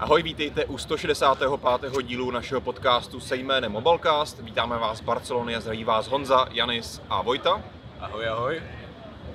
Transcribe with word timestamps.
Ahoj, 0.00 0.22
vítejte 0.22 0.64
u 0.64 0.78
165. 0.78 2.02
dílu 2.02 2.30
našeho 2.30 2.60
podcastu 2.60 3.20
se 3.20 3.36
jménem 3.36 3.72
Mobilecast. 3.72 4.40
Vítáme 4.40 4.78
vás 4.78 4.98
z 4.98 5.00
Barcelony 5.00 5.56
a 5.56 5.60
zdraví 5.60 5.84
vás 5.84 6.08
Honza, 6.08 6.48
Janis 6.50 7.02
a 7.08 7.22
Vojta. 7.22 7.62
Ahoj, 8.00 8.28
ahoj. 8.28 8.62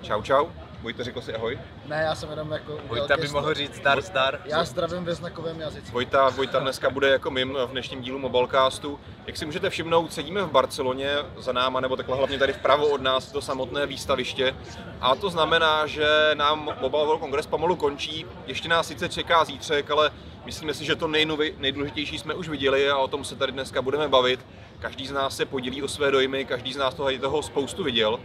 Čau, 0.02 0.22
čau. 0.22 0.65
Vojta 0.86 1.04
řekl 1.04 1.22
si 1.22 1.36
ahoj. 1.36 1.60
Ne, 1.86 2.02
já 2.06 2.16
jsem 2.16 2.30
jenom 2.30 2.52
jako... 2.52 2.78
Vojta 2.88 3.18
by 3.18 3.28
mohl 3.28 3.54
říct 3.54 3.76
zdar, 3.76 4.02
zdar. 4.02 4.40
Já 4.46 4.64
zdravím 4.64 5.06
ve 5.06 5.16
znakovém 5.16 5.60
jazyce. 5.60 5.92
Vojta, 5.92 6.30
Vojta 6.30 6.60
dneska 6.60 6.90
bude 6.90 7.10
jako 7.10 7.32
mým 7.32 7.58
v 7.66 7.72
dnešním 7.72 8.02
dílu 8.02 8.20
Mobilecastu. 8.20 9.00
Jak 9.28 9.38
si 9.38 9.46
můžete 9.46 9.70
všimnout, 9.70 10.14
sedíme 10.14 10.44
v 10.44 10.52
Barceloně 10.52 11.16
za 11.38 11.52
náma, 11.52 11.80
nebo 11.80 11.96
takhle 11.96 12.18
hlavně 12.18 12.40
tady 12.40 12.54
vpravo 12.54 12.88
od 12.88 13.02
nás, 13.02 13.32
to 13.32 13.42
samotné 13.42 13.86
výstaviště. 13.86 14.56
A 15.02 15.16
to 15.16 15.30
znamená, 15.30 15.88
že 15.88 16.32
nám 16.34 16.70
Mobile 16.82 17.06
World 17.06 17.22
Congress 17.22 17.48
pomalu 17.48 17.76
končí. 17.76 18.26
Ještě 18.48 18.70
nás 18.70 18.88
sice 18.88 19.10
čeká 19.10 19.46
zítřek, 19.46 19.92
ale 19.92 20.12
myslíme 20.46 20.74
si, 20.74 20.86
že 20.86 20.96
to 20.96 21.08
nejnovi, 21.08 21.56
nejdůležitější 21.58 22.20
jsme 22.20 22.34
už 22.34 22.50
viděli 22.50 22.90
a 22.90 22.98
o 22.98 23.08
tom 23.08 23.24
se 23.24 23.36
tady 23.36 23.52
dneska 23.52 23.82
budeme 23.82 24.08
bavit. 24.08 24.46
Každý 24.80 25.08
z 25.08 25.12
nás 25.12 25.36
se 25.36 25.46
podělí 25.46 25.84
o 25.84 25.88
své 25.88 26.12
dojmy, 26.12 26.46
každý 26.46 26.74
z 26.74 26.78
nás 26.78 26.94
toho, 26.94 27.18
toho 27.18 27.44
spoustu 27.44 27.84
viděl. 27.84 28.20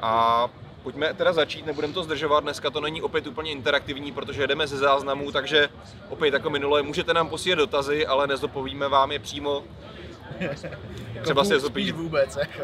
A 0.00 0.48
Pojďme 0.88 1.14
teda 1.14 1.32
začít, 1.32 1.66
nebudeme 1.66 1.94
to 1.94 2.02
zdržovat, 2.02 2.40
dneska 2.40 2.70
to 2.70 2.80
není 2.80 3.02
opět 3.02 3.26
úplně 3.26 3.50
interaktivní, 3.50 4.12
protože 4.12 4.42
jedeme 4.42 4.66
ze 4.66 4.76
záznamů, 4.76 5.32
takže 5.32 5.68
opět 6.08 6.34
jako 6.34 6.50
minule 6.50 6.82
můžete 6.82 7.14
nám 7.14 7.28
posílat 7.28 7.58
dotazy, 7.58 8.06
ale 8.06 8.26
nezopovíme 8.26 8.88
vám 8.88 9.12
je 9.12 9.18
přímo. 9.18 9.64
Třeba 11.22 11.44
si 11.44 11.52
je 11.52 11.60
zopít. 11.60 11.96
vůbec, 11.96 12.36
jako, 12.36 12.62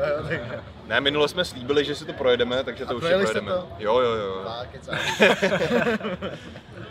Ne, 0.87 1.00
minule 1.00 1.28
jsme 1.28 1.45
slíbili, 1.45 1.84
že 1.84 1.95
si 1.95 2.05
to 2.05 2.12
projedeme, 2.12 2.64
takže 2.64 2.87
to 2.87 2.91
A 2.92 2.95
už 2.95 3.05
je 3.05 3.19
projedeme. 3.19 3.50
To? 3.52 3.69
Jo, 3.78 4.00
jo, 4.00 4.10
jo. 4.10 4.45
Tak, 4.45 4.98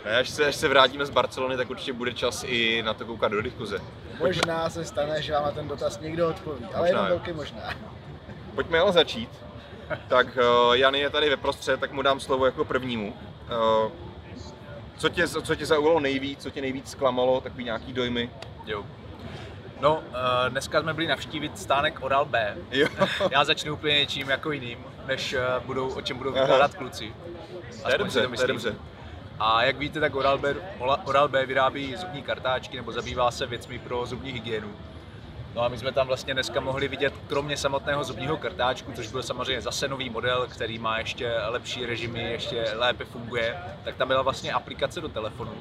ne, 0.04 0.16
až, 0.16 0.30
se, 0.30 0.46
až 0.46 0.56
se 0.56 0.68
vrátíme 0.68 1.06
z 1.06 1.10
Barcelony, 1.10 1.56
tak 1.56 1.70
určitě 1.70 1.92
bude 1.92 2.12
čas 2.12 2.44
i 2.46 2.82
na 2.82 2.94
to 2.94 3.04
koukat 3.04 3.32
do 3.32 3.42
diskuze. 3.42 3.78
Možná 4.18 4.70
se 4.70 4.84
stane, 4.84 5.22
že 5.22 5.32
vám 5.32 5.44
na 5.44 5.50
ten 5.50 5.68
dotaz 5.68 6.00
někdo 6.00 6.28
odpoví, 6.28 6.64
ale 6.74 6.88
jenom 6.88 7.06
velký 7.06 7.32
možná. 7.32 7.74
Pojďme 8.54 8.78
ale 8.78 8.92
začít 8.92 9.43
tak 10.08 10.26
uh, 10.36 10.74
Jan 10.74 10.94
je 10.94 11.10
tady 11.10 11.30
ve 11.30 11.36
prostřed, 11.36 11.80
tak 11.80 11.92
mu 11.92 12.02
dám 12.02 12.20
slovo 12.20 12.46
jako 12.46 12.64
prvnímu. 12.64 13.14
Uh, 13.84 13.92
co 14.96 15.08
tě, 15.08 15.28
co 15.28 15.54
tě 15.54 15.66
zaujalo 15.66 16.00
nejvíc, 16.00 16.42
co 16.42 16.50
tě 16.50 16.60
nejvíc 16.60 16.90
zklamalo, 16.90 17.40
takový 17.40 17.64
nějaký 17.64 17.92
dojmy? 17.92 18.30
Jo. 18.66 18.84
No, 19.80 19.94
uh, 19.96 20.02
dneska 20.48 20.80
jsme 20.80 20.94
byli 20.94 21.06
navštívit 21.06 21.58
stánek 21.58 22.02
Oral 22.02 22.24
B. 22.24 22.56
Jo. 22.70 22.88
Já 23.30 23.44
začnu 23.44 23.72
úplně 23.72 23.98
něčím 23.98 24.30
jako 24.30 24.52
jiným, 24.52 24.78
než 25.06 25.34
uh, 25.34 25.64
budou, 25.66 25.94
o 25.94 26.02
čem 26.02 26.18
budou 26.18 26.32
vykládat 26.32 26.74
kluci. 26.74 27.14
To 27.82 27.90
je 27.90 27.98
dobře, 27.98 28.22
to, 28.22 28.34
to 28.34 28.42
je 28.42 28.48
dobře. 28.48 28.74
A 29.38 29.62
jak 29.62 29.78
víte, 29.78 30.00
tak 30.00 30.14
Oral 30.14 30.38
B, 30.38 30.54
Oral 31.04 31.28
B 31.28 31.46
vyrábí 31.46 31.96
zubní 31.96 32.22
kartáčky 32.22 32.76
nebo 32.76 32.92
zabývá 32.92 33.30
se 33.30 33.46
věcmi 33.46 33.78
pro 33.78 34.06
zubní 34.06 34.32
hygienu. 34.32 34.68
No 35.54 35.62
a 35.62 35.68
my 35.68 35.78
jsme 35.78 35.92
tam 35.92 36.06
vlastně 36.06 36.34
dneska 36.34 36.60
mohli 36.60 36.88
vidět, 36.88 37.14
kromě 37.26 37.56
samotného 37.56 38.04
zubního 38.04 38.36
kartáčku, 38.36 38.92
což 38.92 39.08
byl 39.08 39.22
samozřejmě 39.22 39.62
zase 39.62 39.88
nový 39.88 40.10
model, 40.10 40.46
který 40.46 40.78
má 40.78 40.98
ještě 40.98 41.32
lepší 41.48 41.86
režimy, 41.86 42.22
ještě 42.22 42.64
lépe 42.74 43.04
funguje, 43.04 43.56
tak 43.84 43.96
tam 43.96 44.08
byla 44.08 44.22
vlastně 44.22 44.52
aplikace 44.52 45.00
do 45.00 45.08
telefonu, 45.08 45.52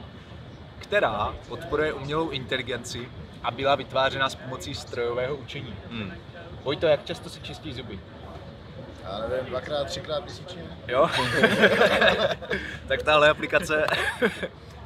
která 0.80 1.33
podporuje 1.47 1.94
umělou 1.94 2.30
inteligenci 2.30 3.09
a 3.44 3.52
byla 3.52 3.75
vytvářena 3.75 4.30
s 4.30 4.35
pomocí 4.35 4.75
strojového 4.75 5.35
učení. 5.35 5.75
Hmm. 5.89 6.13
Vojto, 6.63 6.85
jak 6.85 7.05
často 7.05 7.30
si 7.30 7.41
čistí 7.41 7.73
zuby? 7.73 8.00
Já 9.03 9.19
nevím, 9.30 9.45
dvakrát, 9.45 9.88
třikrát 9.88 10.23
měsíčně. 10.23 10.61
Jo? 10.88 11.09
tak 12.88 13.03
tahle 13.03 13.30
aplikace 13.30 13.85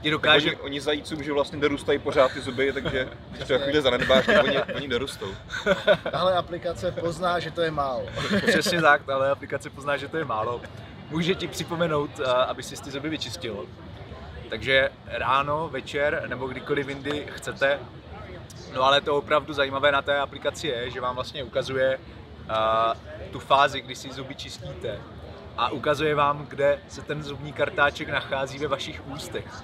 ti 0.02 0.10
dokáže... 0.12 0.50
Oni, 0.50 0.62
oni 0.62 0.82
zajícům, 0.82 1.24
že 1.24 1.34
vlastně 1.34 1.60
dorůstají 1.60 2.00
pořád 2.00 2.32
ty 2.32 2.42
zuby, 2.42 2.74
takže 2.74 3.10
když 3.30 3.48
to 3.48 3.60
chvíli 3.60 3.82
zanedbáš, 3.82 4.26
tak 4.26 4.44
oni, 4.44 4.60
oni 4.76 4.88
dorůstou. 4.88 5.28
Tahle 6.12 6.36
aplikace 6.36 6.92
pozná, 6.92 7.40
že 7.40 7.52
to 7.52 7.62
je 7.62 7.72
málo. 7.72 8.06
Přesně 8.48 8.82
tak, 8.82 9.06
tahle 9.06 9.32
aplikace 9.32 9.70
pozná, 9.70 9.98
že 9.98 10.08
to 10.08 10.18
je 10.18 10.26
málo. 10.26 10.62
Může 11.10 11.36
ti 11.36 11.48
připomenout, 11.48 12.12
eh, 12.20 12.26
aby 12.26 12.64
si 12.64 12.84
ty 12.84 12.92
zuby 12.92 13.10
vyčistil. 13.10 13.66
Takže 14.50 14.90
ráno, 15.06 15.70
večer 15.70 16.24
nebo 16.28 16.48
kdykoliv 16.48 16.90
jindy 16.90 17.28
chcete. 17.36 17.80
No 18.74 18.84
ale 18.84 19.02
to 19.02 19.18
opravdu 19.18 19.54
zajímavé 19.54 19.92
na 19.92 20.02
té 20.02 20.20
aplikaci 20.20 20.68
je, 20.68 20.92
že 20.92 21.02
vám 21.02 21.16
vlastně 21.16 21.44
ukazuje 21.44 21.98
uh, 21.98 22.54
tu 23.32 23.40
fázi, 23.40 23.82
kdy 23.82 23.96
si 23.96 24.14
zuby 24.14 24.36
čistíte 24.36 25.00
a 25.58 25.70
ukazuje 25.70 26.16
vám, 26.16 26.46
kde 26.46 26.80
se 26.88 27.02
ten 27.02 27.24
zubní 27.24 27.54
kartáček 27.54 28.10
nachází 28.10 28.60
ve 28.60 28.68
vašich 28.68 29.08
ústech. 29.08 29.64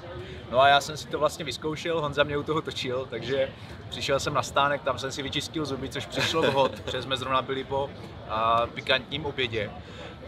No 0.52 0.62
a 0.62 0.68
já 0.68 0.82
jsem 0.82 0.98
si 0.98 1.08
to 1.08 1.20
vlastně 1.20 1.46
vyzkoušel, 1.46 2.02
Honza 2.02 2.24
mě 2.24 2.38
u 2.38 2.44
toho 2.44 2.62
točil, 2.62 3.08
takže 3.10 3.50
přišel 3.90 4.20
jsem 4.20 4.34
na 4.34 4.44
stánek, 4.44 4.82
tam 4.84 5.00
jsem 5.00 5.12
si 5.12 5.24
vyčistil 5.24 5.66
zuby, 5.66 5.90
což 5.90 6.06
přišlo 6.06 6.42
vhod, 6.42 6.80
protože 6.80 7.02
jsme 7.02 7.18
zrovna 7.18 7.42
byli 7.42 7.64
po 7.64 7.90
a, 8.30 8.68
pikantním 8.74 9.26
obědě. 9.26 9.72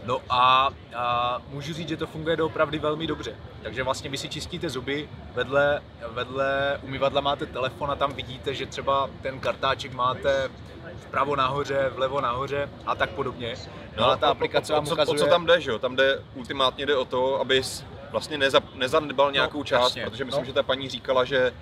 No 0.04 0.20
a, 0.30 0.70
a 0.96 1.38
můžu 1.48 1.72
říct, 1.72 1.88
že 1.88 1.96
to 1.96 2.06
funguje 2.06 2.36
doopravdy 2.36 2.78
velmi 2.78 3.06
dobře. 3.06 3.36
Takže 3.62 3.82
vlastně 3.82 4.10
vy 4.10 4.16
si 4.16 4.28
čistíte 4.28 4.70
zuby, 4.70 5.08
vedle, 5.34 5.82
vedle 6.08 6.78
umyvadla 6.82 7.20
máte 7.20 7.46
telefon 7.46 7.90
a 7.90 7.96
tam 7.96 8.12
vidíte, 8.12 8.54
že 8.54 8.66
třeba 8.66 9.10
ten 9.22 9.40
kartáček 9.40 9.92
máte 9.92 10.50
vpravo 10.96 11.36
nahoře, 11.36 11.90
vlevo 11.94 12.20
nahoře 12.20 12.68
a 12.86 12.94
tak 12.94 13.10
podobně. 13.10 13.54
No, 13.96 14.02
no 14.02 14.10
a 14.10 14.16
ta 14.16 14.28
aplikace 14.28 14.72
vám 14.72 14.88
ukazuje... 14.88 15.20
O 15.20 15.24
co 15.24 15.30
tam 15.30 15.46
jde, 15.46 15.60
že 15.60 15.70
jo? 15.70 15.78
Tam 15.78 15.96
jde, 15.96 16.22
ultimátně 16.34 16.86
jde 16.86 16.96
o 16.96 17.04
to, 17.04 17.40
abys 17.40 17.84
vlastně 18.10 18.38
neza, 18.38 18.60
nezanedbal 18.74 19.32
nějakou 19.32 19.58
no, 19.58 19.64
část, 19.64 19.82
jasně. 19.82 20.10
protože 20.10 20.24
myslím, 20.24 20.42
no. 20.42 20.46
že 20.46 20.52
ta 20.52 20.62
paní 20.62 20.88
říkala, 20.88 21.24
že 21.24 21.52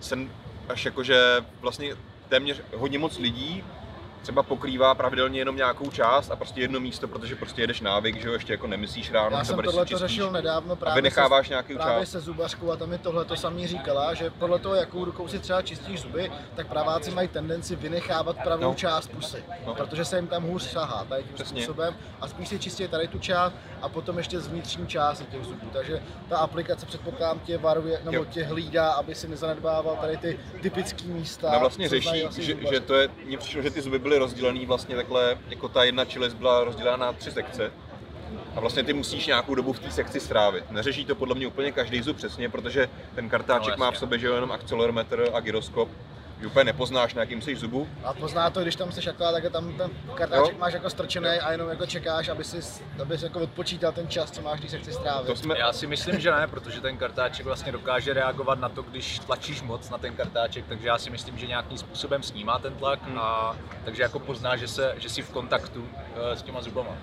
jsem 0.00 0.30
až 0.68 0.84
jakože 0.84 1.44
vlastně 1.60 1.96
téměř 2.28 2.62
hodně 2.76 2.98
moc 2.98 3.18
lidí 3.18 3.64
třeba 4.22 4.42
pokrývá 4.42 4.94
pravidelně 4.94 5.38
jenom 5.38 5.56
nějakou 5.56 5.90
část 5.90 6.30
a 6.30 6.36
prostě 6.36 6.60
jedno 6.60 6.80
místo, 6.80 7.08
protože 7.08 7.36
prostě 7.36 7.62
jedeš 7.62 7.80
návyk, 7.80 8.20
že 8.20 8.28
jo, 8.28 8.34
ještě 8.34 8.52
jako 8.52 8.66
nemyslíš 8.66 9.12
ráno. 9.12 9.36
Já 9.36 9.44
jsem 9.44 9.58
tohle 9.62 9.86
to 9.86 9.98
řešil 9.98 10.32
nedávno 10.32 10.76
právě, 10.76 10.92
a 10.92 10.94
vynecháváš 10.94 11.46
se, 11.46 11.52
nějaký 11.52 11.74
právě 11.74 12.00
část. 12.00 12.10
se 12.10 12.20
zubařkou 12.20 12.70
a 12.70 12.76
tam 12.76 12.88
mi 12.88 12.98
tohle 12.98 13.24
to 13.24 13.36
samý 13.36 13.66
říkala, 13.66 14.14
že 14.14 14.30
podle 14.30 14.58
toho, 14.58 14.74
jakou 14.74 15.04
rukou 15.04 15.28
si 15.28 15.38
třeba 15.38 15.62
čistíš 15.62 16.00
zuby, 16.00 16.32
tak 16.54 16.66
praváci 16.66 17.10
mají 17.10 17.28
tendenci 17.28 17.76
vynechávat 17.76 18.36
pravou 18.42 18.62
no. 18.62 18.74
část 18.74 19.08
pusy, 19.08 19.44
no. 19.66 19.74
protože 19.74 20.04
se 20.04 20.16
jim 20.16 20.26
tam 20.26 20.42
hůř 20.42 20.62
sahá 20.62 21.04
tady 21.08 21.22
tím 21.22 21.34
Přesně. 21.34 21.62
způsobem 21.62 21.94
a 22.20 22.28
spíš 22.28 22.48
si 22.48 22.58
čistí 22.58 22.88
tady 22.88 23.08
tu 23.08 23.18
část 23.18 23.54
a 23.82 23.88
potom 23.88 24.18
ještě 24.18 24.40
z 24.40 24.48
vnitřní 24.48 24.86
části 24.86 25.24
těch 25.24 25.44
zubů. 25.44 25.66
Takže 25.72 26.02
ta 26.28 26.38
aplikace 26.38 26.86
předpokládám 26.86 27.40
tě 27.40 27.58
varuje, 27.58 28.00
nebo 28.04 28.16
jo. 28.16 28.24
tě 28.24 28.44
hlídá, 28.44 28.90
aby 28.90 29.14
si 29.14 29.28
nezanedbával 29.28 29.96
tady 30.00 30.16
ty 30.16 30.38
typické 30.62 31.04
místa. 31.04 31.50
No 31.52 31.60
vlastně 31.60 31.88
řeší, 31.88 32.28
že, 32.38 32.56
že, 32.70 32.80
to 32.80 32.94
je, 32.94 33.08
mně 33.24 33.38
přišlo, 33.38 33.62
že 33.62 33.70
ty 33.70 33.82
zuby 33.82 33.98
byly 33.98 34.09
rozdělený 34.18 34.66
vlastně 34.66 34.96
takhle, 34.96 35.38
jako 35.48 35.68
ta 35.68 35.84
jedna 35.84 36.04
čelist 36.04 36.36
byla 36.36 36.64
rozdělena 36.64 36.96
na 36.96 37.12
tři 37.12 37.30
sekce. 37.30 37.72
A 38.56 38.60
vlastně 38.60 38.82
ty 38.82 38.92
musíš 38.92 39.26
nějakou 39.26 39.54
dobu 39.54 39.72
v 39.72 39.78
té 39.78 39.90
sekci 39.90 40.20
strávit. 40.20 40.70
Neřeší 40.70 41.04
to 41.04 41.14
podle 41.14 41.34
mě 41.34 41.46
úplně 41.46 41.72
každý 41.72 42.02
zub 42.02 42.16
přesně, 42.16 42.48
protože 42.48 42.88
ten 43.14 43.28
kartáček 43.28 43.76
no, 43.76 43.84
má 43.84 43.90
v 43.90 43.98
sobě 43.98 44.18
že 44.18 44.26
jenom 44.26 44.52
akcelerometr 44.52 45.28
a 45.32 45.40
gyroskop, 45.40 45.88
úplně 46.46 46.64
nepoznáš, 46.64 47.14
na 47.14 47.20
jakým 47.20 47.42
jsi 47.42 47.56
zubu. 47.56 47.88
A 48.04 48.12
pozná 48.12 48.50
to, 48.50 48.62
když 48.62 48.76
tam 48.76 48.92
jsi 48.92 49.10
akorát, 49.10 49.32
tak 49.32 49.52
tam 49.52 49.72
ten 49.72 49.90
kartáček 50.14 50.54
jo. 50.54 50.58
máš 50.58 50.72
jako 50.72 50.90
strčený 50.90 51.28
a 51.28 51.52
jenom 51.52 51.68
jako 51.68 51.86
čekáš, 51.86 52.28
aby 52.28 52.44
si, 52.44 52.60
aby 53.02 53.18
si 53.18 53.24
jako 53.24 53.40
odpočítal 53.40 53.92
ten 53.92 54.08
čas, 54.08 54.30
co 54.30 54.42
máš, 54.42 54.58
když 54.58 54.70
se 54.70 54.78
chci 54.78 54.92
strávit. 54.92 55.26
To 55.26 55.36
jsme... 55.36 55.58
Já 55.58 55.72
si 55.72 55.86
myslím, 55.86 56.20
že 56.20 56.30
ne, 56.30 56.46
protože 56.46 56.80
ten 56.80 56.96
kartáček 56.96 57.46
vlastně 57.46 57.72
dokáže 57.72 58.12
reagovat 58.12 58.60
na 58.60 58.68
to, 58.68 58.82
když 58.82 59.18
tlačíš 59.18 59.62
moc 59.62 59.90
na 59.90 59.98
ten 59.98 60.16
kartáček, 60.16 60.64
takže 60.68 60.88
já 60.88 60.98
si 60.98 61.10
myslím, 61.10 61.38
že 61.38 61.46
nějakým 61.46 61.78
způsobem 61.78 62.22
snímá 62.22 62.58
ten 62.58 62.74
tlak 62.74 63.02
hmm. 63.02 63.18
a 63.18 63.56
takže 63.84 64.02
jako 64.02 64.18
pozná, 64.18 64.56
že, 64.56 64.68
se, 64.68 64.94
že 64.98 65.08
jsi 65.08 65.22
v 65.22 65.30
kontaktu 65.30 65.80
uh, 65.80 65.86
s 66.34 66.42
těma 66.42 66.62
zubama. 66.62 66.96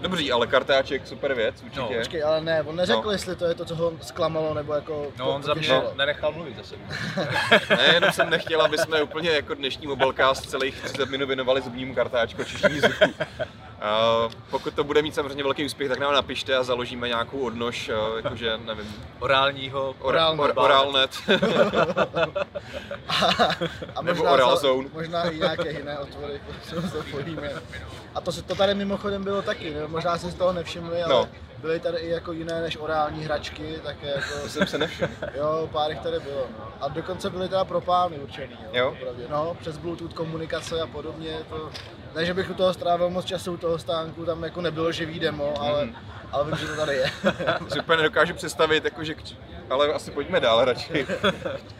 Dobrý, 0.00 0.32
ale 0.32 0.46
kartáček, 0.46 1.06
super 1.06 1.34
věc, 1.34 1.62
určitě. 1.62 1.80
No, 1.80 1.88
počkej, 1.98 2.22
ale 2.24 2.40
ne, 2.40 2.62
on 2.62 2.76
neřekl, 2.76 3.02
no. 3.04 3.10
jestli 3.10 3.36
to 3.36 3.44
je 3.46 3.54
to, 3.54 3.64
co 3.64 3.74
ho 3.74 3.92
zklamalo, 4.00 4.54
nebo 4.54 4.74
jako 4.74 5.06
No, 5.18 5.30
on 5.34 5.42
za 5.42 5.54
mě 5.54 5.68
no. 5.68 5.82
nenechal 5.96 6.32
mluvit 6.32 6.56
zase. 6.56 6.74
ne, 7.76 7.90
jenom 7.94 8.12
jsem 8.12 8.30
nechtěl, 8.30 8.62
aby 8.62 8.78
jsme 8.78 9.02
úplně 9.02 9.30
jako 9.30 9.54
dnešní 9.54 9.86
mobilecast 9.86 10.50
celých 10.50 10.80
30 10.80 11.10
minut 11.10 11.26
věnovali 11.26 11.60
zubnímu 11.62 11.94
kartáčku 11.94 12.44
čištění 12.44 12.80
zubů. 12.80 13.14
Uh, 13.84 14.32
pokud 14.50 14.74
to 14.74 14.84
bude 14.84 15.02
mít 15.02 15.14
samozřejmě 15.14 15.42
velký 15.42 15.64
úspěch, 15.64 15.88
tak 15.88 15.98
nám 15.98 16.14
napište 16.14 16.56
a 16.56 16.62
založíme 16.62 17.08
nějakou 17.08 17.38
odnož, 17.38 17.88
uh, 17.88 18.16
jakože, 18.16 18.58
nevím. 18.64 18.94
Orálního. 19.20 19.94
Oral, 20.00 20.40
or, 20.40 20.52
orálnet. 20.56 21.10
a, 23.08 23.14
a 23.96 24.02
Nebo 24.02 24.22
oral 24.22 24.56
zone. 24.56 24.88
Možná 24.92 25.30
i 25.30 25.38
nějaké 25.38 25.72
jiné 25.72 25.98
otvory, 25.98 26.40
co 26.68 26.80
zapojíme. 26.80 27.50
A 28.14 28.20
to, 28.20 28.32
to 28.42 28.54
tady 28.54 28.74
mimochodem 28.74 29.24
bylo 29.24 29.42
taky, 29.42 29.74
ne? 29.74 29.86
možná 29.86 30.18
si 30.18 30.30
z 30.30 30.34
toho 30.34 30.52
nevšimli, 30.52 31.02
ale 31.02 31.14
no. 31.14 31.28
byly 31.58 31.80
tady 31.80 31.98
i 31.98 32.10
jako 32.10 32.32
jiné 32.32 32.60
než 32.60 32.76
orální 32.76 33.24
hračky, 33.24 33.74
také 33.82 34.06
jako... 34.06 34.40
To 34.42 34.48
jsem 34.48 34.66
se 34.66 34.78
nevšiml. 34.78 35.10
Jo, 35.34 35.68
pár 35.72 35.90
jich 35.90 36.00
tady 36.00 36.20
bylo. 36.20 36.46
No. 36.58 36.72
A 36.80 36.88
dokonce 36.88 37.30
byly 37.30 37.48
teda 37.48 37.64
pro 37.64 37.80
pány 37.80 38.18
určený, 38.18 38.56
jo? 38.72 38.96
jo? 39.00 39.14
No, 39.30 39.56
přes 39.60 39.76
Bluetooth 39.76 40.14
komunikace 40.14 40.80
a 40.80 40.86
podobně, 40.86 41.38
to... 41.48 41.70
Ne, 42.14 42.24
že 42.24 42.34
bych 42.34 42.50
u 42.50 42.54
toho 42.54 42.74
strávil 42.74 43.10
moc 43.10 43.24
času 43.24 43.52
u 43.52 43.56
toho 43.56 43.78
stánku, 43.78 44.24
tam 44.24 44.42
jako 44.42 44.60
nebylo 44.60 44.92
živý 44.92 45.20
demo, 45.20 45.54
ale, 45.60 45.84
mm. 45.84 45.96
ale 46.32 46.44
vím, 46.44 46.56
že 46.56 46.66
to 46.66 46.76
tady 46.76 46.96
je. 46.96 47.10
si 47.68 47.80
úplně 47.80 47.96
nedokážu 47.96 48.34
představit, 48.34 48.84
jako, 48.84 49.04
že, 49.04 49.14
ale 49.70 49.92
asi 49.92 50.10
pojďme 50.10 50.40
dál 50.40 50.64
radši. 50.64 51.06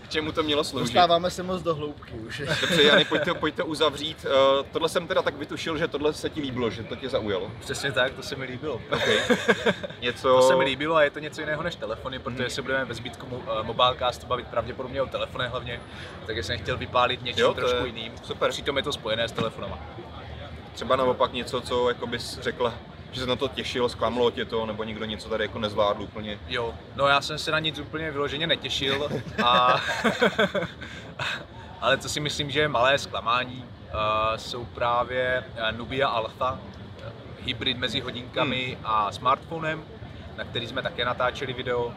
k 0.04 0.08
čemu 0.08 0.32
to 0.32 0.42
mělo 0.42 0.64
sloužit. 0.64 0.94
Dostáváme 0.94 1.30
se 1.30 1.42
moc 1.42 1.62
do 1.62 1.74
hloubky 1.74 2.12
už. 2.12 2.42
Dobře, 2.60 2.82
Jany, 2.82 3.04
pojďte, 3.04 3.34
pojďte 3.34 3.62
uzavřít. 3.62 4.26
Uh, 4.26 4.66
tohle 4.72 4.88
jsem 4.88 5.06
teda 5.06 5.22
tak 5.22 5.36
vytušil, 5.36 5.78
že 5.78 5.88
tohle 5.88 6.12
se 6.12 6.30
ti 6.30 6.40
líbilo, 6.40 6.70
že 6.70 6.82
to 6.82 6.96
tě 6.96 7.08
zaujalo. 7.08 7.50
Přesně 7.60 7.92
tak, 7.92 8.12
to 8.12 8.22
se 8.22 8.36
mi 8.36 8.44
líbilo. 8.44 8.80
Okay. 8.92 9.18
Něco... 10.00 10.28
To 10.28 10.42
se 10.42 10.56
mi 10.56 10.64
líbilo 10.64 10.96
a 10.96 11.02
je 11.02 11.10
to 11.10 11.18
něco 11.18 11.40
jiného 11.40 11.62
než 11.62 11.74
telefony, 11.74 12.18
protože 12.18 12.42
hmm. 12.42 12.50
se 12.50 12.62
budeme 12.62 12.84
ve 12.84 12.94
zbytku 12.94 13.26
uh, 13.26 13.62
Mobilecastu 13.62 14.26
bavit 14.26 14.46
pravděpodobně 14.46 15.02
o 15.02 15.06
telefonech 15.06 15.50
hlavně, 15.50 15.80
takže 16.26 16.42
jsem 16.42 16.58
chtěl 16.58 16.76
vypálit 16.76 17.22
něčím 17.22 17.42
jo, 17.42 17.54
trošku 17.54 17.84
je... 17.84 17.86
jiným. 17.86 18.12
Super. 18.22 18.50
Přitom 18.50 18.76
je 18.76 18.82
to 18.82 18.92
spojené 18.92 19.28
s 19.28 19.32
telefonama. 19.32 19.78
Třeba 20.74 20.96
naopak 20.96 21.32
něco, 21.32 21.60
co 21.60 21.88
jako 21.88 22.06
bys 22.06 22.38
řekla, 22.38 22.74
že 23.12 23.20
se 23.20 23.26
na 23.26 23.36
to 23.36 23.48
těšil, 23.48 23.88
zklamalo 23.88 24.30
tě 24.30 24.44
to, 24.44 24.66
nebo 24.66 24.84
někdo 24.84 25.04
něco 25.04 25.28
tady 25.28 25.44
jako 25.44 25.58
nezvládl 25.58 26.02
úplně? 26.02 26.38
Jo, 26.48 26.74
no 26.96 27.06
já 27.06 27.20
jsem 27.20 27.38
se 27.38 27.50
na 27.50 27.58
nic 27.58 27.78
úplně 27.78 28.10
vyloženě 28.10 28.46
netěšil, 28.46 29.08
a... 29.44 29.80
ale 31.80 31.98
co 31.98 32.08
si 32.08 32.20
myslím, 32.20 32.50
že 32.50 32.60
je 32.60 32.68
malé 32.68 32.98
zklamání, 32.98 33.64
uh, 33.64 34.36
jsou 34.36 34.64
právě 34.64 35.44
Nubia 35.76 36.08
Alpha, 36.08 36.58
hybrid 37.40 37.78
mezi 37.78 38.00
hodinkami 38.00 38.64
hmm. 38.66 38.86
a 38.86 39.12
smartphonem, 39.12 39.84
na 40.36 40.44
který 40.44 40.66
jsme 40.66 40.82
také 40.82 41.04
natáčeli 41.04 41.52
video. 41.52 41.92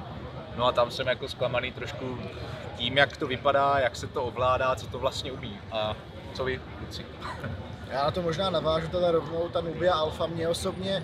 No 0.56 0.66
a 0.66 0.72
tam 0.72 0.92
jsem 0.92 1.08
jako 1.08 1.28
zklamaný 1.28 1.72
trošku 1.72 2.20
tím, 2.76 2.98
jak 2.98 3.18
to 3.18 3.28
vypadá, 3.28 3.80
jak 3.80 3.96
se 3.96 4.08
to 4.08 4.24
ovládá, 4.24 4.76
co 4.76 4.88
to 4.88 5.00
vlastně 5.00 5.32
umí. 5.32 5.60
A 5.72 5.96
co 6.34 6.44
vy, 6.44 6.62
kluci? 6.80 7.06
Já 7.92 8.04
na 8.04 8.12
to 8.12 8.22
možná 8.22 8.50
navážu 8.50 8.88
teda 8.88 9.12
rovnou, 9.12 9.50
ta 9.50 9.62
Nubia 9.62 9.94
Alpha 9.94 10.28
mě 10.28 10.48
osobně 10.48 11.04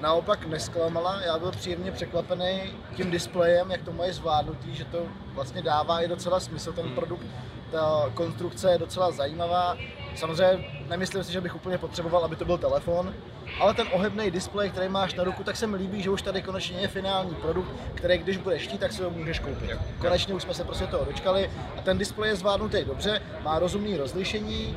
naopak 0.00 0.46
nesklamala, 0.46 1.22
já 1.22 1.38
byl 1.38 1.50
příjemně 1.50 1.92
překvapený 1.92 2.60
tím 2.96 3.10
displejem, 3.10 3.70
jak 3.70 3.82
to 3.82 3.92
mají 3.92 4.12
zvládnutý, 4.12 4.74
že 4.74 4.84
to 4.84 4.98
vlastně 5.34 5.62
dává 5.62 6.00
i 6.00 6.08
docela 6.08 6.40
smysl 6.40 6.72
ten 6.72 6.86
hmm. 6.86 6.94
produkt, 6.94 7.26
ta 7.70 8.10
konstrukce 8.14 8.72
je 8.72 8.78
docela 8.78 9.10
zajímavá, 9.10 9.76
Samozřejmě 10.18 10.64
nemyslím 10.88 11.24
si, 11.24 11.32
že 11.32 11.40
bych 11.40 11.56
úplně 11.56 11.78
potřeboval, 11.78 12.24
aby 12.24 12.36
to 12.36 12.44
byl 12.44 12.58
telefon, 12.58 13.14
ale 13.60 13.74
ten 13.74 13.86
ohebný 13.92 14.30
displej, 14.30 14.70
který 14.70 14.88
máš 14.88 15.14
na 15.14 15.24
ruku, 15.24 15.44
tak 15.44 15.56
se 15.56 15.66
mi 15.66 15.76
líbí, 15.76 16.02
že 16.02 16.10
už 16.10 16.22
tady 16.22 16.42
konečně 16.42 16.78
je 16.78 16.88
finální 16.88 17.34
produkt, 17.34 17.68
který 17.94 18.18
když 18.18 18.36
budeš 18.36 18.62
chtít, 18.62 18.80
tak 18.80 18.92
si 18.92 19.02
ho 19.02 19.10
můžeš 19.10 19.38
koupit. 19.38 19.70
Konečně 19.98 20.34
už 20.34 20.42
jsme 20.42 20.54
se 20.54 20.64
prostě 20.64 20.86
toho 20.86 21.04
dočkali 21.04 21.50
a 21.78 21.80
ten 21.80 21.98
displej 21.98 22.30
je 22.30 22.36
zvládnutý 22.36 22.84
dobře, 22.84 23.22
má 23.44 23.58
rozumný 23.58 23.96
rozlišení, 23.96 24.76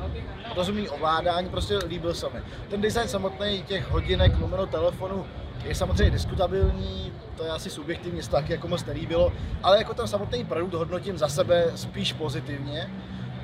rozumný 0.56 0.88
ovládání, 0.88 1.48
prostě 1.48 1.78
líbil 1.86 2.14
se 2.14 2.26
mi. 2.28 2.40
Ten 2.70 2.80
design 2.80 3.08
samotný 3.08 3.62
těch 3.62 3.90
hodinek, 3.90 4.32
lomeno 4.40 4.66
telefonu, 4.66 5.26
je 5.64 5.74
samozřejmě 5.74 6.10
diskutabilní, 6.10 7.12
to 7.36 7.44
je 7.44 7.50
asi 7.50 7.70
subjektivně, 7.70 8.22
taky 8.22 8.52
jako 8.52 8.68
moc 8.68 8.84
nelíbilo, 8.84 9.32
ale 9.62 9.78
jako 9.78 9.94
ten 9.94 10.08
samotný 10.08 10.44
produkt 10.44 10.74
hodnotím 10.74 11.18
za 11.18 11.28
sebe 11.28 11.72
spíš 11.74 12.12
pozitivně. 12.12 12.90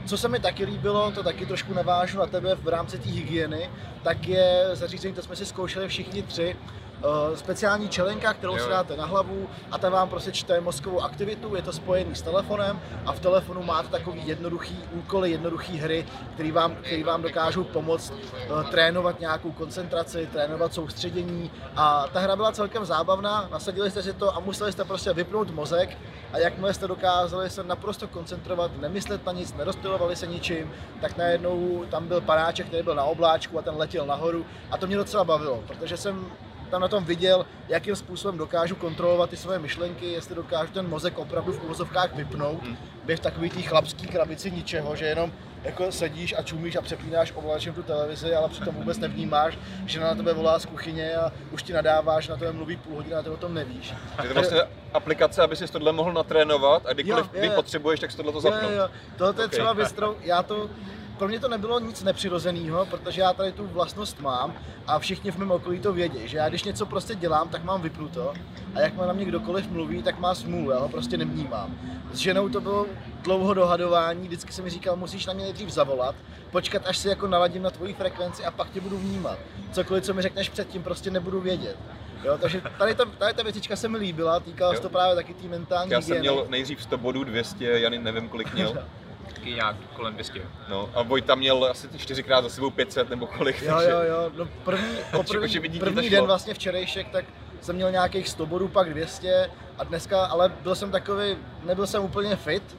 Co 0.08 0.18
se 0.18 0.28
mi 0.28 0.40
taky 0.40 0.64
líbilo, 0.64 1.10
to 1.10 1.22
taky 1.22 1.46
trošku 1.46 1.74
navážu 1.74 2.18
na 2.18 2.26
tebe 2.26 2.54
v 2.54 2.68
rámci 2.68 2.98
té 2.98 3.08
hygieny, 3.08 3.70
tak 4.02 4.28
je 4.28 4.68
zařízení, 4.72 5.14
to 5.14 5.22
jsme 5.22 5.36
si 5.36 5.46
zkoušeli 5.46 5.88
všichni 5.88 6.22
tři, 6.22 6.56
Uh, 6.98 7.36
speciální 7.36 7.88
čelenka, 7.88 8.34
kterou 8.34 8.56
jo. 8.56 8.64
si 8.64 8.70
dáte 8.70 8.96
na 8.96 9.06
hlavu 9.06 9.48
a 9.70 9.78
ta 9.78 9.88
vám 9.88 10.08
prostě 10.08 10.32
čte 10.32 10.60
mozkovou 10.60 11.00
aktivitu, 11.00 11.56
je 11.56 11.62
to 11.62 11.72
spojený 11.72 12.14
s 12.14 12.22
telefonem 12.22 12.80
a 13.06 13.12
v 13.12 13.20
telefonu 13.20 13.62
máte 13.62 13.88
takový 13.88 14.26
jednoduchý 14.26 14.78
úkoly, 14.92 15.30
jednoduchý 15.30 15.78
hry, 15.78 16.06
který 16.34 16.52
vám, 16.52 16.74
který 16.74 17.02
vám 17.02 17.22
dokážou 17.22 17.64
pomoct 17.64 18.10
uh, 18.10 18.62
trénovat 18.62 19.20
nějakou 19.20 19.52
koncentraci, 19.52 20.28
trénovat 20.32 20.74
soustředění 20.74 21.50
a 21.76 22.06
ta 22.12 22.20
hra 22.20 22.36
byla 22.36 22.52
celkem 22.52 22.84
zábavná, 22.84 23.48
nasadili 23.50 23.90
jste 23.90 24.02
si 24.02 24.12
to 24.12 24.36
a 24.36 24.40
museli 24.40 24.72
jste 24.72 24.84
prostě 24.84 25.12
vypnout 25.12 25.50
mozek 25.50 25.98
a 26.32 26.38
jakmile 26.38 26.74
jste 26.74 26.88
dokázali 26.88 27.50
se 27.50 27.64
naprosto 27.64 28.08
koncentrovat, 28.08 28.80
nemyslet 28.80 29.26
na 29.26 29.32
nic, 29.32 29.54
nerozptilovali 29.54 30.16
se 30.16 30.26
ničím, 30.26 30.72
tak 31.00 31.16
najednou 31.16 31.84
tam 31.90 32.08
byl 32.08 32.20
panáček, 32.20 32.66
který 32.66 32.82
byl 32.82 32.94
na 32.94 33.04
obláčku 33.04 33.58
a 33.58 33.62
ten 33.62 33.76
letěl 33.76 34.06
nahoru 34.06 34.46
a 34.70 34.76
to 34.76 34.86
mě 34.86 34.96
docela 34.96 35.24
bavilo, 35.24 35.62
protože 35.66 35.96
jsem 35.96 36.26
tam 36.68 36.80
na 36.80 36.88
tom 36.88 37.04
viděl, 37.04 37.46
jakým 37.68 37.96
způsobem 37.96 38.38
dokážu 38.38 38.76
kontrolovat 38.76 39.30
ty 39.30 39.36
své 39.36 39.58
myšlenky, 39.58 40.06
jestli 40.06 40.34
dokážu 40.34 40.72
ten 40.72 40.88
mozek 40.88 41.18
opravdu 41.18 41.52
v 41.52 41.64
úvozovkách 41.64 42.14
vypnout, 42.14 42.62
hmm. 42.62 42.76
v 43.16 43.20
takový 43.20 43.50
té 43.50 43.62
chlapský 43.62 44.06
krabici 44.06 44.50
ničeho, 44.50 44.96
že 44.96 45.04
jenom 45.04 45.32
jako 45.64 45.92
sedíš 45.92 46.34
a 46.38 46.42
čumíš 46.42 46.76
a 46.76 46.82
přepínáš 46.82 47.32
ovladačem 47.36 47.74
tu 47.74 47.82
televizi, 47.82 48.34
ale 48.34 48.48
přitom 48.48 48.74
vůbec 48.74 48.98
nevnímáš, 48.98 49.58
že 49.86 50.00
na 50.00 50.14
tebe 50.14 50.32
volá 50.32 50.58
z 50.58 50.66
kuchyně 50.66 51.16
a 51.16 51.32
už 51.50 51.62
ti 51.62 51.72
nadáváš, 51.72 52.28
na 52.28 52.36
tebe 52.36 52.52
mluví 52.52 52.76
půl 52.76 52.96
hodiny 52.96 53.14
a 53.14 53.22
ty 53.22 53.30
o 53.30 53.36
tom 53.36 53.54
nevíš. 53.54 53.94
Je 54.22 54.28
to 54.28 54.34
vlastně 54.34 54.60
aplikace, 54.92 55.42
aby 55.42 55.56
si 55.56 55.66
tohle 55.66 55.92
mohl 55.92 56.12
natrénovat 56.12 56.86
a 56.86 56.92
kdykoliv 56.92 57.24
jo, 57.24 57.30
je, 57.32 57.40
kdy 57.40 57.50
potřebuješ, 57.50 58.00
tak 58.00 58.10
si 58.10 58.16
tohle 58.16 58.32
to 58.32 58.40
zapnout. 58.40 58.70
Jo, 58.70 58.78
jo. 58.78 58.88
Tohle 59.16 59.30
je 59.30 59.34
okay. 59.34 59.48
třeba 59.48 59.72
věc, 59.72 59.94
já 60.20 60.42
to 60.42 60.70
pro 61.18 61.28
mě 61.28 61.40
to 61.40 61.48
nebylo 61.48 61.80
nic 61.80 62.02
nepřirozeného, 62.02 62.86
protože 62.86 63.20
já 63.20 63.32
tady 63.32 63.52
tu 63.52 63.66
vlastnost 63.66 64.20
mám 64.20 64.54
a 64.86 64.98
všichni 64.98 65.30
v 65.30 65.38
mém 65.38 65.50
okolí 65.50 65.80
to 65.80 65.92
vědí, 65.92 66.28
že 66.28 66.36
já 66.36 66.48
když 66.48 66.64
něco 66.64 66.86
prostě 66.86 67.14
dělám, 67.14 67.48
tak 67.48 67.64
mám 67.64 67.82
vypnuto 67.82 68.34
a 68.74 68.80
jak 68.80 68.96
na 68.96 69.12
mě 69.12 69.24
kdokoliv 69.24 69.70
mluví, 69.70 70.02
tak 70.02 70.18
má 70.18 70.34
smůlu, 70.34 70.70
já 70.70 70.78
ho 70.78 70.88
prostě 70.88 71.16
nevnímám. 71.16 71.74
S 72.12 72.18
ženou 72.18 72.48
to 72.48 72.60
bylo 72.60 72.86
dlouho 73.22 73.54
dohadování, 73.54 74.28
vždycky 74.28 74.52
se 74.52 74.62
mi 74.62 74.70
říkal, 74.70 74.96
musíš 74.96 75.26
na 75.26 75.32
mě 75.32 75.44
nejdřív 75.44 75.68
zavolat, 75.68 76.14
počkat, 76.50 76.82
až 76.86 76.98
si 76.98 77.08
jako 77.08 77.26
naladím 77.26 77.62
na 77.62 77.70
tvoji 77.70 77.94
frekvenci 77.94 78.44
a 78.44 78.50
pak 78.50 78.70
tě 78.70 78.80
budu 78.80 78.98
vnímat. 78.98 79.38
Cokoliv, 79.72 80.04
co 80.04 80.14
mi 80.14 80.22
řekneš 80.22 80.48
předtím, 80.48 80.82
prostě 80.82 81.10
nebudu 81.10 81.40
vědět. 81.40 81.76
Jo, 82.24 82.38
takže 82.38 82.62
tady 82.78 82.94
ta, 82.94 83.04
tady 83.04 83.34
ta 83.34 83.42
věcička 83.42 83.76
se 83.76 83.88
mi 83.88 83.98
líbila, 83.98 84.40
týkala 84.40 84.74
se 84.74 84.80
to 84.80 84.88
právě 84.88 85.14
taky 85.14 85.34
té 85.34 85.48
mentální 85.48 85.92
Já 85.92 86.00
jsem 86.00 86.18
měl 86.18 86.46
nejdřív 86.48 86.82
100 86.82 86.98
bodů, 86.98 87.24
200, 87.24 87.64
Jany 87.64 87.98
nevím 87.98 88.28
kolik 88.28 88.54
měl. 88.54 88.74
taky 89.38 89.54
nějak 89.54 89.76
kolem 89.96 90.14
200. 90.14 90.42
No 90.68 90.90
a 90.94 91.02
Vojta 91.02 91.34
měl 91.34 91.64
asi 91.64 91.88
čtyřikrát 91.96 92.42
za 92.42 92.48
sebou 92.48 92.70
500 92.70 93.10
nebo 93.10 93.26
kolik. 93.26 93.62
Jo, 93.62 93.80
jo, 93.80 94.00
jo, 94.02 94.30
no 94.36 94.48
první, 94.64 94.96
po 95.12 95.22
první, 95.22 95.78
první 95.78 96.10
den 96.10 96.24
vlastně 96.24 96.54
včerejšek, 96.54 97.08
tak 97.08 97.24
jsem 97.60 97.76
měl 97.76 97.90
nějakých 97.90 98.28
100 98.28 98.46
bodů, 98.46 98.68
pak 98.68 98.90
200 98.90 99.50
a 99.78 99.84
dneska, 99.84 100.24
ale 100.24 100.48
byl 100.48 100.74
jsem 100.74 100.90
takový, 100.90 101.36
nebyl 101.62 101.86
jsem 101.86 102.04
úplně 102.04 102.36
fit, 102.36 102.76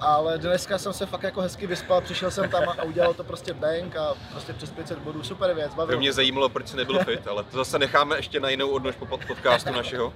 ale 0.00 0.38
dneska 0.38 0.78
jsem 0.78 0.92
se 0.92 1.06
fakt 1.06 1.22
jako 1.22 1.40
hezky 1.40 1.66
vyspal, 1.66 2.00
přišel 2.00 2.30
jsem 2.30 2.50
tam 2.50 2.68
a 2.68 2.82
udělal 2.84 3.14
to 3.14 3.24
prostě 3.24 3.54
bank 3.54 3.96
a 3.96 4.14
prostě 4.32 4.52
přes 4.52 4.70
500 4.70 4.98
bodů, 4.98 5.22
super 5.22 5.54
věc, 5.54 5.74
bavilo. 5.74 6.00
Mě 6.00 6.12
zajímalo, 6.12 6.48
proč 6.48 6.68
jsi 6.68 6.76
nebyl 6.76 6.98
fit, 7.04 7.28
ale 7.28 7.44
to 7.44 7.56
zase 7.56 7.78
necháme 7.78 8.16
ještě 8.16 8.40
na 8.40 8.48
jinou 8.48 8.68
odnož 8.70 8.96
po 8.96 9.06
podcastu 9.06 9.72
našeho. 9.72 10.12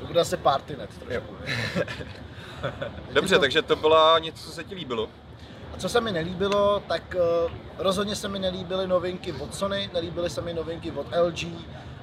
To 0.00 0.06
bude 0.06 0.20
zase 0.20 0.36
partynet 0.36 0.90
trošku. 0.98 1.36
Dobře, 3.12 3.38
takže 3.38 3.62
to 3.62 3.76
byla 3.76 4.18
něco, 4.18 4.44
co 4.44 4.52
se 4.52 4.64
ti 4.64 4.74
líbilo. 4.74 5.08
A 5.74 5.76
co 5.78 5.88
se 5.88 6.00
mi 6.00 6.12
nelíbilo, 6.12 6.82
tak 6.88 7.16
uh, 7.46 7.52
rozhodně 7.78 8.16
se 8.16 8.28
mi 8.28 8.38
nelíbily 8.38 8.86
novinky 8.86 9.32
od 9.32 9.54
Sony, 9.54 9.90
nelíbily 9.94 10.30
se 10.30 10.40
mi 10.40 10.54
novinky 10.54 10.90
od 10.90 11.06
LG 11.26 11.46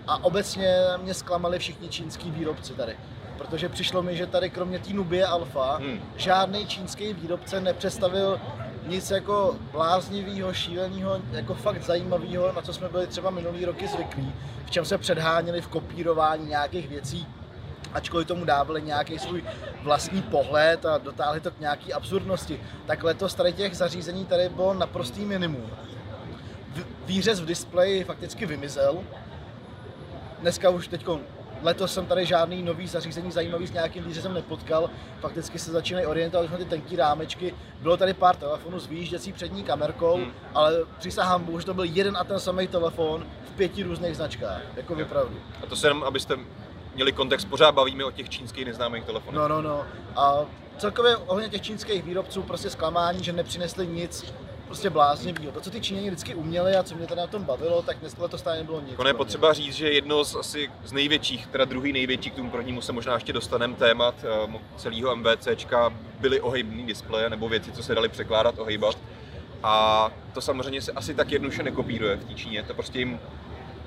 a 0.07 0.23
obecně 0.23 0.75
mě 1.01 1.13
zklamali 1.13 1.59
všichni 1.59 1.89
čínský 1.89 2.31
výrobci 2.31 2.73
tady. 2.73 2.97
Protože 3.37 3.69
přišlo 3.69 4.03
mi, 4.03 4.17
že 4.17 4.27
tady 4.27 4.49
kromě 4.49 4.79
té 4.79 4.93
Nubie 4.93 5.25
Alpha 5.25 5.77
hmm. 5.77 5.99
žádný 6.15 6.67
čínský 6.67 7.13
výrobce 7.13 7.61
nepředstavil 7.61 8.39
nic 8.87 9.11
jako 9.11 9.55
bláznivého, 9.71 10.53
šíleného, 10.53 11.21
jako 11.31 11.53
fakt 11.53 11.83
zajímavého, 11.83 12.51
na 12.55 12.61
co 12.61 12.73
jsme 12.73 12.89
byli 12.89 13.07
třeba 13.07 13.29
minulý 13.29 13.65
roky 13.65 13.87
zvyklí, 13.87 14.33
v 14.65 14.71
čem 14.71 14.85
se 14.85 14.97
předháněli 14.97 15.61
v 15.61 15.67
kopírování 15.67 16.45
nějakých 16.45 16.89
věcí, 16.89 17.27
ačkoliv 17.93 18.27
tomu 18.27 18.45
dávali 18.45 18.81
nějaký 18.81 19.19
svůj 19.19 19.43
vlastní 19.83 20.21
pohled 20.21 20.85
a 20.85 20.97
dotáhli 20.97 21.39
to 21.39 21.51
k 21.51 21.59
nějaký 21.59 21.93
absurdnosti, 21.93 22.61
tak 22.85 23.03
letos 23.03 23.33
tady 23.33 23.53
těch 23.53 23.77
zařízení 23.77 24.25
tady 24.25 24.49
bylo 24.49 24.73
naprostý 24.73 25.25
minimum. 25.25 25.69
Výřez 27.05 27.41
v 27.41 27.45
displeji 27.45 28.03
fakticky 28.03 28.45
vymizel. 28.45 28.99
Dneska 30.39 30.69
už 30.69 30.87
teď 30.87 31.05
letos 31.61 31.93
jsem 31.93 32.05
tady 32.05 32.25
žádný 32.25 32.63
nový 32.63 32.87
zařízení 32.87 33.31
zajímavý 33.31 33.67
s 33.67 33.71
nějakým 33.71 34.03
výřezem 34.03 34.33
nepotkal. 34.33 34.89
Fakticky 35.19 35.59
se 35.59 35.71
začínají 35.71 36.05
orientovat 36.05 36.51
na 36.51 36.57
ty 36.57 36.65
tenký 36.65 36.95
rámečky. 36.95 37.53
Bylo 37.81 37.97
tady 37.97 38.13
pár 38.13 38.35
telefonů 38.35 38.79
s 38.79 38.87
výjížděcí 38.87 39.33
přední 39.33 39.63
kamerkou, 39.63 40.15
hmm. 40.15 40.31
ale 40.53 40.73
přísahám 40.99 41.47
že 41.59 41.65
to 41.65 41.73
byl 41.73 41.83
jeden 41.83 42.17
a 42.17 42.23
ten 42.23 42.39
samý 42.39 42.67
telefon 42.67 43.25
v 43.45 43.51
pěti 43.51 43.83
různých 43.83 44.15
značkách. 44.15 44.61
Jako 44.75 44.95
vypravdu. 44.95 45.39
A 45.63 45.65
to 45.65 45.75
se 45.75 45.87
jenom, 45.87 46.03
abyste 46.03 46.35
měli 46.99 47.11
kontext, 47.11 47.49
pořád 47.49 47.71
bavíme 47.71 48.05
o 48.05 48.11
těch 48.11 48.29
čínských 48.29 48.65
neznámých 48.65 49.05
telefonech. 49.05 49.35
No, 49.35 49.47
no, 49.47 49.61
no. 49.61 49.85
A 50.15 50.45
celkově 50.77 51.17
ohledně 51.17 51.49
těch 51.49 51.61
čínských 51.61 52.03
výrobců 52.03 52.43
prostě 52.43 52.69
zklamání, 52.69 53.23
že 53.23 53.33
nepřinesli 53.33 53.87
nic 53.87 54.33
prostě 54.65 54.89
bláznivého. 54.89 55.51
To, 55.51 55.61
co 55.61 55.71
ty 55.71 55.81
Číňani 55.81 56.07
vždycky 56.07 56.35
uměli 56.35 56.75
a 56.75 56.83
co 56.83 56.95
mě 56.95 57.07
teda 57.07 57.21
na 57.21 57.27
tom 57.27 57.43
bavilo, 57.43 57.81
tak 57.81 57.97
dnes 57.99 58.15
to 58.29 58.37
stále 58.37 58.57
nebylo 58.57 58.81
nic. 58.81 58.93
Ono 58.97 59.09
je 59.09 59.13
potřeba 59.13 59.53
říct, 59.53 59.75
že 59.75 59.89
jedno 59.89 60.23
z 60.23 60.35
asi 60.35 60.71
z 60.85 60.91
největších, 60.91 61.47
teda 61.47 61.65
druhý 61.65 61.93
největší, 61.93 62.31
k 62.31 62.35
tomu 62.35 62.49
prvnímu 62.49 62.81
se 62.81 62.91
možná 62.91 63.13
ještě 63.13 63.33
dostaneme 63.33 63.75
témat 63.75 64.15
eh, 64.23 64.59
celého 64.77 65.15
MVCčka, 65.15 65.93
byly 66.19 66.41
ohybný 66.41 66.85
displeje 66.85 67.29
nebo 67.29 67.49
věci, 67.49 67.71
co 67.71 67.83
se 67.83 67.95
daly 67.95 68.09
překládat, 68.09 68.59
ohejbat. 68.59 68.97
A 69.63 70.09
to 70.33 70.41
samozřejmě 70.41 70.81
se 70.81 70.91
asi 70.91 71.13
tak 71.15 71.31
jednoduše 71.31 71.63
nekopíruje 71.63 72.15
v 72.15 72.25
té 72.25 72.33
Číně, 72.33 72.63
to 72.63 72.73
prostě 72.73 72.99
jim 72.99 73.19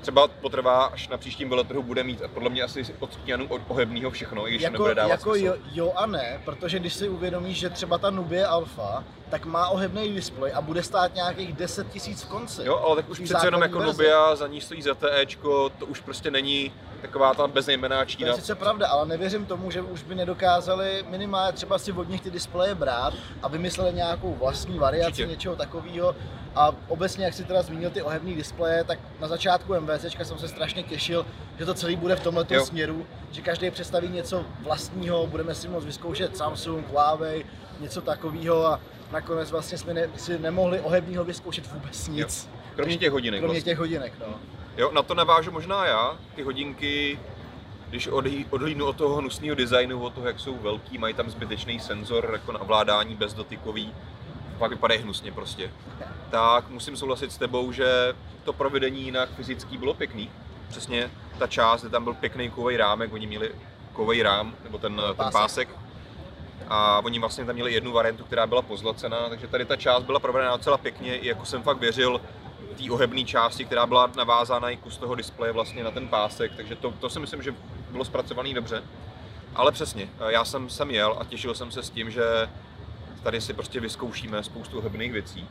třeba 0.03 0.27
potrvá, 0.27 0.85
až 0.85 1.07
na 1.07 1.17
příštím 1.17 1.49
veletrhu 1.49 1.83
bude 1.83 2.03
mít 2.03 2.21
podle 2.33 2.49
mě 2.49 2.63
asi 2.63 2.85
od 2.99 3.15
Kianu 3.15 3.47
ohebného 3.67 4.11
všechno, 4.11 4.47
i 4.47 4.51
když 4.51 4.61
jako, 4.61 4.73
nebude 4.73 4.95
dávat 4.95 5.09
jako 5.09 5.29
smysl. 5.31 5.45
jo, 5.45 5.55
jo, 5.73 5.93
a 5.95 6.05
ne, 6.05 6.41
protože 6.45 6.79
když 6.79 6.93
si 6.93 7.09
uvědomíš, 7.09 7.57
že 7.57 7.69
třeba 7.69 7.97
ta 7.97 8.09
Nubie 8.09 8.47
Alpha, 8.47 9.03
tak 9.33 9.45
má 9.45 9.67
ohebný 9.67 10.13
displej 10.13 10.51
a 10.55 10.61
bude 10.61 10.83
stát 10.83 11.15
nějakých 11.15 11.53
10 11.53 11.89
tisíc 11.89 12.21
v 12.23 12.27
konci. 12.27 12.61
Jo, 12.65 12.77
ale 12.85 12.95
tak 12.95 13.09
už 13.09 13.19
přece 13.19 13.47
jenom 13.47 13.61
jako 13.61 13.79
verze. 13.79 13.91
Nubia, 13.93 14.35
za 14.35 14.47
ní 14.47 14.61
stojí 14.61 14.81
ZTEčko, 14.81 15.69
to 15.69 15.85
už 15.85 15.99
prostě 15.99 16.31
není 16.31 16.71
taková 17.01 17.33
ta 17.33 17.47
bezejmená 17.47 17.99
To 17.99 18.05
Čína. 18.05 18.27
je 18.29 18.35
sice 18.35 18.55
pravda, 18.55 18.87
ale 18.87 19.05
nevěřím 19.05 19.45
tomu, 19.45 19.71
že 19.71 19.81
už 19.81 20.03
by 20.03 20.15
nedokázali 20.15 21.05
minimálně 21.09 21.53
třeba 21.53 21.79
si 21.79 21.91
od 21.91 22.09
nich 22.09 22.21
ty 22.21 22.31
displeje 22.31 22.75
brát 22.75 23.13
a 23.43 23.47
vymysleli 23.47 23.93
nějakou 23.93 24.33
vlastní 24.33 24.79
variaci 24.79 25.09
Určitě. 25.09 25.27
něčeho 25.27 25.55
takového. 25.55 26.15
A 26.55 26.71
obecně, 26.87 27.25
jak 27.25 27.33
si 27.33 27.43
teda 27.43 27.61
zmínil 27.61 27.89
ty 27.89 28.01
ohebný 28.01 28.35
displeje, 28.35 28.83
tak 28.83 28.99
na 29.19 29.27
začátku 29.27 29.73
MVCčka 29.79 30.25
jsem 30.25 30.37
se 30.37 30.47
strašně 30.47 30.83
těšil, 30.83 31.25
že 31.59 31.65
to 31.65 31.73
celý 31.73 31.95
bude 31.95 32.15
v 32.15 32.23
tomhle 32.23 32.45
směru, 32.65 33.05
že 33.31 33.41
každý 33.41 33.71
představí 33.71 34.07
něco 34.07 34.45
vlastního, 34.59 35.27
budeme 35.27 35.55
si 35.55 35.67
moct 35.67 35.85
vyzkoušet 35.85 36.37
Samsung, 36.37 36.87
Huawei, 36.91 37.45
něco 37.79 38.01
takového 38.01 38.65
a 38.67 38.79
nakonec 39.11 39.51
vlastně 39.51 39.77
jsme 39.77 39.93
ne, 39.93 40.09
si 40.17 40.39
nemohli 40.39 40.79
ohebního 40.79 41.23
vyzkoušet 41.23 41.71
vůbec 41.71 42.07
nic. 42.07 42.49
Kromě 42.75 42.97
těch 42.97 43.11
hodinek 43.11 43.39
Kromě 43.41 43.53
vlastně. 43.59 43.71
těch 43.71 43.79
hodinek, 43.79 44.13
no. 44.19 44.35
Jo, 44.77 44.91
na 44.91 45.01
to 45.03 45.13
navážu 45.13 45.51
možná 45.51 45.85
já. 45.85 46.17
Ty 46.35 46.43
hodinky, 46.43 47.19
když 47.89 48.07
odhlí- 48.07 48.45
odhlídnu 48.49 48.85
od 48.85 48.95
toho 48.95 49.15
hnusného 49.15 49.55
designu, 49.55 50.01
od 50.03 50.13
toho, 50.13 50.27
jak 50.27 50.39
jsou 50.39 50.57
velký, 50.57 50.97
mají 50.97 51.13
tam 51.13 51.29
zbytečný 51.29 51.79
senzor 51.79 52.29
jako 52.33 52.51
na 52.51 52.61
ovládání 52.61 53.15
bezdotykový, 53.15 53.93
pak 54.57 54.71
vypadají 54.71 55.01
hnusně 55.01 55.31
prostě. 55.31 55.71
Tak 56.31 56.69
musím 56.69 56.97
souhlasit 56.97 57.31
s 57.31 57.37
tebou, 57.37 57.71
že 57.71 58.13
to 58.43 58.53
provedení 58.53 59.01
jinak 59.03 59.29
fyzický 59.35 59.77
bylo 59.77 59.93
pěkný. 59.93 60.29
Přesně 60.69 61.11
ta 61.39 61.47
část, 61.47 61.81
kde 61.81 61.89
tam 61.89 62.03
byl 62.03 62.13
pěkný 62.13 62.49
kovej 62.49 62.77
rámek, 62.77 63.13
oni 63.13 63.27
měli 63.27 63.51
kovej 63.93 64.21
rám, 64.21 64.55
nebo 64.63 64.77
ten, 64.77 64.95
ten 64.95 65.15
Pásek. 65.15 65.33
pásek. 65.33 65.69
A 66.69 67.01
oni 67.05 67.19
vlastně 67.19 67.45
tam 67.45 67.55
měli 67.55 67.73
jednu 67.73 67.91
variantu, 67.91 68.23
která 68.23 68.47
byla 68.47 68.61
pozlacená, 68.61 69.29
takže 69.29 69.47
tady 69.47 69.65
ta 69.65 69.75
část 69.75 70.03
byla 70.03 70.19
provedená 70.19 70.57
docela 70.57 70.77
pěkně, 70.77 71.17
i 71.17 71.27
jako 71.27 71.45
jsem 71.45 71.63
fakt 71.63 71.77
věřil 71.77 72.21
té 72.77 72.91
ohebné 72.91 73.23
části, 73.23 73.65
která 73.65 73.85
byla 73.85 74.09
navázána 74.17 74.69
i 74.69 74.77
kus 74.77 74.97
toho 74.97 75.15
displeje 75.15 75.53
vlastně 75.53 75.83
na 75.83 75.91
ten 75.91 76.07
pásek, 76.07 76.51
takže 76.55 76.75
to, 76.75 76.91
to 76.91 77.09
si 77.09 77.19
myslím, 77.19 77.43
že 77.43 77.55
bylo 77.91 78.05
zpracované 78.05 78.53
dobře. 78.53 78.83
Ale 79.55 79.71
přesně, 79.71 80.09
já 80.27 80.45
jsem 80.45 80.69
sem 80.69 80.91
jel 80.91 81.17
a 81.19 81.25
těšil 81.25 81.55
jsem 81.55 81.71
se 81.71 81.83
s 81.83 81.89
tím, 81.89 82.11
že 82.11 82.23
tady 83.23 83.41
si 83.41 83.53
prostě 83.53 83.79
vyzkoušíme 83.79 84.43
spoustu 84.43 84.79
ohebných 84.79 85.11
věcí. 85.11 85.47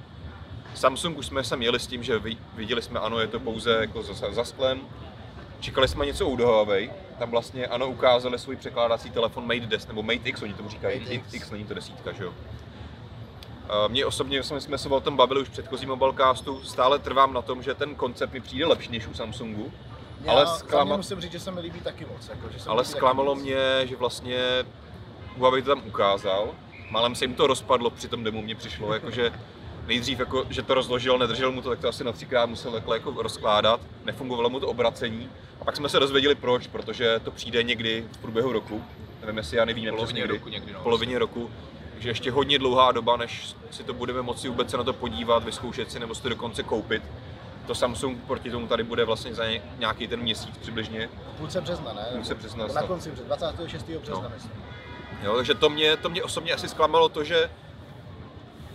Samsung 0.75 1.19
už 1.19 1.27
jsme 1.27 1.45
sem 1.45 1.63
jeli 1.63 1.81
s 1.81 1.87
tím, 1.87 2.03
že 2.03 2.19
vi- 2.19 2.39
viděli 2.55 2.83
jsme, 2.83 3.01
ano, 3.01 3.19
je 3.19 3.27
to 3.27 3.41
pouze 3.41 3.77
jako 3.81 4.03
za, 4.03 4.33
za 4.33 4.45
sklem. 4.45 4.81
Čekali 5.63 5.89
jsme 5.89 6.07
něco 6.07 6.29
u 6.29 6.37
Huawei, 6.37 6.91
tam 7.19 7.31
vlastně 7.31 7.67
ano 7.67 7.87
ukázali 7.87 8.39
svůj 8.39 8.57
překládací 8.57 9.11
telefon 9.11 9.47
Mate 9.47 9.67
10, 9.67 9.89
nebo 9.89 10.03
Mate 10.03 10.29
X, 10.29 10.43
oni 10.43 10.55
tomu 10.55 10.69
říkají, 10.69 11.01
Mate 11.01 11.15
X. 11.15 11.35
X. 11.35 11.51
Není 11.51 11.65
to 11.65 11.75
desítka, 11.75 12.13
že 12.13 12.25
jo. 12.25 12.35
Mně 13.89 14.07
osobně 14.07 14.43
jsme, 14.43 14.61
jsme 14.61 14.79
se 14.79 14.89
o 14.89 15.01
tom 15.01 15.17
bavili 15.17 15.41
už 15.41 15.49
v 15.49 15.51
předchozím 15.51 15.89
mobilecastu, 15.89 16.65
stále 16.65 16.99
trvám 16.99 17.35
na 17.35 17.43
tom, 17.43 17.63
že 17.63 17.75
ten 17.75 17.95
koncept 17.95 18.33
mi 18.33 18.41
přijde 18.41 18.67
lepší 18.67 18.93
než 18.93 19.07
u 19.07 19.15
Samsungu, 19.15 19.73
Já 20.25 20.33
Ale 20.33 20.47
mě 20.85 20.97
musím 20.97 21.21
říct, 21.21 21.33
že 21.33 21.41
se 21.41 21.51
mi 21.51 21.61
líbí 21.61 21.81
taky 21.81 22.07
moc. 22.07 22.29
Jako, 22.29 22.49
že 22.53 22.59
se 22.59 22.71
ale 22.71 22.85
zklamalo 22.85 23.35
mě, 23.35 23.57
že 23.85 23.97
vlastně 23.97 24.39
Huawei 25.37 25.63
to 25.63 25.75
tam 25.75 25.83
ukázal, 25.87 26.49
málem 26.91 27.15
se 27.15 27.25
jim 27.25 27.35
to 27.35 27.47
rozpadlo 27.47 27.91
při 27.91 28.09
tom 28.09 28.25
demo, 28.25 28.43
mně 28.43 28.55
přišlo, 28.55 28.95
jakože 28.95 29.33
nejdřív, 29.87 30.19
jako, 30.19 30.47
že 30.51 30.63
to 30.63 30.75
rozložil, 30.75 31.19
nedržel 31.19 31.53
mu 31.53 31.63
to, 31.63 31.69
tak 31.71 31.79
to 31.81 31.89
asi 31.89 32.05
na 32.05 32.13
třikrát 32.13 32.47
musel 32.47 32.73
takhle 32.73 32.97
jako 32.97 33.23
rozkládat, 33.23 33.81
nefungovalo 34.05 34.51
mu 34.51 34.61
to 34.61 34.69
obracení. 34.69 35.29
A 35.61 35.65
pak 35.65 35.77
jsme 35.77 35.89
se 35.89 36.01
dozvěděli 36.01 36.35
proč, 36.35 36.67
protože 36.67 37.21
to 37.25 37.31
přijde 37.31 37.63
někdy 37.63 38.05
v 38.13 38.19
průběhu 38.19 38.53
roku, 38.53 38.85
nevím 39.21 39.37
jestli 39.39 39.57
já 39.57 39.65
nevím, 39.65 39.91
polovině 39.91 40.27
roku 40.27 40.49
někdy, 40.49 40.73
no. 40.73 40.81
v 40.81 40.83
polovině 40.83 41.19
roku, 41.19 41.51
takže 41.93 42.09
ještě 42.11 42.31
hodně 42.31 42.59
dlouhá 42.59 42.93
doba, 42.93 43.17
než 43.17 43.55
si 43.71 43.85
to 43.85 43.95
budeme 43.95 44.23
moci 44.23 44.49
vůbec 44.49 44.71
se 44.71 44.77
na 44.77 44.85
to 44.85 44.93
podívat, 44.93 45.45
vyzkoušet 45.45 45.93
si 45.93 46.01
nebo 46.01 46.15
si 46.15 46.23
to 46.23 46.29
dokonce 46.29 46.63
koupit. 46.63 47.03
To 47.67 47.75
Samsung 47.75 48.19
proti 48.27 48.51
tomu 48.51 48.67
tady 48.67 48.83
bude 48.83 49.05
vlastně 49.05 49.35
za 49.35 49.49
ně- 49.49 49.63
nějaký 49.79 50.09
ten 50.09 50.21
měsíc 50.21 50.57
přibližně. 50.59 51.09
V 51.35 51.39
půlce 51.39 51.61
března, 51.61 51.93
ne? 51.93 52.07
Půlce 52.13 52.35
března, 52.35 52.67
Na 52.67 52.83
konci 52.83 53.11
března, 53.11 53.37
26. 53.37 53.99
března, 53.99 54.23
No. 54.23 54.31
myslím. 54.35 54.53
Jo, 55.23 55.37
takže 55.37 55.55
to 55.55 55.71
mě, 55.71 55.97
to 55.97 56.09
mě 56.11 56.23
osobně 56.23 56.53
asi 56.53 56.69
zklamalo 56.69 57.09
to, 57.09 57.25
že 57.25 57.51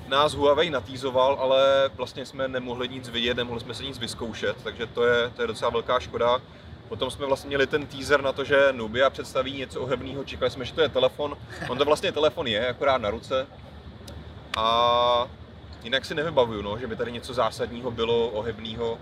nás 0.07 0.33
Huawei 0.33 0.69
natýzoval, 0.69 1.37
ale 1.39 1.89
vlastně 1.95 2.25
jsme 2.25 2.47
nemohli 2.47 2.89
nic 2.89 3.09
vidět, 3.09 3.37
nemohli 3.37 3.61
jsme 3.61 3.73
se 3.73 3.83
nic 3.83 3.99
vyzkoušet, 3.99 4.63
takže 4.63 4.85
to 4.85 5.03
je, 5.03 5.31
to 5.35 5.41
je 5.41 5.47
docela 5.47 5.71
velká 5.71 5.99
škoda. 5.99 6.41
Potom 6.89 7.11
jsme 7.11 7.25
vlastně 7.25 7.47
měli 7.47 7.67
ten 7.67 7.87
teaser 7.87 8.21
na 8.21 8.31
to, 8.31 8.43
že 8.43 8.67
Nubia 8.71 9.09
představí 9.09 9.53
něco 9.57 9.81
ohebného, 9.81 10.23
čekali 10.23 10.51
jsme, 10.51 10.65
že 10.65 10.73
to 10.73 10.81
je 10.81 10.89
telefon. 10.89 11.37
On 11.69 11.77
to 11.77 11.85
vlastně 11.85 12.11
telefon 12.11 12.47
je, 12.47 12.67
akorát 12.67 12.97
na 12.97 13.09
ruce. 13.09 13.47
A 14.57 15.27
jinak 15.83 16.05
si 16.05 16.15
nevybavuju, 16.15 16.61
no, 16.61 16.77
že 16.77 16.87
by 16.87 16.95
tady 16.95 17.11
něco 17.11 17.33
zásadního 17.33 17.91
bylo, 17.91 18.27
ohebného. 18.27 18.99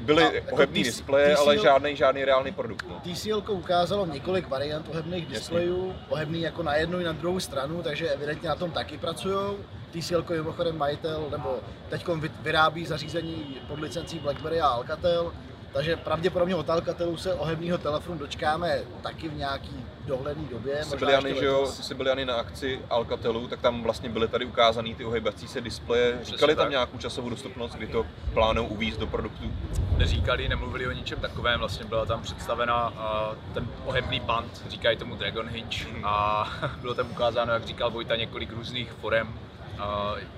Byly 0.00 0.22
jako 0.34 0.54
ohebný 0.54 0.82
TC 0.82 0.86
displeje, 0.86 1.34
TCL 1.34 1.42
ale 1.42 1.58
žádný, 1.58 1.96
žádný 1.96 2.24
reálný 2.24 2.52
produkt. 2.52 2.86
No. 2.88 3.00
TCL 3.12 3.42
ukázalo 3.48 4.06
několik 4.06 4.48
variant 4.48 4.88
ohebných 4.88 5.26
displejů, 5.26 5.94
ohebný 6.08 6.40
jako 6.40 6.62
na 6.62 6.74
jednu 6.74 7.00
i 7.00 7.04
na 7.04 7.12
druhou 7.12 7.40
stranu, 7.40 7.82
takže 7.82 8.08
evidentně 8.08 8.48
na 8.48 8.54
tom 8.54 8.70
taky 8.70 8.98
pracují. 8.98 9.56
TCL 9.90 10.24
je 10.30 10.38
mimochodem 10.38 10.78
majitel, 10.78 11.28
nebo 11.30 11.58
teď 11.88 12.06
vyrábí 12.40 12.86
zařízení 12.86 13.56
pod 13.68 13.80
licencí 13.80 14.18
BlackBerry 14.18 14.60
a 14.60 14.66
Alcatel, 14.66 15.32
takže 15.72 15.96
pravděpodobně 15.96 16.54
od 16.54 16.70
Alcatelu 16.70 17.16
se 17.16 17.34
ohebného 17.34 17.78
telefonu 17.78 18.18
dočkáme 18.18 18.80
taky 19.02 19.28
v 19.28 19.36
nějaký 19.36 19.84
dohledné 20.06 20.44
době. 20.44 20.76
Ty 20.76 20.84
jsi 20.84 20.90
možná 20.90 21.06
byli, 21.06 21.12
Jany, 21.12 21.28
ještě 21.28 21.40
že 21.40 21.46
jo, 21.46 21.72
Jany 22.06 22.24
na 22.24 22.34
akci 22.34 22.80
Alcatelu, 22.90 23.48
tak 23.48 23.60
tam 23.60 23.82
vlastně 23.82 24.08
byly 24.08 24.28
tady 24.28 24.44
ukázaný 24.44 24.94
ty 24.94 25.04
ohybací 25.04 25.48
se 25.48 25.60
displeje. 25.60 26.18
Říkali 26.22 26.56
tam 26.56 26.64
tak. 26.64 26.70
nějakou 26.70 26.98
časovou 26.98 27.30
dostupnost, 27.30 27.74
kdy 27.74 27.86
to 27.86 28.06
plánují 28.34 28.68
uvízt 28.68 29.00
do 29.00 29.06
produktů? 29.06 29.52
neříkali, 29.98 30.48
nemluvili 30.48 30.86
o 30.86 30.92
ničem 30.92 31.20
takovém, 31.20 31.60
vlastně 31.60 31.84
byla 31.84 32.06
tam 32.06 32.22
představena 32.22 32.88
uh, 32.88 33.54
ten 33.54 33.68
ohebný 33.84 34.20
pant, 34.20 34.62
říkají 34.68 34.96
tomu 34.96 35.16
Dragon 35.16 35.48
Hinge 35.48 35.86
a 36.04 36.48
bylo 36.80 36.94
tam 36.94 37.10
ukázáno, 37.10 37.52
jak 37.52 37.66
říkal 37.66 37.90
Vojta, 37.90 38.16
několik 38.16 38.52
různých 38.52 38.92
forem 38.92 39.38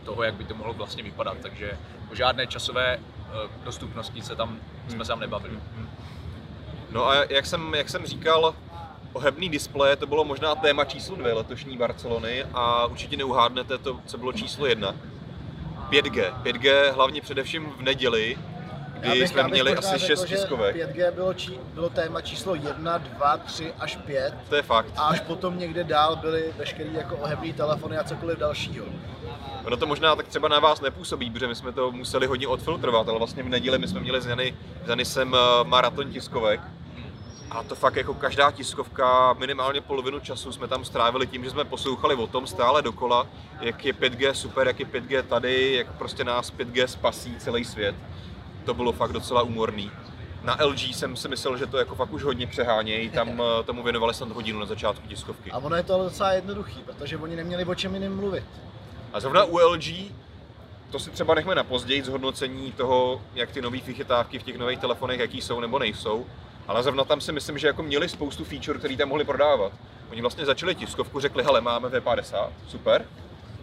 toho, 0.04 0.22
jak 0.22 0.34
by 0.34 0.44
to 0.44 0.54
mohlo 0.54 0.72
vlastně 0.72 1.02
vypadat, 1.02 1.36
takže 1.42 1.78
o 2.12 2.14
žádné 2.14 2.46
časové 2.46 2.96
uh, 2.96 3.64
dostupnosti 3.64 4.22
se 4.22 4.36
tam, 4.36 4.58
jsme 4.88 5.04
se 5.04 5.08
tam 5.08 5.20
nebavili. 5.20 5.58
No 6.90 7.08
a 7.08 7.14
jak 7.24 7.46
jsem, 7.46 7.74
jak 7.74 7.88
jsem 7.88 8.06
říkal, 8.06 8.54
ohebný 9.12 9.48
displeje, 9.48 9.96
to 9.96 10.06
bylo 10.06 10.24
možná 10.24 10.54
téma 10.54 10.84
číslo 10.84 11.16
dvě 11.16 11.32
letošní 11.32 11.76
Barcelony 11.76 12.44
a 12.54 12.86
určitě 12.86 13.16
neuhádnete 13.16 13.78
to, 13.78 14.00
co 14.06 14.18
bylo 14.18 14.32
číslo 14.32 14.66
jedna. 14.66 14.94
5G. 15.90 16.42
5G 16.42 16.92
hlavně 16.92 17.20
především 17.20 17.66
v 17.78 17.82
neděli, 17.82 18.38
Já 19.02 19.10
kdy 19.10 19.20
bych- 19.20 19.28
jsme 19.28 19.40
já 19.40 19.44
bych 19.48 19.52
měli 19.52 19.76
asi 19.76 19.98
řekl, 19.98 20.06
6 20.06 20.28
že 20.28 20.36
tiskovek. 20.36 20.76
5G 20.76 21.10
bylo, 21.14 21.34
či, 21.34 21.58
bylo 21.74 21.88
téma 21.88 22.20
číslo 22.20 22.54
1, 22.54 22.98
2, 22.98 23.36
3 23.36 23.72
až 23.78 23.96
5 23.96 24.34
To 24.48 24.56
je 24.56 24.62
fakt. 24.62 24.86
a 24.96 25.02
až 25.02 25.20
potom 25.20 25.58
někde 25.58 25.84
dál 25.84 26.16
byly 26.16 26.44
veškerý 26.58 26.94
jako 26.94 27.16
ohebný 27.16 27.52
telefony 27.52 27.98
a 27.98 28.04
cokoliv 28.04 28.38
dalšího. 28.38 28.84
Ono 29.66 29.76
to 29.76 29.86
možná 29.86 30.16
tak 30.16 30.28
třeba 30.28 30.48
na 30.48 30.58
vás 30.58 30.80
nepůsobí, 30.80 31.30
protože 31.30 31.46
my 31.46 31.54
jsme 31.54 31.72
to 31.72 31.92
museli 31.92 32.26
hodně 32.26 32.46
odfiltrovat, 32.48 33.08
ale 33.08 33.18
vlastně 33.18 33.42
v 33.42 33.48
neděli 33.48 33.78
my 33.78 33.88
jsme 33.88 34.00
měli 34.00 34.20
s 34.20 34.26
Jany, 34.26 34.54
s 34.84 34.88
Janisem 34.88 35.34
eh, 35.34 35.64
maraton 35.64 36.10
tiskovek. 36.12 36.60
A 37.50 37.62
to 37.62 37.74
fakt 37.74 37.96
jako 37.96 38.14
každá 38.14 38.50
tiskovka, 38.50 39.32
minimálně 39.32 39.80
polovinu 39.80 40.20
času 40.20 40.52
jsme 40.52 40.68
tam 40.68 40.84
strávili 40.84 41.26
tím, 41.26 41.44
že 41.44 41.50
jsme 41.50 41.64
poslouchali 41.64 42.14
o 42.14 42.26
tom 42.26 42.46
stále 42.46 42.82
dokola, 42.82 43.26
jak 43.60 43.84
je 43.84 43.92
5G 43.92 44.32
super, 44.32 44.66
jak 44.66 44.80
je 44.80 44.86
5G 44.86 45.22
tady, 45.22 45.74
jak 45.74 45.92
prostě 45.98 46.24
nás 46.24 46.52
5G 46.52 46.84
spasí 46.86 47.36
celý 47.38 47.64
svět. 47.64 47.94
To 48.64 48.74
bylo 48.74 48.92
fakt 48.92 49.12
docela 49.12 49.42
úmorný. 49.42 49.90
Na 50.42 50.58
LG 50.64 50.80
jsem 50.80 51.16
si 51.16 51.28
myslel, 51.28 51.56
že 51.56 51.66
to 51.66 51.78
jako 51.78 51.94
fakt 51.94 52.12
už 52.12 52.22
hodně 52.22 52.46
přehánějí, 52.46 53.10
tam 53.10 53.42
eh, 53.60 53.62
tomu 53.62 53.82
věnovali 53.82 54.14
snad 54.14 54.30
hodinu 54.30 54.60
na 54.60 54.66
začátku 54.66 55.08
tiskovky. 55.08 55.50
A 55.50 55.58
ono 55.58 55.76
je 55.76 55.82
to 55.82 55.94
ale 55.94 56.04
docela 56.04 56.32
jednoduchý, 56.32 56.80
protože 56.86 57.16
oni 57.16 57.36
neměli 57.36 57.64
o 57.64 57.74
čem 57.74 57.94
jiným 57.94 58.16
mluvit. 58.16 58.44
A 59.12 59.20
zrovna 59.20 59.44
u 59.44 59.58
LG, 59.58 60.12
to 60.90 60.98
si 60.98 61.10
třeba 61.10 61.34
nechme 61.34 61.54
na 61.54 61.64
později 61.64 62.02
zhodnocení 62.02 62.72
toho, 62.72 63.22
jak 63.34 63.50
ty 63.50 63.62
nové 63.62 63.78
vychytávky 63.78 64.38
v 64.38 64.42
těch 64.42 64.58
nových 64.58 64.78
telefonech, 64.78 65.20
jaký 65.20 65.40
jsou 65.40 65.60
nebo 65.60 65.78
nejsou. 65.78 66.26
Ale 66.68 66.82
zrovna 66.82 67.04
tam 67.04 67.20
si 67.20 67.32
myslím, 67.32 67.58
že 67.58 67.66
jako 67.66 67.82
měli 67.82 68.08
spoustu 68.08 68.44
feature, 68.44 68.78
který 68.78 68.96
tam 68.96 69.08
mohli 69.08 69.24
prodávat. 69.24 69.72
Oni 70.10 70.20
vlastně 70.20 70.46
začali 70.46 70.74
tiskovku, 70.74 71.20
řekli, 71.20 71.42
hele, 71.44 71.60
máme 71.60 71.88
V50, 71.88 72.48
super. 72.68 73.04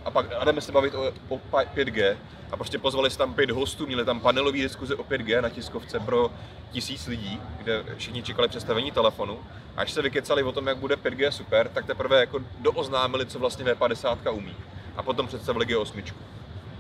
A 0.07 0.11
pak 0.11 0.25
a 0.39 0.43
jdeme 0.43 0.61
se 0.61 0.71
bavit 0.71 0.95
o, 0.95 1.13
o 1.29 1.37
pa- 1.37 1.63
5G. 1.63 2.17
A 2.51 2.57
prostě 2.57 2.77
pozvali 2.77 3.09
si 3.11 3.17
tam 3.17 3.33
pět 3.33 3.51
hostů, 3.51 3.85
měli 3.87 4.05
tam 4.05 4.19
panelové 4.19 4.57
diskuze 4.57 4.95
o 4.95 5.03
5G 5.03 5.41
na 5.41 5.49
tiskovce 5.49 5.99
pro 5.99 6.31
tisíc 6.71 7.07
lidí, 7.07 7.41
kde 7.57 7.83
všichni 7.97 8.23
čekali 8.23 8.47
představení 8.47 8.91
telefonu. 8.91 9.39
A 9.77 9.81
až 9.81 9.91
se 9.91 10.01
vykecali 10.01 10.43
o 10.43 10.51
tom, 10.51 10.67
jak 10.67 10.77
bude 10.77 10.95
5G 10.95 11.29
super, 11.29 11.69
tak 11.69 11.85
teprve 11.85 12.19
jako 12.19 12.39
dooznámili, 12.59 13.25
co 13.25 13.39
vlastně 13.39 13.65
V50 13.65 14.33
umí. 14.33 14.55
A 14.97 15.03
potom 15.03 15.27
představili 15.27 15.65
G8. 15.65 16.03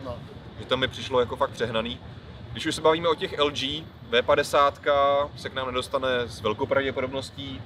No. 0.03 0.15
Že 0.59 0.65
to 0.65 0.77
mi 0.77 0.87
přišlo 0.87 1.19
jako 1.19 1.35
fakt 1.35 1.51
přehnaný. 1.51 1.99
Když 2.51 2.65
už 2.65 2.75
se 2.75 2.81
bavíme 2.81 3.07
o 3.09 3.15
těch 3.15 3.39
LG, 3.39 3.83
V50 4.11 4.73
se 5.37 5.49
k 5.49 5.53
nám 5.53 5.67
nedostane 5.67 6.07
s 6.27 6.41
velkou 6.41 6.65
pravděpodobností, 6.65 7.61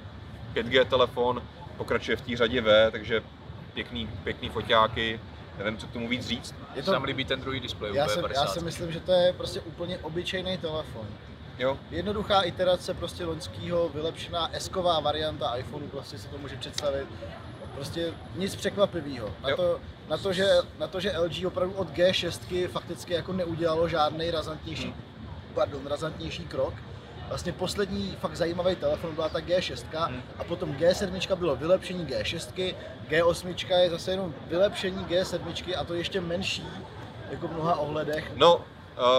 5G 0.54 0.84
telefon 0.84 1.42
pokračuje 1.76 2.16
v 2.16 2.20
té 2.20 2.36
řadě 2.36 2.60
V, 2.60 2.90
takže 2.90 3.22
pěkný, 3.74 4.10
pěkný 4.24 4.48
foťáky, 4.48 5.20
nevím, 5.62 5.78
co 5.78 5.86
k 5.86 5.92
tomu 5.92 6.08
víc 6.08 6.26
říct. 6.26 6.54
Je 6.74 6.82
to... 6.82 6.90
Se 6.90 6.98
líbí 6.98 7.24
ten 7.24 7.40
druhý 7.40 7.60
displej 7.60 7.94
já, 7.94 8.08
si, 8.08 8.20
já 8.34 8.46
si 8.46 8.60
myslím, 8.60 8.92
že 8.92 9.00
to 9.00 9.12
je 9.12 9.32
prostě 9.32 9.60
úplně 9.60 9.98
obyčejný 9.98 10.58
telefon. 10.58 11.06
Jo. 11.58 11.78
Jednoduchá 11.90 12.40
iterace 12.40 12.94
prostě 12.94 13.24
loňského, 13.24 13.88
vylepšená 13.88 14.56
esková 14.56 15.00
varianta 15.00 15.56
iPhoneu, 15.56 15.88
prostě 15.88 16.18
si 16.18 16.28
to 16.28 16.38
může 16.38 16.56
představit. 16.56 17.08
Prostě 17.74 18.12
nic 18.36 18.56
překvapivého. 18.56 19.30
Na 19.42 19.56
to, 19.56 19.80
na, 20.08 20.16
to, 20.16 20.32
že, 20.32 20.46
na 20.78 20.86
to, 20.86 21.00
že 21.00 21.18
LG 21.18 21.44
opravdu 21.46 21.74
od 21.74 21.88
G6 21.88 22.68
fakticky 22.68 23.14
jako 23.14 23.32
neudělalo 23.32 23.88
žádný 23.88 24.30
razantnější, 24.30 24.84
hmm. 24.84 24.94
pardon, 25.54 25.86
razantnější 25.86 26.44
krok, 26.44 26.74
Vlastně 27.32 27.52
poslední 27.52 28.16
fakt 28.20 28.36
zajímavý 28.36 28.76
telefon 28.76 29.14
byla 29.14 29.28
ta 29.28 29.38
G6 29.38 30.06
hmm. 30.06 30.22
a 30.38 30.44
potom 30.44 30.72
G7 30.72 31.36
bylo 31.36 31.56
vylepšení 31.56 32.06
G6, 32.06 32.74
G8 33.08 33.78
je 33.80 33.90
zase 33.90 34.10
jenom 34.10 34.34
vylepšení 34.46 35.04
G7 35.04 35.78
a 35.78 35.84
to 35.84 35.94
ještě 35.94 36.20
menší 36.20 36.66
jako 37.30 37.48
v 37.48 37.52
mnoha 37.52 37.76
ohledech. 37.76 38.32
No, 38.36 38.60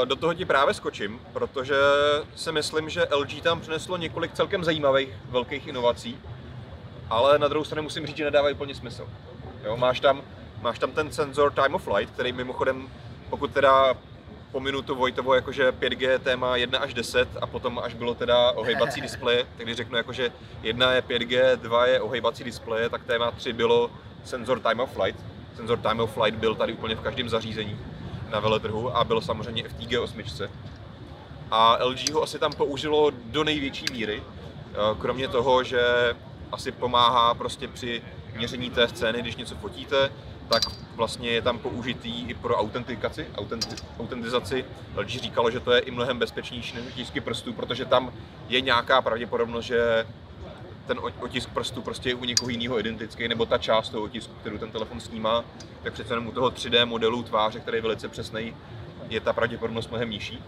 eh, 0.01 0.05
do 0.05 0.15
toho 0.15 0.34
ti 0.34 0.46
právě 0.46 0.74
skočím, 0.74 1.20
protože 1.34 1.75
si 2.36 2.51
myslím, 2.51 2.89
že 2.89 3.08
LG 3.15 3.41
tam 3.41 3.62
přineslo 3.62 3.98
několik 3.98 4.34
celkem 4.34 4.63
zajímavých 4.63 5.10
velkých 5.29 5.67
inovací, 5.67 6.17
ale 7.10 7.39
na 7.39 7.48
druhou 7.48 7.65
stranu 7.65 7.84
musím 7.84 8.08
říct, 8.08 8.17
že 8.17 8.24
nedávají 8.24 8.55
plně 8.55 8.75
smysl. 8.75 9.08
Jo, 9.63 9.77
máš, 9.77 10.00
tam, 10.00 10.22
máš 10.62 10.79
tam 10.79 10.91
ten 10.91 11.12
senzor 11.12 11.53
time 11.53 11.75
of 11.75 11.84
flight, 11.84 12.13
který 12.13 12.34
mimochodem, 12.34 12.88
pokud 13.29 13.51
teda 13.51 13.93
pominu 14.53 14.81
to 14.81 14.95
Vojtovo 14.95 15.33
jakože 15.33 15.72
5G 15.72 16.19
téma 16.19 16.55
1 16.55 16.79
až 16.79 16.93
10 16.93 17.29
a 17.41 17.48
potom 17.48 17.79
až 17.79 17.93
bylo 17.93 18.13
teda 18.13 18.51
ohejbací 18.51 19.01
displeje, 19.07 19.48
tak 19.57 19.65
když 19.65 19.77
řeknu 19.77 19.98
jakože 19.98 20.31
1 20.63 20.93
je 20.93 21.01
5G, 21.01 21.57
2 21.57 21.86
je 21.86 22.01
ohejbací 22.01 22.43
displeje, 22.43 22.89
tak 22.89 23.03
téma 23.03 23.31
3 23.31 23.53
bylo 23.53 23.91
senzor 24.24 24.60
time 24.60 24.79
of 24.79 24.93
flight. 24.93 25.19
Senzor 25.55 25.79
time 25.79 26.00
of 26.00 26.13
flight 26.13 26.39
byl 26.39 26.55
tady 26.55 26.74
úplně 26.74 26.95
v 26.95 27.01
každém 27.01 27.29
zařízení 27.29 27.79
na 28.29 28.39
veletrhu 28.39 28.98
a 28.98 29.03
byl 29.03 29.22
samozřejmě 29.22 29.63
v 29.69 29.74
té 29.74 29.83
G8. 29.83 30.50
A 31.51 31.77
LG 31.86 32.10
ho 32.10 32.24
asi 32.24 32.39
tam 32.39 32.51
použilo 32.51 33.12
do 33.25 33.43
největší 33.43 33.86
míry, 33.91 34.24
eh, 34.24 34.75
kromě 35.00 35.27
toho, 35.27 35.63
že 35.63 35.81
asi 36.51 36.72
pomáhá 36.72 37.33
prostě 37.33 37.67
při 37.67 38.01
měření 38.36 38.69
té 38.69 38.88
scény, 38.88 39.22
když 39.22 39.36
něco 39.36 39.55
fotíte, 39.55 40.10
tak 40.50 40.64
vlastně 40.96 41.30
je 41.30 41.42
tam 41.42 41.60
použitý 41.60 42.30
i 42.30 42.34
pro 42.34 42.58
autentikaci, 42.58 43.28
autenty, 43.36 43.76
autentizaci. 44.00 44.66
LG 44.96 45.08
říkalo, 45.08 45.52
že 45.52 45.60
to 45.60 45.72
je 45.72 45.80
i 45.80 45.92
mnohem 45.92 46.20
bezpečnější 46.20 46.76
než 46.76 46.88
otisky 46.88 47.22
prstů, 47.22 47.54
protože 47.54 47.86
tam 47.86 48.14
je 48.50 48.62
nějaká 48.62 49.02
pravděpodobnost, 49.02 49.66
že 49.66 50.08
ten 50.88 51.00
otisk 51.20 51.50
prstů 51.50 51.82
prostě 51.82 52.10
je 52.10 52.16
u 52.16 52.26
někoho 52.26 52.50
jiného 52.50 52.80
identický, 52.80 53.28
nebo 53.28 53.46
ta 53.46 53.58
část 53.58 53.90
toho 53.90 54.04
otisku, 54.04 54.34
kterou 54.42 54.58
ten 54.58 54.72
telefon 54.72 55.00
snímá, 55.00 55.44
tak 55.84 55.94
přece 55.94 56.14
jenom 56.14 56.28
u 56.28 56.32
toho 56.32 56.50
3D 56.50 56.86
modelu 56.86 57.24
tváře, 57.24 57.60
který 57.60 57.78
je 57.78 57.82
velice 57.82 58.08
přesný, 58.08 58.56
je 59.10 59.20
ta 59.20 59.34
pravděpodobnost 59.34 59.90
mnohem 59.90 60.10
nižší. 60.10 60.44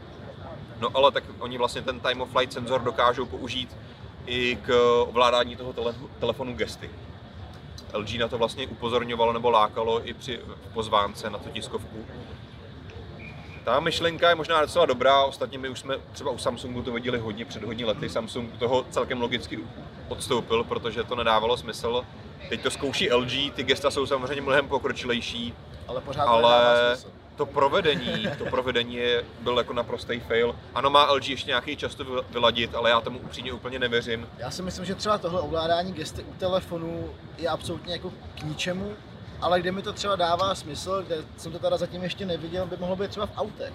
No 0.80 0.90
ale 0.94 1.12
tak 1.12 1.24
oni 1.40 1.58
vlastně 1.58 1.82
ten 1.82 2.00
time 2.00 2.22
of 2.22 2.32
flight 2.32 2.54
senzor 2.54 2.82
dokážou 2.82 3.25
použít 3.25 3.78
i 4.25 4.56
k 4.56 5.02
ovládání 5.08 5.56
toho 5.56 5.74
telefonu 6.20 6.54
gesty. 6.54 6.90
LG 7.96 8.18
na 8.18 8.28
to 8.28 8.38
vlastně 8.38 8.68
upozorňovalo 8.68 9.34
nebo 9.34 9.50
lákalo 9.50 10.08
i 10.08 10.14
při 10.14 10.40
pozvánce 10.74 11.30
na 11.30 11.38
tu 11.38 11.50
tiskovku. 11.50 12.06
Ta 13.64 13.80
myšlenka 13.80 14.30
je 14.30 14.36
možná 14.36 14.62
docela 14.62 14.86
dobrá, 14.86 15.24
ostatně 15.24 15.58
my 15.58 15.70
už 15.70 15.80
jsme 15.80 15.96
třeba 16.14 16.32
u 16.32 16.38
Samsungu 16.38 16.82
to 16.82 16.92
viděli 16.92 17.20
hodně 17.20 17.46
před 17.46 17.64
hodně 17.64 17.86
lety. 17.86 18.10
Samsung 18.10 18.58
toho 18.58 18.86
celkem 18.90 19.22
logicky 19.22 19.60
odstoupil, 20.08 20.64
protože 20.64 21.04
to 21.04 21.16
nedávalo 21.16 21.58
smysl. 21.58 22.04
Teď 22.50 22.62
to 22.62 22.72
zkouší 22.72 23.12
LG, 23.12 23.32
ty 23.56 23.64
gesta 23.64 23.92
jsou 23.92 24.06
samozřejmě 24.06 24.42
mnohem 24.42 24.68
pokročilejší, 24.68 25.54
ale 25.88 26.02
pořád 26.02 26.24
ale 26.24 26.98
to 27.04 27.10
provedení, 27.46 28.27
to 28.38 28.46
provedení 28.46 28.96
je, 28.96 29.24
byl 29.40 29.57
jako 29.57 29.74
naprostý 29.74 30.20
fail. 30.20 30.55
Ano, 30.75 30.90
má 30.90 31.12
LG 31.12 31.29
ještě 31.29 31.50
nějaký 31.50 31.75
čas 31.75 31.96
to 31.96 32.24
vyladit, 32.29 32.75
ale 32.75 32.90
já 32.90 33.01
tomu 33.01 33.20
upřímně 33.20 33.53
úplně 33.53 33.79
nevěřím. 33.79 34.27
Já 34.38 34.51
si 34.51 34.62
myslím, 34.62 34.86
že 34.86 34.96
třeba 34.96 35.18
tohle 35.18 35.42
ovládání 35.42 35.94
gesty 35.94 36.24
u 36.24 36.33
telefonu 36.33 37.09
je 37.38 37.50
absolutně 37.50 37.94
jako 37.94 38.14
k 38.40 38.44
ničemu, 38.44 38.94
ale 39.42 39.59
kde 39.62 39.72
mi 39.72 39.81
to 39.81 39.94
třeba 39.94 40.16
dává 40.16 40.55
smysl, 40.55 41.03
kde 41.07 41.16
jsem 41.38 41.51
to 41.51 41.59
teda 41.59 41.77
zatím 41.77 42.03
ještě 42.03 42.25
neviděl, 42.25 42.66
by 42.66 42.77
mohlo 42.77 42.96
být 42.96 43.12
třeba 43.12 43.25
v 43.25 43.38
autech. 43.38 43.74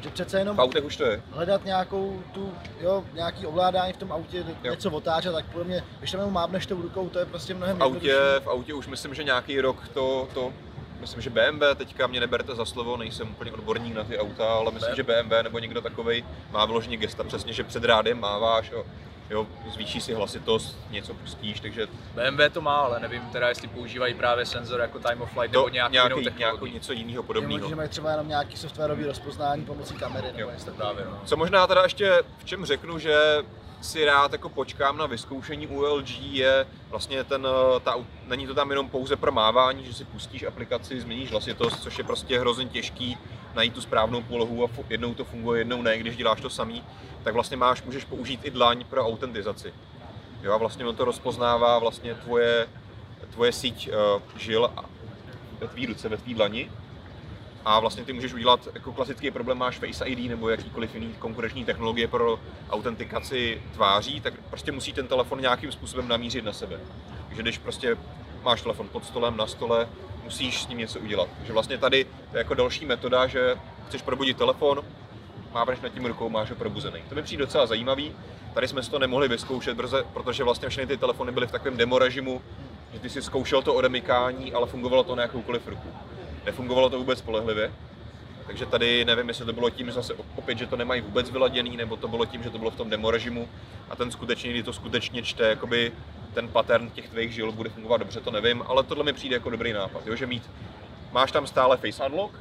Že 0.00 0.10
přece 0.10 0.38
jenom 0.38 0.56
v 0.56 0.60
autech 0.60 0.84
už 0.84 0.96
to 0.96 1.04
je. 1.04 1.22
hledat 1.30 1.64
nějakou 1.64 2.22
tu, 2.32 2.52
jo, 2.80 3.04
nějaký 3.14 3.46
ovládání 3.46 3.92
v 3.92 3.96
tom 3.96 4.12
autě, 4.12 4.44
jo. 4.64 4.70
něco 4.70 4.90
otáčet, 4.90 5.32
tak 5.32 5.44
podle 5.44 5.64
mě, 5.64 5.84
když 5.98 6.10
tam 6.10 6.20
jenom 6.20 6.34
mábneš 6.34 6.66
tou 6.66 6.82
rukou, 6.82 7.08
to 7.08 7.18
je 7.18 7.26
prostě 7.26 7.54
mnohem 7.54 7.78
v 7.78 7.82
autě, 7.82 8.16
v 8.40 8.46
autě 8.48 8.74
už 8.74 8.86
myslím, 8.86 9.14
že 9.14 9.24
nějaký 9.24 9.60
rok 9.60 9.88
to, 9.94 10.28
to 10.34 10.52
myslím, 11.00 11.22
že 11.22 11.30
BMW, 11.30 11.62
teďka 11.74 12.06
mě 12.06 12.20
neberte 12.20 12.54
za 12.54 12.64
slovo, 12.64 12.96
nejsem 12.96 13.28
úplně 13.30 13.52
odborník 13.52 13.94
na 13.94 14.04
ty 14.04 14.18
auta, 14.18 14.52
ale 14.52 14.70
myslím, 14.72 14.94
že 14.94 15.02
BMW 15.02 15.42
nebo 15.42 15.58
někdo 15.58 15.80
takový 15.80 16.24
má 16.50 16.64
vyloženě 16.64 16.96
gesta 16.96 17.24
přesně, 17.24 17.52
že 17.52 17.64
před 17.64 17.84
rádem 17.84 18.20
máváš, 18.20 18.70
jo, 18.70 18.84
jo, 19.30 19.46
zvýší 19.72 20.00
si 20.00 20.14
hlasitost, 20.14 20.78
něco 20.90 21.14
pustíš, 21.14 21.60
takže... 21.60 21.86
BMW 22.14 22.42
to 22.52 22.60
má, 22.60 22.76
ale 22.76 23.00
nevím 23.00 23.22
teda, 23.22 23.48
jestli 23.48 23.68
používají 23.68 24.14
právě 24.14 24.46
senzor 24.46 24.80
jako 24.80 24.98
time 24.98 25.22
of 25.22 25.32
flight 25.32 25.52
to 25.52 25.58
nebo 25.58 25.68
nějaký, 25.68 25.92
nějaký, 25.92 26.20
jinou 26.20 26.38
nějakou 26.38 26.66
něco 26.66 26.92
jiného 26.92 27.22
podobného. 27.22 27.68
že 27.68 27.74
mají 27.74 27.88
třeba 27.88 28.10
jenom 28.10 28.28
nějaký 28.28 28.56
softwarový 28.56 29.04
rozpoznání 29.04 29.64
pomocí 29.64 29.94
kamery 29.94 30.32
nebo 30.36 30.50
něco 30.50 30.70
právě, 30.70 31.04
no. 31.04 31.20
Co 31.24 31.36
možná 31.36 31.66
teda 31.66 31.82
ještě 31.82 32.22
v 32.38 32.44
čem 32.44 32.64
řeknu, 32.64 32.98
že 32.98 33.42
si 33.80 34.04
rád 34.04 34.32
jako 34.32 34.48
počkám 34.48 34.98
na 34.98 35.06
vyzkoušení 35.06 35.66
u 35.66 35.80
LG 35.80 36.10
je 36.20 36.66
vlastně 36.90 37.24
ten, 37.24 37.46
eh, 37.46 37.80
ta, 37.80 37.94
není 38.26 38.46
to 38.46 38.54
tam 38.54 38.70
jenom 38.70 38.88
pouze 38.88 39.16
pro 39.16 39.32
mávání, 39.32 39.84
že 39.84 39.94
si 39.94 40.04
pustíš 40.04 40.42
aplikaci, 40.42 41.00
změníš 41.00 41.30
hlasitost, 41.30 41.82
což 41.82 41.98
je 41.98 42.04
prostě 42.04 42.38
hrozně 42.38 42.64
těžký 42.64 43.18
najít 43.54 43.74
tu 43.74 43.80
správnou 43.80 44.22
polohu 44.22 44.64
a 44.64 44.68
jednou 44.88 45.14
to 45.14 45.24
funguje, 45.24 45.60
jednou 45.60 45.82
ne, 45.82 45.98
když 45.98 46.16
děláš 46.16 46.40
to 46.40 46.50
samý, 46.50 46.84
tak 47.24 47.34
vlastně 47.34 47.56
máš, 47.56 47.82
můžeš 47.82 48.04
použít 48.04 48.40
i 48.44 48.50
dlaň 48.50 48.84
pro 48.84 49.06
autentizaci. 49.06 49.74
Jo, 50.42 50.52
a 50.52 50.56
vlastně 50.56 50.86
on 50.86 50.96
to 50.96 51.04
rozpoznává 51.04 51.78
vlastně 51.78 52.14
tvoje, 52.14 52.68
tvoje 53.30 53.52
síť 53.52 53.88
uh, 53.88 54.22
žil 54.36 54.70
ve 55.60 55.68
tvý 55.68 55.86
ruce, 55.86 56.08
ve 56.08 56.16
tvý 56.16 56.34
dlani 56.34 56.70
a 57.66 57.80
vlastně 57.80 58.04
ty 58.04 58.12
můžeš 58.12 58.34
udělat, 58.34 58.68
jako 58.74 58.92
klasický 58.92 59.30
problém 59.30 59.58
máš 59.58 59.78
Face 59.78 60.04
ID 60.04 60.30
nebo 60.30 60.48
jakýkoliv 60.48 60.94
jiný 60.94 61.14
konkurenční 61.18 61.64
technologie 61.64 62.08
pro 62.08 62.38
autentikaci 62.70 63.62
tváří, 63.74 64.20
tak 64.20 64.34
prostě 64.50 64.72
musí 64.72 64.92
ten 64.92 65.06
telefon 65.06 65.40
nějakým 65.40 65.72
způsobem 65.72 66.08
namířit 66.08 66.44
na 66.44 66.52
sebe. 66.52 66.80
Takže 67.26 67.42
když 67.42 67.58
prostě 67.58 67.96
máš 68.42 68.62
telefon 68.62 68.88
pod 68.88 69.04
stolem, 69.04 69.36
na 69.36 69.46
stole, 69.46 69.88
musíš 70.24 70.62
s 70.62 70.68
ním 70.68 70.78
něco 70.78 71.00
udělat. 71.00 71.28
Takže 71.38 71.52
vlastně 71.52 71.78
tady 71.78 72.04
to 72.04 72.36
je 72.36 72.38
jako 72.38 72.54
další 72.54 72.86
metoda, 72.86 73.26
že 73.26 73.56
chceš 73.88 74.02
probudit 74.02 74.36
telefon, 74.36 74.82
máváš 75.54 75.80
nad 75.80 75.88
tím 75.88 76.06
rukou, 76.06 76.28
máš 76.28 76.50
ho 76.50 76.56
probuzený. 76.56 77.02
To 77.08 77.14
mi 77.14 77.22
přijde 77.22 77.44
docela 77.44 77.66
zajímavý. 77.66 78.12
Tady 78.54 78.68
jsme 78.68 78.82
si 78.82 78.90
to 78.90 78.98
nemohli 78.98 79.28
vyzkoušet 79.28 79.78
protože 80.12 80.44
vlastně 80.44 80.68
všechny 80.68 80.86
ty 80.86 80.96
telefony 80.96 81.32
byly 81.32 81.46
v 81.46 81.52
takovém 81.52 81.76
demo 81.76 81.98
režimu, 81.98 82.42
že 82.92 82.98
ty 82.98 83.10
si 83.10 83.22
zkoušel 83.22 83.62
to 83.62 83.74
odemykání, 83.74 84.52
ale 84.52 84.66
fungovalo 84.66 85.04
to 85.04 85.16
na 85.16 85.22
jakoukoliv 85.22 85.68
ruku. 85.68 85.88
Nefungovalo 86.46 86.90
to 86.90 86.98
vůbec 86.98 87.18
spolehlivě. 87.18 87.72
Takže 88.46 88.66
tady 88.66 89.04
nevím, 89.04 89.28
jestli 89.28 89.44
to 89.44 89.52
bylo 89.52 89.70
tím 89.70 89.90
zase 89.90 90.14
opět, 90.36 90.58
že 90.58 90.66
to 90.66 90.76
nemají 90.76 91.00
vůbec 91.00 91.30
vyladěný, 91.30 91.76
nebo 91.76 91.96
to 91.96 92.08
bylo 92.08 92.26
tím, 92.26 92.42
že 92.42 92.50
to 92.50 92.58
bylo 92.58 92.70
v 92.70 92.76
tom 92.76 92.90
demo 92.90 93.10
režimu 93.10 93.48
a 93.90 93.96
ten 93.96 94.10
skutečně, 94.10 94.50
kdy 94.50 94.62
to 94.62 94.72
skutečně 94.72 95.22
čte, 95.22 95.48
jakoby 95.48 95.92
ten 96.34 96.48
pattern 96.48 96.90
těch 96.90 97.08
tvých 97.08 97.32
žil 97.32 97.52
bude 97.52 97.70
fungovat 97.70 97.96
dobře, 97.96 98.20
to 98.20 98.30
nevím, 98.30 98.62
ale 98.66 98.82
tohle 98.82 99.04
mi 99.04 99.12
přijde 99.12 99.36
jako 99.36 99.50
dobrý 99.50 99.72
nápad, 99.72 100.06
jo, 100.06 100.16
že 100.16 100.26
mít, 100.26 100.50
máš 101.12 101.32
tam 101.32 101.46
stále 101.46 101.76
Face 101.76 102.04
Unlock, 102.06 102.34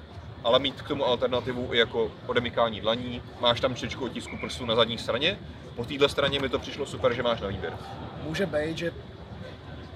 ale 0.43 0.59
mít 0.59 0.81
k 0.81 0.87
tomu 0.87 1.05
alternativu 1.05 1.73
i 1.73 1.77
jako 1.77 2.11
odemykání 2.27 2.81
dlaní, 2.81 3.21
máš 3.39 3.59
tam 3.59 3.75
čtečku 3.75 4.05
otisku 4.05 4.37
prstů 4.37 4.65
na 4.65 4.75
zadní 4.75 4.97
straně, 4.97 5.39
po 5.75 5.85
téhle 5.85 6.09
straně 6.09 6.39
mi 6.39 6.49
to 6.49 6.59
přišlo 6.59 6.85
super, 6.85 7.13
že 7.13 7.23
máš 7.23 7.41
na 7.41 7.47
výběr. 7.47 7.77
Může 8.23 8.45
být, 8.45 8.77
že 8.77 8.91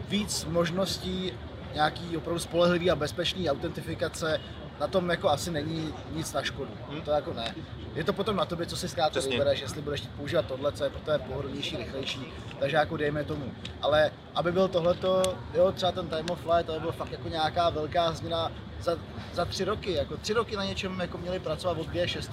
víc 0.09 0.45
možností 0.45 1.33
nějaký 1.73 2.17
opravdu 2.17 2.39
spolehlivý 2.39 2.91
a 2.91 2.95
bezpečný 2.95 3.49
autentifikace, 3.49 4.39
na 4.79 4.87
tom 4.87 5.09
jako 5.09 5.29
asi 5.29 5.51
není 5.51 5.93
nic 6.11 6.33
na 6.33 6.43
škodu. 6.43 6.71
Hmm. 6.89 7.01
To 7.01 7.11
jako 7.11 7.33
ne. 7.33 7.55
Je 7.95 8.03
to 8.03 8.13
potom 8.13 8.35
na 8.35 8.45
tobě, 8.45 8.65
co 8.65 8.77
si 8.77 8.89
zkrátka 8.89 9.19
vybereš, 9.19 9.61
jestli 9.61 9.81
budeš 9.81 10.01
používat 10.17 10.45
tohle, 10.45 10.71
co 10.71 10.83
je 10.83 10.89
pro 10.89 10.99
tebe 10.99 11.19
pohodlnější, 11.19 11.77
rychlejší, 11.77 12.33
takže 12.59 12.77
jako 12.77 12.97
dejme 12.97 13.23
tomu. 13.23 13.51
Ale 13.81 14.11
aby 14.35 14.51
byl 14.51 14.67
tohleto, 14.67 15.37
jo, 15.53 15.71
třeba 15.71 15.91
ten 15.91 16.07
time 16.07 16.25
of 16.31 16.41
flight, 16.41 16.65
to 16.65 16.79
byl 16.79 16.91
fakt 16.91 17.11
jako 17.11 17.29
nějaká 17.29 17.69
velká 17.69 18.11
změna 18.11 18.51
za, 18.81 18.97
za 19.33 19.45
tři 19.45 19.63
roky, 19.63 19.93
jako 19.93 20.17
tři 20.17 20.33
roky 20.33 20.55
na 20.55 20.65
něčem 20.65 20.99
jako 20.99 21.17
měli 21.17 21.39
pracovat 21.39 21.77
od 21.77 21.87
G6, 21.87 22.29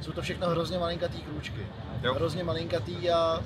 jsou 0.00 0.12
to 0.12 0.22
všechno 0.22 0.48
hrozně 0.48 0.78
malinkatý 0.78 1.22
krůčky. 1.22 1.66
Jo. 2.02 2.14
Hrozně 2.14 2.44
malinkatý 2.44 3.10
a 3.10 3.40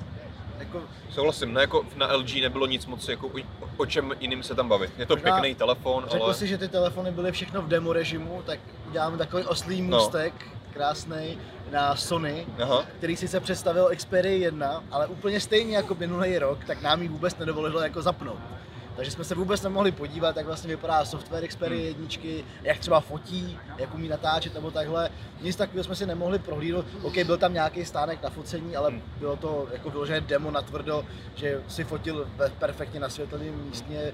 jako... 0.59 0.81
Souhlasím, 1.09 1.53
no 1.53 1.59
jako 1.59 1.85
na 1.95 2.15
LG 2.15 2.35
nebylo 2.41 2.67
nic 2.67 2.85
moc 2.85 3.07
jako 3.07 3.27
o, 3.27 3.31
o 3.77 3.85
čem 3.85 4.13
jiným 4.19 4.43
se 4.43 4.55
tam 4.55 4.69
bavit. 4.69 4.91
Je 4.97 5.05
to 5.05 5.15
Možná 5.15 5.31
pěkný 5.31 5.55
telefon, 5.55 6.05
řekl 6.09 6.23
ale... 6.23 6.33
si, 6.33 6.47
že 6.47 6.57
ty 6.57 6.67
telefony 6.67 7.11
byly 7.11 7.31
všechno 7.31 7.61
v 7.61 7.67
demo 7.67 7.93
režimu, 7.93 8.41
tak 8.45 8.59
uděláme 8.89 9.17
takový 9.17 9.43
oslý 9.43 9.81
no. 9.81 9.97
můstek. 9.97 10.33
No 10.45 10.59
krásný 10.73 11.37
na 11.71 11.95
Sony, 11.95 12.47
Aha. 12.61 12.85
který 12.97 13.15
si 13.17 13.27
se 13.27 13.39
představil 13.39 13.89
Xperia 13.95 14.37
1, 14.37 14.83
ale 14.91 15.07
úplně 15.07 15.39
stejně 15.39 15.75
jako 15.75 15.95
minulý 15.95 16.37
rok, 16.39 16.65
tak 16.65 16.81
nám 16.81 17.01
ji 17.01 17.07
vůbec 17.07 17.37
nedovolilo 17.37 17.79
jako 17.79 18.01
zapnout. 18.01 18.39
Takže 18.99 19.11
jsme 19.11 19.23
se 19.23 19.35
vůbec 19.35 19.61
nemohli 19.61 19.91
podívat, 19.91 20.37
jak 20.37 20.45
vlastně 20.45 20.69
vypadá 20.69 21.05
software 21.05 21.47
Xperia 21.47 21.85
jedničky, 21.85 22.45
jak 22.63 22.79
třeba 22.79 22.99
fotí, 22.99 23.59
jak 23.77 23.95
umí 23.95 24.07
natáčet 24.07 24.53
nebo 24.53 24.71
takhle. 24.71 25.09
Nic 25.41 25.55
takového 25.55 25.83
jsme 25.83 25.95
si 25.95 26.05
nemohli 26.05 26.39
prohlídnout. 26.39 26.85
OK, 27.01 27.17
byl 27.17 27.37
tam 27.37 27.53
nějaký 27.53 27.85
stánek 27.85 28.23
na 28.23 28.29
focení, 28.29 28.75
ale 28.75 28.93
bylo 29.19 29.35
to 29.35 29.67
jako 29.73 29.89
vyložené 29.89 30.21
demo 30.21 30.51
na 30.51 30.61
tvrdo, 30.61 31.05
že 31.35 31.61
si 31.67 31.83
fotil 31.83 32.27
ve 32.35 32.49
perfektně 32.49 32.99
nasvětleném 32.99 33.65
místě 33.65 34.13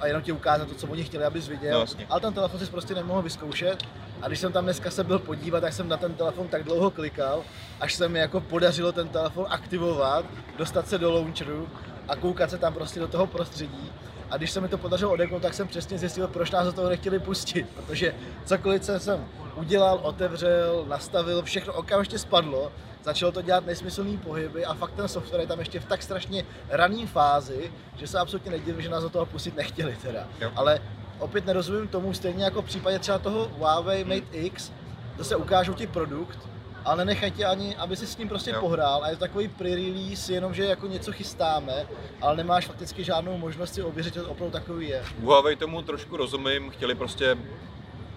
a 0.00 0.06
jenom 0.06 0.22
ti 0.22 0.32
ukázat 0.32 0.68
to, 0.68 0.74
co 0.74 0.86
oni 0.86 1.04
chtěli, 1.04 1.24
abys 1.24 1.48
viděl. 1.48 1.72
No, 1.72 1.80
jasně. 1.80 2.06
ale 2.10 2.20
ten 2.20 2.34
telefon 2.34 2.60
si 2.60 2.66
prostě 2.66 2.94
nemohl 2.94 3.22
vyzkoušet. 3.22 3.82
A 4.22 4.28
když 4.28 4.38
jsem 4.38 4.52
tam 4.52 4.64
dneska 4.64 4.90
se 4.90 5.04
byl 5.04 5.18
podívat, 5.18 5.60
tak 5.60 5.72
jsem 5.72 5.88
na 5.88 5.96
ten 5.96 6.14
telefon 6.14 6.48
tak 6.48 6.64
dlouho 6.64 6.90
klikal, 6.90 7.42
až 7.80 7.94
se 7.94 8.08
mi 8.08 8.18
jako 8.18 8.40
podařilo 8.40 8.92
ten 8.92 9.08
telefon 9.08 9.46
aktivovat, 9.48 10.24
dostat 10.58 10.88
se 10.88 10.98
do 10.98 11.12
launcheru 11.12 11.68
a 12.08 12.16
koukat 12.16 12.50
se 12.50 12.58
tam 12.58 12.74
prostě 12.74 13.00
do 13.00 13.08
toho 13.08 13.26
prostředí. 13.26 13.92
A 14.30 14.36
když 14.36 14.50
se 14.50 14.60
mi 14.60 14.68
to 14.68 14.78
podařilo 14.78 15.12
odeknout, 15.12 15.42
tak 15.42 15.54
jsem 15.54 15.68
přesně 15.68 15.98
zjistil, 15.98 16.28
proč 16.28 16.50
nás 16.50 16.66
do 16.66 16.72
toho 16.72 16.88
nechtěli 16.88 17.18
pustit. 17.18 17.66
Protože 17.74 18.14
cokoliv 18.44 18.82
co 18.82 19.00
jsem 19.00 19.26
udělal, 19.56 20.00
otevřel, 20.02 20.84
nastavil, 20.88 21.42
všechno 21.42 21.72
okamžitě 21.72 22.18
spadlo, 22.18 22.72
začalo 23.04 23.32
to 23.32 23.42
dělat 23.42 23.66
nesmyslný 23.66 24.18
pohyby 24.18 24.64
a 24.64 24.74
fakt 24.74 24.92
ten 24.92 25.08
software 25.08 25.40
je 25.40 25.46
tam 25.46 25.58
ještě 25.58 25.80
v 25.80 25.84
tak 25.84 26.02
strašně 26.02 26.44
rané 26.68 27.06
fázi, 27.06 27.72
že 27.96 28.06
se 28.06 28.18
absolutně 28.18 28.50
nedivím, 28.50 28.82
že 28.82 28.88
nás 28.88 29.02
do 29.02 29.10
toho 29.10 29.26
pustit 29.26 29.56
nechtěli 29.56 29.96
teda. 30.02 30.26
Jo. 30.40 30.50
Ale 30.56 30.80
opět 31.18 31.46
nerozumím 31.46 31.88
tomu, 31.88 32.14
stejně 32.14 32.44
jako 32.44 32.62
v 32.62 32.64
případě 32.64 32.98
třeba 32.98 33.18
toho 33.18 33.50
Huawei 33.58 34.04
Mate 34.04 34.36
X, 34.36 34.72
zase 35.18 35.36
ukážou 35.36 35.74
ti 35.74 35.86
produkt, 35.86 36.38
ale 36.86 36.96
nenechají 36.96 37.32
tě 37.32 37.44
ani, 37.44 37.76
aby 37.76 37.96
si 37.96 38.06
s 38.06 38.16
ním 38.16 38.28
prostě 38.28 38.50
Jo. 38.50 38.60
pohrál 38.60 39.04
a 39.04 39.08
je 39.08 39.16
to 39.16 39.20
takový 39.20 39.48
pre-release, 39.48 40.32
jenom 40.32 40.54
že 40.54 40.64
jako 40.64 40.86
něco 40.86 41.12
chystáme, 41.12 41.86
ale 42.20 42.36
nemáš 42.36 42.66
fakticky 42.66 43.04
žádnou 43.04 43.38
možnost 43.38 43.74
si 43.74 43.82
ověřit, 43.82 44.14
že 44.14 44.22
to 44.22 44.30
opravdu 44.30 44.52
takový 44.52 44.88
je. 44.88 45.02
Huawei 45.22 45.56
tomu 45.56 45.82
trošku 45.82 46.16
rozumím, 46.16 46.70
chtěli 46.70 46.94
prostě 46.94 47.38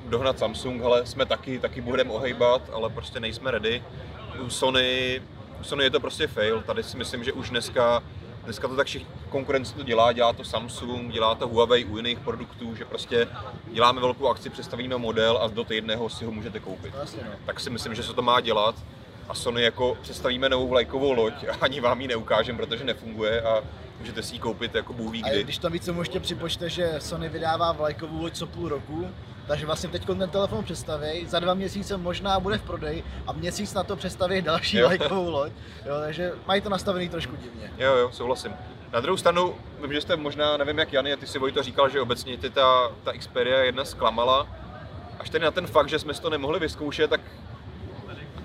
dohnat 0.05 0.39
Samsung, 0.39 0.81
ale 0.83 1.05
jsme 1.05 1.25
taky, 1.25 1.59
taky 1.59 1.81
budeme 1.81 2.11
ohejbat, 2.11 2.61
ale 2.73 2.89
prostě 2.89 3.19
nejsme 3.19 3.51
ready. 3.51 3.83
U 4.45 4.49
Sony, 4.49 5.21
u 5.61 5.63
Sony 5.63 5.83
je 5.83 5.89
to 5.89 5.99
prostě 5.99 6.27
fail, 6.27 6.61
tady 6.61 6.83
si 6.83 6.97
myslím, 6.97 7.23
že 7.23 7.33
už 7.33 7.49
dneska, 7.49 8.03
dneska 8.49 8.67
to 8.67 8.75
tak 8.75 8.87
všichni, 8.87 9.07
konkurence 9.29 9.75
to 9.75 9.83
dělá, 9.83 10.11
dělá 10.11 10.33
to 10.33 10.43
Samsung, 10.43 11.11
dělá 11.11 11.35
to 11.35 11.47
Huawei 11.47 11.85
u 11.85 11.97
jiných 11.97 12.19
produktů, 12.19 12.75
že 12.75 12.85
prostě 12.85 13.27
děláme 13.73 14.01
velkou 14.01 14.27
akci, 14.27 14.49
představíme 14.49 14.97
model 14.97 15.37
a 15.37 15.47
do 15.47 15.63
týdného 15.63 16.09
si 16.09 16.25
ho 16.25 16.31
můžete 16.31 16.59
koupit. 16.59 16.93
Vlastně 16.95 17.21
no. 17.25 17.31
Tak 17.45 17.59
si 17.59 17.69
myslím, 17.69 17.95
že 17.95 18.03
se 18.03 18.13
to 18.13 18.21
má 18.21 18.41
dělat 18.41 18.75
a 19.29 19.33
Sony 19.33 19.63
jako 19.63 19.97
představíme 20.01 20.49
novou 20.49 20.67
vlajkovou 20.67 21.11
loď 21.11 21.33
a 21.49 21.55
ani 21.61 21.81
vám 21.81 22.01
ji 22.01 22.07
neukážem, 22.07 22.57
protože 22.57 22.83
nefunguje 22.83 23.41
a 23.41 23.63
můžete 23.99 24.23
si 24.23 24.35
ji 24.35 24.39
koupit 24.39 24.75
jako 24.75 24.93
Bůh 24.93 25.11
ví 25.11 25.23
A 25.23 25.29
kdy. 25.29 25.43
když 25.43 25.57
tam 25.57 25.71
více 25.71 25.95
ještě 25.99 26.19
připočte, 26.19 26.69
že 26.69 26.95
Sony 26.99 27.29
vydává 27.29 27.71
vlajkovou 27.71 28.21
loď 28.21 28.33
co 28.33 28.47
půl 28.47 28.69
roku, 28.69 29.09
takže 29.49 29.65
vlastně 29.65 29.89
teď 29.89 30.05
ten 30.05 30.29
telefon 30.29 30.63
představí, 30.63 31.25
za 31.27 31.39
dva 31.39 31.53
měsíce 31.53 31.97
možná 31.97 32.39
bude 32.39 32.57
v 32.57 32.63
prodeji 32.63 33.03
a 33.27 33.33
měsíc 33.33 33.73
na 33.73 33.83
to 33.83 33.95
představí 33.95 34.41
další 34.41 34.77
Jo. 34.77 34.87
vlajkovou 34.87 35.29
loď, 35.29 35.51
jo, 35.85 35.93
takže 35.99 36.31
mají 36.47 36.61
to 36.61 36.69
nastavený 36.69 37.09
trošku 37.09 37.35
divně. 37.35 37.71
Jo, 37.77 37.95
jo, 37.95 38.11
souhlasím. 38.11 38.53
Na 38.93 38.99
druhou 38.99 39.17
stranu, 39.17 39.55
vím, 39.81 39.93
že 39.93 40.01
jste 40.01 40.15
možná, 40.15 40.57
nevím 40.57 40.79
jak 40.79 40.93
Jany, 40.93 41.13
a 41.13 41.17
ty 41.17 41.27
si 41.27 41.39
Vojto 41.39 41.63
říkal, 41.63 41.89
že 41.89 42.01
obecně 42.01 42.37
ty 42.37 42.49
ta, 42.49 42.91
ta 43.03 43.13
Xperia 43.13 43.59
jedna 43.59 43.85
zklamala. 43.85 44.47
Až 45.19 45.29
tedy 45.29 45.45
na 45.45 45.51
ten 45.51 45.67
fakt, 45.67 45.89
že 45.89 45.99
jsme 45.99 46.13
si 46.13 46.21
to 46.21 46.29
nemohli 46.29 46.59
vyzkoušet, 46.59 47.09
tak 47.09 47.21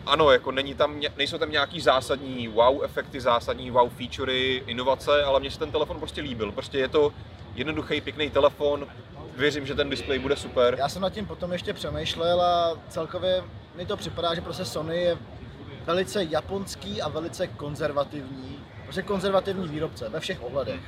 ano, 0.06 0.30
jako 0.30 0.50
není 0.52 0.74
tam, 0.74 1.00
nejsou 1.16 1.38
tam 1.38 1.50
nějaký 1.50 1.80
zásadní 1.80 2.48
wow 2.48 2.84
efekty, 2.84 3.20
zásadní 3.20 3.70
wow 3.70 3.90
featurey, 3.90 4.62
inovace, 4.66 5.24
ale 5.24 5.40
mně 5.40 5.50
se 5.50 5.58
ten 5.58 5.72
telefon 5.72 5.98
prostě 5.98 6.20
líbil. 6.20 6.52
Prostě 6.52 6.78
je 6.78 6.88
to 6.88 7.12
jednoduchý, 7.54 8.00
pěkný 8.00 8.30
telefon, 8.30 8.86
věřím, 9.36 9.66
že 9.66 9.74
ten 9.74 9.90
displej 9.90 10.18
bude 10.18 10.36
super. 10.36 10.76
Já 10.78 10.88
jsem 10.88 11.02
nad 11.02 11.12
tím 11.12 11.26
potom 11.26 11.52
ještě 11.52 11.72
přemýšlel 11.72 12.42
a 12.42 12.78
celkově 12.88 13.44
mi 13.76 13.86
to 13.86 13.96
připadá, 13.96 14.34
že 14.34 14.40
prostě 14.40 14.64
Sony 14.64 14.96
je 14.96 15.18
velice 15.86 16.24
japonský 16.24 17.02
a 17.02 17.08
velice 17.08 17.46
konzervativní, 17.46 18.58
prostě 18.82 19.02
konzervativní 19.02 19.68
výrobce 19.68 20.08
ve 20.08 20.20
všech 20.20 20.42
ohledech. 20.42 20.80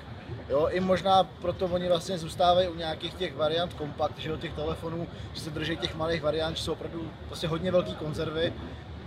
Jo, 0.48 0.68
i 0.70 0.80
možná 0.80 1.24
proto 1.24 1.66
oni 1.66 1.88
vlastně 1.88 2.18
zůstávají 2.18 2.68
u 2.68 2.74
nějakých 2.74 3.14
těch 3.14 3.36
variant 3.36 3.74
kompakt, 3.74 4.18
že 4.18 4.28
do 4.28 4.36
těch 4.36 4.52
telefonů, 4.52 5.08
že 5.34 5.40
se 5.40 5.50
drží 5.50 5.76
těch 5.76 5.94
malých 5.94 6.22
variant, 6.22 6.56
že 6.56 6.62
jsou 6.62 6.72
opravdu 6.72 7.10
prostě 7.26 7.48
hodně 7.48 7.72
velký 7.72 7.94
konzervy. 7.94 8.52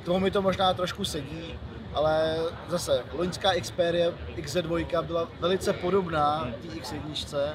K 0.01 0.05
tomu 0.05 0.19
mi 0.19 0.31
to 0.31 0.41
možná 0.41 0.73
trošku 0.73 1.05
sedí, 1.05 1.59
ale 1.93 2.37
zase 2.67 3.03
loňská 3.13 3.51
Xperia 3.61 4.11
XZ2 4.37 5.03
byla 5.03 5.27
velice 5.39 5.73
podobná 5.73 6.47
té 6.61 6.67
X1. 6.67 7.53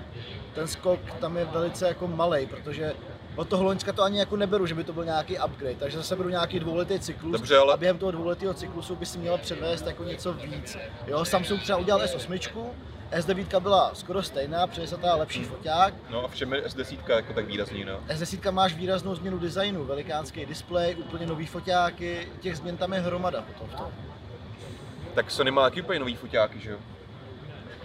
Ten 0.55 0.69
skok 0.69 1.01
tam 1.21 1.37
je 1.37 1.45
velice 1.45 1.89
jako 1.89 2.09
malý, 2.09 2.47
protože 2.47 2.93
od 3.37 3.49
toho 3.49 3.65
Loňska 3.65 3.93
to 3.93 4.03
ani 4.03 4.19
jako 4.19 4.37
neberu, 4.37 4.67
že 4.67 4.75
by 4.75 4.85
to 4.85 4.93
byl 4.93 5.05
nějaký 5.05 5.39
upgrade, 5.39 5.75
takže 5.79 5.97
zase 5.97 6.17
beru 6.17 6.29
nějaký 6.29 6.59
dvouletý 6.61 6.99
cyklus 7.01 7.33
Dobře, 7.33 7.57
ale- 7.59 7.75
a 7.75 7.77
během 7.77 7.99
toho 7.99 8.13
dvouletého 8.13 8.55
cyklusu 8.55 8.97
by 8.97 9.07
si 9.07 9.19
měla 9.19 9.39
předvést 9.39 9.87
jako 9.87 10.05
něco 10.05 10.33
víc. 10.33 10.77
Jo, 11.07 11.25
Samsung 11.25 11.63
třeba 11.63 11.79
udělal 11.79 12.01
S8, 12.01 12.71
S9 13.13 13.61
byla 13.61 13.91
skoro 13.95 14.23
stejná, 14.23 14.67
přinesla 14.67 14.99
ta 14.99 15.15
lepší 15.15 15.45
foťák, 15.45 15.95
No 16.11 16.25
a 16.25 16.29
v 16.29 16.35
čem 16.35 16.53
je 16.53 16.63
S10 16.63 16.99
jako 17.09 17.33
tak 17.33 17.47
výrazný, 17.47 17.85
no? 17.85 18.01
S10 18.09 18.53
máš 18.53 18.75
výraznou 18.75 19.15
změnu 19.15 19.39
designu, 19.39 19.85
velikánský 19.85 20.47
displej, 20.47 20.97
úplně 20.99 21.27
nový 21.27 21.47
foťáky, 21.47 22.29
těch 22.41 22.57
změn 22.57 22.77
tam 22.77 22.93
je 22.93 23.01
hromada 23.01 23.43
potom 23.43 23.69
v 23.69 23.75
tom. 23.75 23.87
Tak 25.15 25.31
Sony 25.31 25.51
má 25.51 25.63
taky 25.63 25.83
úplně 25.83 25.99
nový 25.99 26.15
foťáky, 26.17 26.61
že 26.61 26.71
jo? 26.71 26.79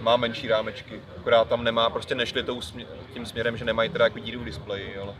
Má 0.01 0.17
menší 0.17 0.47
rámečky, 0.47 1.01
akorát 1.19 1.47
tam 1.49 1.63
nemá, 1.63 1.89
prostě 1.89 2.15
nešli 2.15 2.43
tou 2.43 2.59
smě- 2.59 2.85
tím 3.13 3.25
směrem, 3.25 3.57
že 3.57 3.65
nemají 3.65 3.89
teda 3.89 4.05
jako 4.05 4.19
díru 4.19 4.39
v 4.39 4.45
displeji, 4.45 4.97
ale 4.97 5.13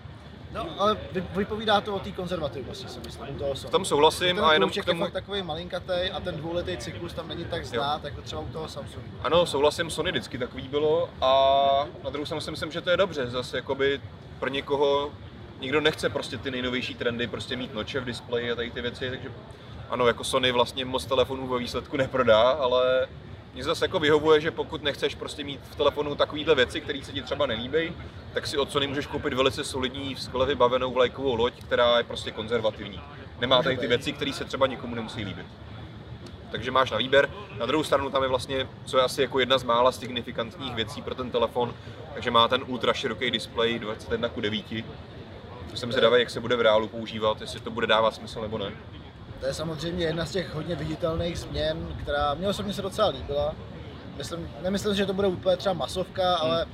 No, 0.54 0.66
ale 0.78 0.98
vy- 1.12 1.24
vypovídá 1.36 1.82
to 1.82 1.96
o 1.96 2.00
té 2.00 2.12
konzervativnosti, 2.12 2.88
si 2.88 3.00
myslím, 3.06 3.36
toho 3.36 3.56
Sony. 3.56 3.68
v 3.68 3.72
tom 3.72 3.86
souhlasím 3.86 4.36
ten 4.36 4.46
a 4.46 4.54
jenom 4.54 4.70
k 4.70 4.76
je 4.76 4.84
tomu, 4.84 5.00
fakt 5.04 5.14
takový 5.14 5.42
malinkatej 5.42 6.12
a 6.14 6.20
ten 6.20 6.38
dvouletý 6.38 6.78
cyklus 6.78 7.14
tam 7.14 7.28
není 7.28 7.46
tak 7.46 7.66
znát, 7.66 8.04
jako 8.04 8.22
třeba 8.22 8.42
u 8.42 8.48
toho 8.48 8.68
Samsungu. 8.68 9.08
ano, 9.24 9.46
souhlasím, 9.46 9.90
Sony 9.90 10.12
vždycky 10.12 10.38
takový 10.38 10.68
bylo 10.68 11.10
a 11.22 11.86
na 12.04 12.10
druhou 12.10 12.26
stranu 12.26 12.42
si 12.42 12.52
myslím, 12.52 12.72
že 12.72 12.82
to 12.82 12.90
je 12.90 12.98
dobře, 12.98 13.30
zase 13.30 13.58
jakoby 13.58 14.02
pro 14.40 14.50
někoho, 14.50 15.12
nikdo 15.60 15.82
nechce 15.82 16.10
prostě 16.10 16.38
ty 16.38 16.52
nejnovější 16.52 16.96
trendy, 16.96 17.28
prostě 17.28 17.56
mít 17.56 17.74
noče 17.74 18.00
v 18.00 18.06
displeji 18.06 18.52
a 18.52 18.56
tady 18.56 18.72
ty 18.72 18.82
věci, 18.82 19.10
takže 19.10 19.32
ano, 19.90 20.08
jako 20.08 20.24
Sony 20.24 20.52
vlastně 20.52 20.86
moc 20.86 21.06
telefonů 21.06 21.48
ve 21.48 21.60
výsledku 21.60 21.98
neprodá, 21.98 22.42
ale 22.42 23.08
mně 23.54 23.64
zase 23.64 23.86
jako 23.86 24.00
vyhovuje, 24.00 24.42
že 24.42 24.52
pokud 24.52 24.84
nechceš 24.84 25.16
prostě 25.16 25.44
mít 25.44 25.60
v 25.72 25.76
telefonu 25.76 26.16
takovýhle 26.16 26.56
věci, 26.56 26.82
které 26.82 27.00
se 27.04 27.12
ti 27.12 27.22
třeba 27.22 27.46
nelíbí, 27.46 27.92
tak 28.34 28.48
si 28.48 28.58
od 28.58 28.72
Sony 28.72 28.88
můžeš 28.88 29.06
koupit 29.06 29.34
velice 29.34 29.64
solidní, 29.64 30.16
skvěle 30.16 30.46
vybavenou 30.46 30.94
vlajkovou 30.94 31.36
loď, 31.36 31.54
která 31.64 31.98
je 31.98 32.04
prostě 32.04 32.32
konzervativní. 32.32 33.02
Nemá 33.40 33.64
tady 33.64 33.78
ty 33.78 33.88
věci, 33.88 34.14
které 34.14 34.34
se 34.34 34.46
třeba 34.46 34.68
nikomu 34.68 34.96
nemusí 34.96 35.26
líbit. 35.26 35.46
Takže 36.52 36.72
máš 36.72 36.92
na 36.92 36.98
výběr. 36.98 37.30
Na 37.60 37.66
druhou 37.66 37.84
stranu 37.84 38.10
tam 38.10 38.24
je 38.24 38.30
vlastně, 38.30 38.68
co 38.86 38.98
je 38.98 39.04
asi 39.04 39.22
jako 39.22 39.40
jedna 39.40 39.58
z 39.58 39.64
mála 39.64 39.92
signifikantních 39.92 40.76
věcí 40.76 41.02
pro 41.02 41.16
ten 41.16 41.32
telefon, 41.32 41.74
takže 42.14 42.32
má 42.32 42.48
ten 42.48 42.64
ultra 42.68 42.94
široký 42.94 43.32
displej 43.32 43.80
21 43.80 44.30
k 44.30 44.42
9. 44.42 44.66
Jsem 45.76 45.92
zvědavý, 45.92 46.20
jak 46.20 46.30
se 46.30 46.40
bude 46.40 46.56
v 46.56 46.62
reálu 46.62 46.88
používat, 46.88 47.42
jestli 47.42 47.60
to 47.60 47.72
bude 47.72 47.88
dávat 47.88 48.16
smysl 48.16 48.42
nebo 48.42 48.58
ne. 48.58 48.72
To 49.40 49.46
je 49.46 49.54
samozřejmě 49.54 50.06
jedna 50.06 50.26
z 50.26 50.32
těch 50.32 50.54
hodně 50.54 50.76
viditelných 50.76 51.40
změn, 51.40 51.96
která 52.02 52.34
mě 52.34 52.48
osobně 52.48 52.74
se 52.74 52.82
docela 52.82 53.08
líbila. 53.08 53.56
Myslím, 54.18 54.50
nemyslím, 54.62 54.96
že 54.96 55.06
to 55.06 55.14
bude 55.14 55.28
úplně 55.28 55.58
třeba 55.58 55.74
masovka, 55.74 56.36
ale 56.36 56.66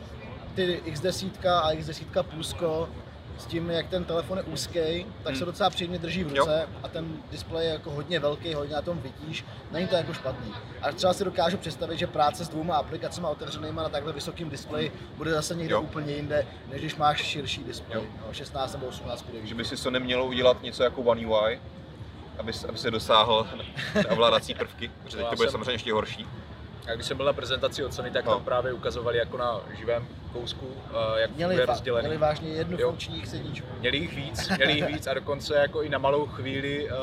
ty 0.56 0.82
X10 0.86 1.50
a 1.52 1.72
X10 1.74 2.24
Plusko 2.24 2.90
s 3.38 3.46
tím, 3.46 3.70
jak 3.70 3.88
ten 3.90 4.04
telefon 4.06 4.38
je 4.38 4.44
úzký, 4.44 5.06
tak 5.24 5.36
se 5.36 5.44
Hmm. 5.44 5.46
docela 5.46 5.70
příjemně 5.70 6.00
drží 6.00 6.24
v 6.24 6.28
ruce 6.38 6.68
a 6.84 6.88
ten 6.88 7.18
displej 7.32 7.66
je 7.68 7.74
jako 7.74 7.92
hodně 7.92 8.20
velký, 8.20 8.54
hodně 8.54 8.76
na 8.76 8.82
tom 8.82 9.02
vidíš, 9.02 9.46
není 9.72 9.88
to 9.88 9.96
jako 9.96 10.14
špatný. 10.14 10.54
A 10.82 10.92
třeba 10.92 11.14
si 11.14 11.24
dokážu 11.26 11.58
představit, 11.58 11.98
že 11.98 12.08
práce 12.08 12.46
s 12.46 12.50
dvěma 12.50 12.76
aplikacemi 12.76 13.28
otevřenýma 13.28 13.84
na 13.84 13.90
takhle 13.90 14.14
vysokém 14.14 14.50
displeji 14.50 14.92
bude 15.18 15.32
zase 15.32 15.56
někde 15.56 15.74
Jo. 15.74 15.82
úplně 15.82 16.14
jinde, 16.14 16.46
než 16.72 16.80
když 16.82 16.96
máš 16.96 17.24
širší 17.24 17.64
displej, 17.64 17.98
Jo. 18.00 18.06
no, 18.28 18.34
16 18.34 18.74
nebo 18.74 18.86
18 18.86 19.26
9. 19.28 19.46
Že 19.48 19.56
by 19.56 19.66
si 19.66 19.78
Sony 19.78 20.00
mělo 20.00 20.26
udělat 20.26 20.62
něco 20.64 20.84
jako 20.84 21.02
One 21.02 21.26
UI, 21.28 21.60
aby, 22.40 22.52
aby 22.70 22.78
se 22.78 22.92
dosáhl 22.92 23.48
na 23.96 24.12
ovládací 24.12 24.54
prvky, 24.56 24.92
protože 25.04 25.18
teď 25.18 25.26
to 25.30 25.36
bude 25.36 25.48
jsem- 25.48 25.52
samozřejmě 25.52 25.72
ještě 25.72 25.94
horší. 25.94 26.28
A 26.92 26.96
když 26.96 27.06
jsem 27.08 27.18
byl 27.18 27.26
na 27.26 27.34
prezentaci 27.34 27.86
od 27.86 27.94
Sony, 27.94 28.12
tak 28.12 28.26
No. 28.26 28.32
tam 28.34 28.44
právě 28.44 28.74
ukazovali 28.74 29.18
jako 29.18 29.38
na 29.38 29.60
živém 29.78 30.08
kousku, 30.34 30.68
eh, 30.90 31.22
jak 31.22 31.32
Měli, 31.36 31.56
bude 31.56 31.66
rozdělený. 31.66 32.06
měli 32.08 32.18
vážně 32.18 32.50
jednu 32.50 32.78
funkční 32.78 33.22
X1. 33.24 33.64
Měli 33.80 33.98
jich 33.98 34.16
víc, 34.16 34.50
měli 34.58 34.74
jich 34.74 34.88
víc 34.88 35.08
a 35.08 35.14
dokonce 35.14 35.56
jako 35.56 35.82
i 35.84 35.90
na 35.90 35.98
malou 35.98 36.26
chvíli 36.28 36.90
uh, 36.92 36.98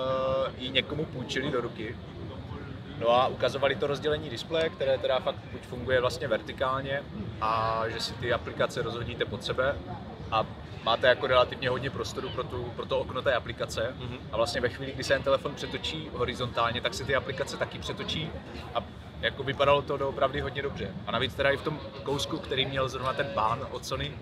ji 0.59 0.71
někomu 0.71 1.05
půjčili 1.05 1.51
do 1.51 1.61
ruky. 1.61 1.97
No 3.01 3.11
a 3.11 3.27
ukazovali 3.27 3.75
to 3.77 3.87
rozdělení 3.87 4.31
displeje, 4.31 4.69
které 4.69 4.99
teda 4.99 5.21
fakt 5.21 5.37
buď 5.53 5.63
funguje 5.63 6.01
vlastně 6.01 6.29
vertikálně 6.29 7.03
a 7.41 7.83
že 7.89 8.01
si 8.01 8.13
ty 8.13 8.33
aplikace 8.33 8.83
rozhodíte 8.83 9.25
pod 9.25 9.45
sebe 9.45 9.77
a 10.31 10.47
máte 10.85 11.07
jako 11.07 11.27
relativně 11.27 11.69
hodně 11.69 11.91
prostoru 11.91 12.29
pro, 12.29 12.45
tu, 12.45 12.73
pro 12.77 12.87
to 12.87 12.99
okno 12.99 13.23
té 13.23 13.35
aplikace 13.35 13.95
mm-hmm. 13.99 14.19
a 14.33 14.37
vlastně 14.37 14.61
ve 14.61 14.69
chvíli, 14.69 14.93
kdy 14.93 15.05
se 15.05 15.15
ten 15.15 15.23
telefon 15.23 15.55
přetočí 15.55 16.11
horizontálně, 16.13 16.81
tak 16.81 16.95
se 16.95 17.05
ty 17.05 17.15
aplikace 17.15 17.57
taky 17.57 17.79
přetočí 17.79 18.31
a 18.75 18.85
jako 19.21 19.43
vypadalo 19.43 19.83
to 19.83 20.09
opravdu 20.09 20.43
hodně 20.43 20.63
dobře. 20.63 20.95
A 21.07 21.13
navíc 21.13 21.35
teda 21.35 21.51
i 21.51 21.57
v 21.57 21.63
tom 21.63 21.81
kousku, 22.03 22.39
který 22.39 22.67
měl 22.67 22.89
zrovna 22.89 23.13
ten 23.13 23.27
pán 23.35 23.67
od 23.71 23.87
Sony, 23.87 24.13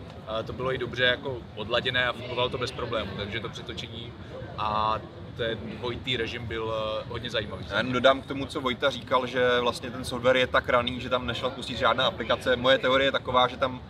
to 0.45 0.53
bylo 0.53 0.75
i 0.75 0.79
dobře 0.79 1.05
jako 1.05 1.39
odladěné 1.57 2.07
a 2.07 2.13
fungovalo 2.13 2.49
to 2.49 2.59
bez 2.59 2.71
problémů, 2.71 3.11
takže 3.17 3.41
to 3.41 3.49
přetočení 3.49 4.13
a 4.59 5.01
ten 5.37 5.59
dvojitý 5.79 6.17
režim 6.17 6.47
byl 6.47 6.75
eh, 6.75 7.05
hodně 7.09 7.31
zajímavý. 7.31 7.67
Já 7.71 7.77
jen 7.77 7.93
dodám 7.93 8.23
k 8.23 8.27
tomu, 8.27 8.47
co 8.47 8.61
Vojta 8.61 8.91
říkal, 8.91 9.27
že 9.27 9.61
vlastně 9.61 9.91
ten 9.91 10.05
software 10.05 10.37
je 10.37 10.47
tak 10.47 10.69
raný, 10.69 11.01
že 11.01 11.09
tam 11.09 11.27
nešla 11.27 11.51
pustit 11.51 11.77
žádná 11.77 12.07
aplikace. 12.07 12.57
Moje 12.57 12.79
teorie 12.79 13.09
je 13.09 13.13
taková, 13.13 13.49
že 13.49 13.57
tam 13.57 13.83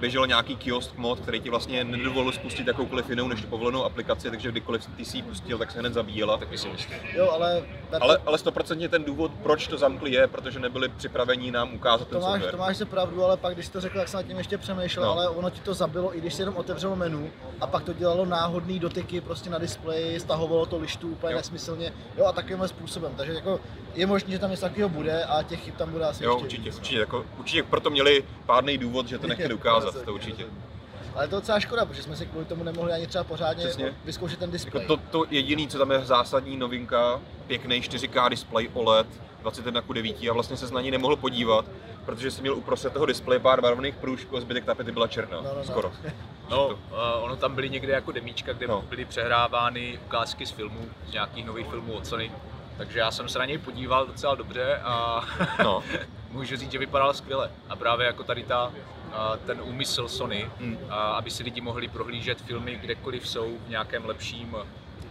běžel 0.00 0.26
nějaký 0.26 0.56
kiosk 0.56 0.96
mod, 0.96 1.20
který 1.20 1.40
ti 1.40 1.50
vlastně 1.50 1.84
nedovolil 1.84 2.32
spustit 2.32 2.66
jakoukoliv 2.66 3.10
jinou 3.10 3.28
než 3.28 3.40
povolenou 3.40 3.84
aplikaci, 3.84 4.30
takže 4.30 4.50
kdykoliv 4.50 4.86
ty 4.96 5.04
si 5.04 5.16
ji 5.16 5.22
pustil, 5.22 5.58
tak 5.58 5.70
se 5.70 5.78
hned 5.78 5.94
zabíjela. 5.94 6.36
Tak 6.36 6.50
myslím. 6.50 6.76
Jo, 7.14 7.30
ale... 7.30 7.62
Ale, 8.00 8.18
ale 8.26 8.38
100% 8.38 8.88
ten 8.88 9.04
důvod, 9.04 9.32
proč 9.42 9.66
to 9.66 9.78
zamkli, 9.78 10.12
je, 10.12 10.26
protože 10.26 10.58
nebyli 10.58 10.88
připraveni 10.88 11.50
nám 11.50 11.74
ukázat 11.74 12.08
to 12.08 12.14
ten 12.14 12.22
máš, 12.22 12.32
software. 12.32 12.50
To 12.50 12.58
máš 12.58 12.76
se 12.76 12.84
pravdu, 12.84 13.24
ale 13.24 13.36
pak, 13.36 13.54
když 13.54 13.68
to 13.68 13.80
řekl, 13.80 13.98
jak 13.98 14.08
jsem 14.08 14.18
nad 14.18 14.26
tím 14.26 14.38
ještě 14.38 14.58
přemýšlel, 14.58 15.06
no. 15.06 15.12
ale 15.12 15.28
ono 15.28 15.50
ti 15.50 15.60
to 15.60 15.74
zabilo, 15.74 16.16
i 16.16 16.20
když 16.20 16.34
si 16.34 16.42
jenom 16.42 16.56
otevřelo 16.56 16.96
menu 16.96 17.30
a 17.60 17.66
pak 17.66 17.82
to 17.82 17.92
dělalo 17.92 18.24
náhodný 18.24 18.78
dotyky 18.78 19.20
prostě 19.20 19.50
na 19.50 19.58
displeji, 19.58 20.20
stahovalo 20.20 20.66
to 20.66 20.78
lištu 20.78 21.08
úplně 21.08 21.32
jo. 21.32 21.36
nesmyslně, 21.36 21.92
jo 22.18 22.24
a 22.24 22.32
takovým 22.32 22.68
způsobem. 22.68 23.12
Takže 23.16 23.32
jako 23.32 23.60
je 23.94 24.06
možné, 24.06 24.30
že 24.32 24.38
tam 24.38 24.50
něco 24.50 24.62
takového 24.62 24.88
bude 24.88 25.24
a 25.24 25.42
těch 25.42 25.64
chyb 25.64 25.74
tam 25.74 25.90
bude 25.90 26.04
asi 26.04 26.24
jo, 26.24 26.30
ještě 26.30 26.44
určitě, 26.44 26.62
víc. 26.62 26.76
určitě, 26.76 26.98
jako, 26.98 27.24
určitě 27.38 27.62
proto 27.62 27.90
měli 27.90 28.24
pádný 28.46 28.78
důvod, 28.78 29.08
že 29.08 29.18
to 29.18 29.26
nechtěli 29.26 29.54
ukázat, 29.54 29.85
to 29.92 30.14
určitě. 30.14 30.44
Ale 31.14 31.28
to 31.28 31.34
je 31.34 31.40
docela 31.40 31.60
škoda, 31.60 31.84
protože 31.84 32.02
jsme 32.02 32.16
si 32.16 32.26
kvůli 32.26 32.44
tomu 32.44 32.64
nemohli 32.64 32.92
ani 32.92 33.06
třeba 33.06 33.24
pořádně 33.24 33.64
Přesně. 33.64 33.94
vyzkoušet 34.04 34.38
ten 34.38 34.50
displej. 34.50 34.82
Jako 34.82 34.96
to, 34.96 35.02
to 35.10 35.24
jediné, 35.30 35.66
co 35.68 35.78
tam 35.78 35.90
je 35.90 36.00
zásadní 36.04 36.56
novinka, 36.56 37.20
pěkný 37.46 37.80
4K 37.82 38.28
display 38.28 38.70
OLED, 38.74 39.06
21 39.42 39.80
k 39.80 39.92
9 39.92 40.16
a 40.30 40.32
vlastně 40.32 40.56
se 40.56 40.74
na 40.74 40.80
ní 40.80 40.90
nemohl 40.90 41.16
podívat, 41.16 41.64
protože 42.04 42.30
jsem 42.30 42.42
měl 42.42 42.54
uprostřed 42.56 42.92
toho 42.92 43.06
displeje 43.06 43.38
pár 43.40 43.60
barevných 43.60 43.94
průžků 43.96 44.36
a 44.36 44.40
zbytek 44.40 44.64
tapety 44.64 44.92
byla 44.92 45.06
černá, 45.08 45.36
No, 45.36 45.42
no, 45.42 45.54
no. 45.56 45.64
skoro. 45.64 45.92
No, 46.50 46.66
uh, 46.68 46.74
ono 47.20 47.36
tam 47.36 47.54
byly 47.54 47.70
někde 47.70 47.92
jako 47.92 48.12
demíčka, 48.12 48.52
kde 48.52 48.66
No. 48.66 48.82
byly 48.88 49.04
přehrávány 49.04 49.98
ukázky 50.06 50.46
z 50.46 50.50
filmů, 50.50 50.80
z 51.08 51.12
nějakých 51.12 51.46
nových 51.46 51.66
filmů 51.66 51.92
od 51.92 52.06
Sony. 52.06 52.32
Takže 52.78 52.98
já 52.98 53.10
jsem 53.10 53.28
se 53.28 53.38
na 53.38 53.44
něj 53.44 53.58
podíval 53.58 54.06
docela 54.06 54.34
dobře 54.34 54.76
a 54.84 55.24
No. 55.64 55.82
můžu 56.30 56.56
říct, 56.56 56.72
že 56.72 56.78
vypadal 56.78 57.14
skvěle. 57.14 57.50
A 57.68 57.76
právě 57.76 58.06
jako 58.06 58.22
tady 58.24 58.42
ta, 58.42 58.72
ten 59.46 59.60
úmysl 59.62 60.08
Sony, 60.08 60.50
Hmm. 60.60 60.78
a 60.90 60.94
aby 61.10 61.30
si 61.30 61.42
lidi 61.42 61.60
mohli 61.60 61.88
prohlížet 61.88 62.40
filmy 62.40 62.76
kdekoliv 62.76 63.28
jsou 63.28 63.56
v 63.66 63.68
nějakém 63.70 64.06
lepším 64.06 64.56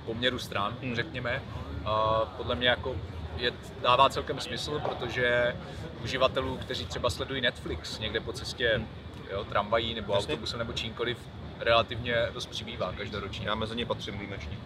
poměru 0.06 0.40
stran, 0.40 0.76
Hmm. 0.82 0.96
řekněme, 0.96 1.42
a 1.86 2.22
podle 2.38 2.56
mě 2.56 2.68
jako 2.68 2.96
je, 3.38 3.52
dává 3.82 4.10
celkem 4.10 4.40
smysl, 4.40 4.80
protože 4.80 5.56
uživatelů, 6.04 6.58
kteří 6.58 6.86
třeba 6.86 7.10
sledují 7.10 7.42
Netflix 7.42 8.00
někde 8.00 8.20
po 8.20 8.34
cestě 8.34 8.82
jo, 9.32 9.44
tramvají 9.44 9.94
nebo 9.94 10.14
Jasně. 10.14 10.28
autobusem 10.34 10.60
nebo 10.60 10.74
čímkoliv, 10.74 11.18
relativně 11.60 12.16
dost 12.34 12.46
přibývá 12.46 12.92
každoročně. 12.98 13.48
Já 13.48 13.56
mezi 13.56 13.76
ně 13.76 13.86
patřím 13.86 14.18
výjimečně. 14.18 14.58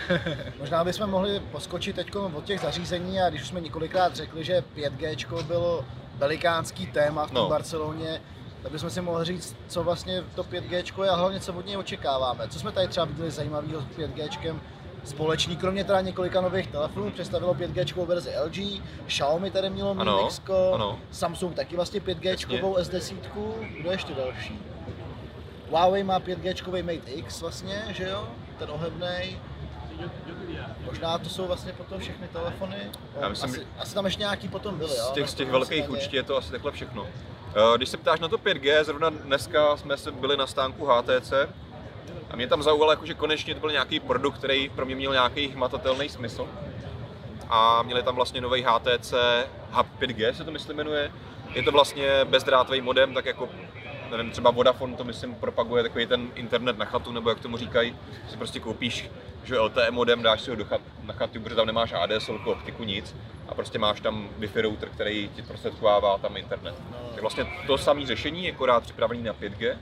Možná 0.58 0.84
bychom 0.84 1.10
mohli 1.10 1.40
poskočit 1.40 1.96
teď 1.96 2.16
od 2.16 2.44
těch 2.44 2.60
zařízení 2.60 3.20
a 3.20 3.30
když 3.30 3.42
už 3.42 3.48
jsme 3.48 3.60
několikrát 3.60 4.16
řekli, 4.16 4.44
že 4.44 4.62
5G 4.76 5.42
bylo 5.42 5.84
velikánský 6.16 6.86
téma 6.86 7.26
v 7.26 7.30
tom 7.30 7.42
no. 7.42 7.48
Barceloně, 7.48 8.20
tak 8.62 8.72
bychom 8.72 8.90
si 8.90 9.00
mohli 9.00 9.24
říct, 9.24 9.56
co 9.68 9.82
vlastně 9.84 10.24
to 10.34 10.42
5G 10.42 11.02
je 11.04 11.10
a 11.10 11.14
hlavně 11.16 11.40
co 11.40 11.52
od 11.52 11.66
něj 11.66 11.76
očekáváme. 11.76 12.48
Co 12.48 12.58
jsme 12.58 12.72
tady 12.72 12.88
třeba 12.88 13.06
viděli 13.06 13.30
zajímavého 13.30 13.80
s 13.80 13.84
5G 13.84 14.56
společný, 15.04 15.56
kromě 15.56 15.84
teda 15.84 16.00
několika 16.00 16.40
nových 16.40 16.66
telefonů, 16.66 17.10
představilo 17.10 17.54
5G 17.54 18.06
verzi 18.06 18.30
LG, 18.44 18.82
Xiaomi 19.06 19.50
tady 19.50 19.70
mělo 19.70 19.94
Mi 19.94 20.00
ano. 20.00 20.98
Samsung 21.10 21.54
taky 21.56 21.76
vlastně 21.76 22.00
5G 22.00 22.28
Jasně. 22.28 22.62
S10, 22.62 23.16
kdo 23.80 23.90
ještě 23.90 24.14
další? 24.14 24.58
Huawei 25.70 26.02
má 26.02 26.20
5G 26.20 26.82
Mate 26.82 27.10
X 27.10 27.40
vlastně, 27.40 27.84
že 27.88 28.04
jo, 28.08 28.28
ten 28.58 28.70
ohebnej. 28.70 29.38
Možná 30.84 31.18
to 31.18 31.28
jsou 31.28 31.46
vlastně 31.46 31.72
potom 31.72 32.00
všechny 32.00 32.28
telefony. 32.28 32.76
Já 33.20 33.28
myslím, 33.28 33.50
asi, 33.50 33.60
že- 33.60 33.66
asi 33.78 33.94
tam 33.94 34.04
ještě 34.04 34.20
nějaký 34.20 34.48
potom 34.48 34.78
byly, 34.78 34.96
jo? 34.96 35.04
Z 35.04 35.10
těch, 35.10 35.22
Na 35.22 35.28
z 35.28 35.34
těch 35.34 35.50
velkých 35.50 35.90
určitě 35.90 36.16
je 36.16 36.22
to 36.22 36.36
asi 36.36 36.50
takhle 36.50 36.72
všechno. 36.72 37.06
Eh, 37.54 37.76
Když 37.76 37.88
se 37.88 37.96
ptáš 37.96 38.20
na 38.20 38.28
to 38.28 38.38
5G, 38.38 38.84
zrovna 38.84 39.10
dneska 39.10 39.76
jsme 39.76 39.96
se 39.96 40.10
byli 40.12 40.36
na 40.36 40.46
stánku 40.46 40.86
HTC 40.86 41.32
a 42.30 42.36
mě 42.36 42.46
tam 42.48 42.62
zaujalo, 42.62 42.92
jako, 42.92 43.06
že 43.06 43.14
konečně 43.14 43.54
to 43.54 43.60
byl 43.60 43.70
nějaký 43.70 44.00
produkt, 44.00 44.38
který 44.38 44.68
pro 44.68 44.86
mě 44.86 44.94
měl 44.94 45.12
nějaký 45.12 45.48
hmatatelný 45.48 46.08
smysl. 46.08 46.46
A 47.48 47.82
měli 47.82 48.02
tam 48.02 48.14
vlastně 48.16 48.40
nový 48.40 48.62
HTC 48.66 49.14
Hub 49.70 49.86
5G, 50.00 50.32
se 50.32 50.44
to 50.44 50.50
myslím 50.50 50.76
jmenuje. 50.76 51.12
Je 51.54 51.62
to 51.62 51.72
vlastně 51.72 52.24
bezdrátový 52.24 52.80
modem, 52.80 53.14
tak 53.14 53.24
jako 53.26 53.48
nevím, 54.16 54.32
třeba 54.32 54.50
Vodafone 54.50 54.96
to 54.96 55.04
myslím 55.04 55.34
propaguje 55.34 55.82
takový 55.82 56.06
ten 56.06 56.30
internet 56.34 56.78
na 56.78 56.84
chatu, 56.84 57.12
nebo 57.12 57.28
jak 57.28 57.40
tomu 57.40 57.56
říkají, 57.56 57.96
si 58.30 58.36
prostě 58.36 58.60
koupíš 58.60 59.10
že 59.44 59.58
LTE 59.58 59.90
modem, 59.90 60.22
dáš 60.22 60.40
si 60.40 60.50
ho 60.50 60.56
do 60.56 60.64
chat, 60.64 60.80
na 61.02 61.14
chatu, 61.14 61.40
protože 61.40 61.56
tam 61.56 61.66
nemáš 61.66 61.92
ADSL, 61.92 62.40
optiku, 62.44 62.84
nic 62.84 63.16
a 63.48 63.54
prostě 63.54 63.78
máš 63.78 64.00
tam 64.00 64.28
Wi-Fi 64.38 64.62
router, 64.62 64.88
který 64.88 65.28
ti 65.28 65.42
prostředkovává 65.42 66.18
tam 66.18 66.36
internet. 66.36 66.74
Tak 67.10 67.20
vlastně 67.20 67.46
to 67.66 67.78
samé 67.78 68.06
řešení, 68.06 68.50
akorát 68.50 68.82
připravený 68.82 69.22
na 69.22 69.32
5G. 69.32 69.76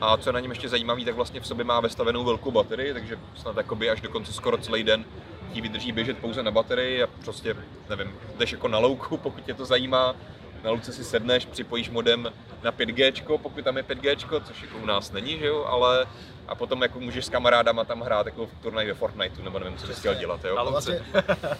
A 0.00 0.16
co 0.16 0.28
je 0.28 0.32
na 0.32 0.40
něm 0.40 0.50
ještě 0.50 0.68
zajímavé, 0.68 1.04
tak 1.04 1.14
vlastně 1.14 1.40
v 1.40 1.46
sobě 1.46 1.64
má 1.64 1.80
vestavenou 1.80 2.24
velkou 2.24 2.50
baterii, 2.50 2.92
takže 2.92 3.18
snad 3.36 3.56
jakoby 3.56 3.90
až 3.90 4.00
dokonce 4.00 4.32
skoro 4.32 4.58
celý 4.58 4.82
den 4.82 5.04
ti 5.52 5.60
vydrží 5.60 5.92
běžet 5.92 6.18
pouze 6.18 6.42
na 6.42 6.50
baterii 6.50 7.02
a 7.02 7.06
prostě, 7.24 7.56
nevím, 7.88 8.12
jdeš 8.38 8.52
jako 8.52 8.68
na 8.68 8.78
louku, 8.78 9.16
pokud 9.22 9.44
tě 9.44 9.54
to 9.54 9.64
zajímá, 9.64 10.14
na 10.64 10.70
louce 10.70 10.92
si 10.92 11.04
sedneš, 11.04 11.44
připojíš 11.46 11.90
modem 11.90 12.32
na 12.62 12.72
5G, 12.72 13.38
pokud 13.38 13.64
tam 13.64 13.76
je 13.76 13.82
5G, 13.82 14.42
což 14.44 14.62
jako 14.62 14.78
u 14.82 14.86
nás 14.86 15.12
není, 15.12 15.38
že 15.38 15.46
jo, 15.46 15.64
ale 15.64 16.06
a 16.48 16.54
potom 16.54 16.82
jako 16.82 17.00
můžeš 17.00 17.24
s 17.24 17.28
kamarádama 17.28 17.84
tam 17.84 18.00
hrát 18.00 18.26
jako 18.26 18.46
v 18.46 18.50
turnaj 18.62 18.86
ve 18.86 18.94
Fortniteu, 18.94 19.42
nebo 19.42 19.58
nevím, 19.58 19.78
co 19.78 19.86
bys 19.86 19.98
chtěl 19.98 20.14
dělat, 20.14 20.44
jo. 20.44 20.66
Vlastně 20.70 21.02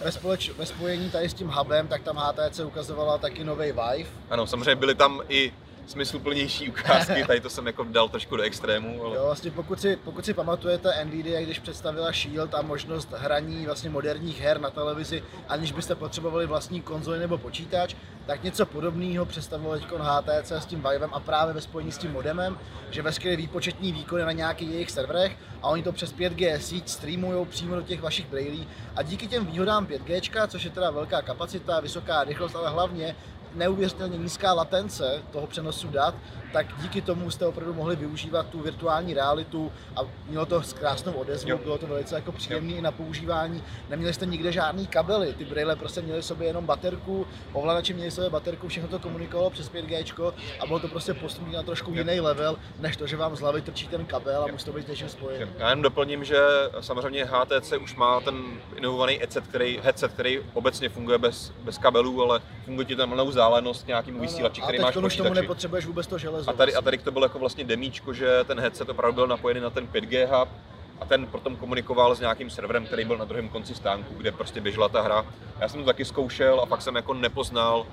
ve, 0.01 0.11
společ, 0.11 0.49
ve 0.49 0.65
spojení 0.65 1.09
tady 1.09 1.29
s 1.29 1.33
tím 1.33 1.47
hubem, 1.47 1.87
tak 1.87 2.03
tam 2.03 2.17
HTC 2.17 2.59
ukazovala 2.59 3.17
taky 3.17 3.43
nový 3.43 3.65
Vive. 3.65 4.09
Ano, 4.29 4.47
samozřejmě 4.47 4.75
byly 4.75 4.95
tam 4.95 5.21
i 5.29 5.53
smysluplnější 5.87 6.69
ukázky, 6.69 7.23
tady 7.27 7.39
to 7.39 7.49
jsem 7.49 7.67
jako 7.67 7.83
dal 7.83 8.09
trošku 8.09 8.35
do 8.35 8.43
extrému, 8.43 9.05
ale 9.05 9.15
Jo, 9.15 9.25
vlastně 9.25 9.51
pokud 9.51 9.81
si, 9.81 9.95
pokud 9.95 10.25
si 10.25 10.33
pamatujete 10.33 11.05
NVIDIA, 11.05 11.41
když 11.41 11.59
představila 11.59 12.11
Shield 12.11 12.55
a 12.55 12.61
možnost 12.61 13.09
hraní 13.17 13.65
vlastně 13.65 13.89
moderních 13.89 14.41
her 14.41 14.61
na 14.61 14.69
televizi, 14.69 15.23
aniž 15.47 15.71
byste 15.71 15.95
potřebovali 15.95 16.45
vlastní 16.45 16.81
konzoli 16.81 17.19
nebo 17.19 17.37
počítač, 17.37 17.95
tak 18.25 18.43
něco 18.43 18.65
podobného 18.65 19.25
představilo 19.25 19.73
teď 19.73 19.85
HTC 19.99 20.51
s 20.51 20.65
tím 20.65 20.83
Vivem 20.89 21.13
a 21.13 21.19
právě 21.19 21.53
ve 21.53 21.61
spojení 21.61 21.91
s 21.91 21.97
tím 21.97 22.11
modemem, 22.11 22.57
že 22.89 23.01
veškeré 23.01 23.35
výpočetní 23.35 23.91
výkony 23.91 24.23
na 24.23 24.31
nějakých 24.31 24.71
jejich 24.71 24.91
serverech 24.91 25.37
a 25.61 25.67
oni 25.67 25.83
to 25.83 25.91
přes 25.91 26.13
5G 26.13 26.57
síť 26.57 26.89
streamují 26.89 27.45
přímo 27.45 27.75
do 27.75 27.81
těch 27.81 28.01
vašich 28.01 28.27
brailí 28.27 28.67
a 28.95 29.01
díky 29.03 29.27
těm 29.27 29.45
výhodám 29.45 29.85
5G, 29.85 30.47
což 30.47 30.63
je 30.63 30.71
teda 30.71 30.91
velká 30.91 31.21
kapacita, 31.21 31.79
vysoká 31.79 32.23
rychlost, 32.23 32.55
ale 32.55 32.69
hlavně 32.69 33.15
neuvěřitelně 33.55 34.17
nízká 34.17 34.53
latence 34.53 35.21
toho 35.31 35.47
přenosu 35.47 35.87
dat, 35.87 36.15
tak 36.53 36.65
díky 36.81 37.01
tomu 37.01 37.31
jste 37.31 37.45
opravdu 37.45 37.73
mohli 37.73 37.95
využívat 37.95 38.45
tu 38.49 38.59
virtuální 38.59 39.13
realitu 39.13 39.71
a 39.95 39.99
mělo 40.29 40.45
to 40.45 40.61
krásnou 40.79 41.13
odezvu, 41.13 41.49
Jo. 41.49 41.57
bylo 41.57 41.77
to 41.77 41.87
velice 41.87 42.15
jako 42.15 42.31
příjemné 42.31 42.73
i 42.73 42.81
na 42.81 42.91
používání. 42.91 43.63
Neměli 43.89 44.13
jste 44.13 44.25
nikde 44.25 44.51
žádný 44.51 44.87
kabely, 44.87 45.33
ty 45.33 45.45
brýle 45.45 45.75
prostě 45.75 46.01
měly 46.01 46.23
sobě 46.23 46.47
jenom 46.47 46.65
baterku, 46.65 47.27
ovladače 47.53 47.93
měli 47.93 48.11
sobě 48.11 48.29
baterku, 48.29 48.67
všechno 48.67 48.89
to 48.89 48.99
komunikovalo 48.99 49.49
přes 49.49 49.71
5G 49.71 50.33
a 50.59 50.65
bylo 50.65 50.79
to 50.79 50.87
prostě 50.87 51.13
posunuté 51.13 51.57
na 51.57 51.63
trošku 51.63 51.93
jiný 51.93 52.19
level, 52.19 52.57
než 52.79 52.97
to, 52.97 53.07
že 53.07 53.17
vám 53.17 53.35
z 53.35 53.39
hlavy 53.39 53.61
trčí 53.61 53.87
ten 53.87 54.05
kabel 54.05 54.43
a 54.43 54.47
musí 54.51 54.65
to 54.65 54.73
být 54.73 54.85
s 54.85 54.89
něčím 54.89 55.09
spojený. 55.09 55.51
Já 55.57 55.69
jen 55.69 55.81
doplním, 55.81 56.23
že 56.23 56.39
samozřejmě 56.79 57.25
HTC 57.25 57.73
už 57.83 57.95
má 57.95 58.19
ten 58.21 58.43
inovovaný 58.75 59.13
headset, 59.13 59.47
který, 59.47 59.79
headset, 59.83 60.13
který 60.13 60.39
obecně 60.53 60.89
funguje 60.89 61.17
bez, 61.17 61.53
bez 61.63 61.77
kabelů, 61.77 62.21
ale 62.21 62.41
funguje 62.65 62.85
ti 62.85 62.95
tam 62.95 63.09
malou 63.09 63.27
vzdálenost 63.27 63.87
vysílači, 64.19 64.61
No, 64.61 64.65
a 64.65 64.67
který 64.67 64.79
máš 64.79 64.95
už 64.95 65.15
tomu 65.17 65.33
nepotřebuješ 65.33 65.85
vůbec 65.85 66.07
to 66.07 66.17
železo. 66.17 66.40
A 66.47 66.53
tady, 66.53 66.75
a 66.75 66.81
tady 66.81 66.97
to 66.97 67.11
bylo 67.11 67.25
jako 67.25 67.39
vlastně 67.39 67.63
demíčko, 67.63 68.13
že 68.13 68.43
ten 68.43 68.59
headset 68.59 68.89
opravdu 68.89 69.15
byl 69.15 69.27
napojený 69.27 69.59
na 69.59 69.69
ten 69.69 69.87
5G 69.87 70.25
hub 70.25 70.49
a 71.01 71.05
ten 71.05 71.27
potom 71.27 71.55
komunikoval 71.55 72.15
s 72.15 72.19
nějakým 72.19 72.49
serverem, 72.49 72.85
který 72.85 73.05
byl 73.05 73.17
na 73.17 73.25
druhém 73.25 73.49
konci 73.49 73.75
stánku, 73.75 74.13
kde 74.13 74.31
prostě 74.31 74.61
běžela 74.61 74.89
ta 74.89 75.01
hra. 75.01 75.25
Já 75.59 75.67
jsem 75.67 75.79
to 75.79 75.85
taky 75.85 76.05
zkoušel 76.05 76.59
a 76.61 76.65
fakt 76.65 76.81
jsem 76.81 76.95
jako 76.95 77.13
nepoznal, 77.13 77.85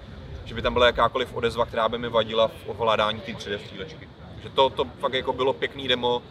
že 0.44 0.54
by 0.54 0.62
tam 0.62 0.72
byla 0.72 0.86
jakákoliv 0.86 1.34
odezva, 1.34 1.66
která 1.66 1.88
by 1.88 1.98
mi 1.98 2.08
vadila 2.08 2.48
v 2.48 2.52
ovládání 2.66 3.20
té 3.20 3.32
3D 3.32 3.58
střílečky. 3.58 4.08
Takže 4.34 4.48
to, 4.50 4.70
to 4.70 4.84
fakt 4.84 5.12
jako 5.12 5.32
bylo 5.32 5.52
pěkný 5.52 5.88
demo. 5.88 6.22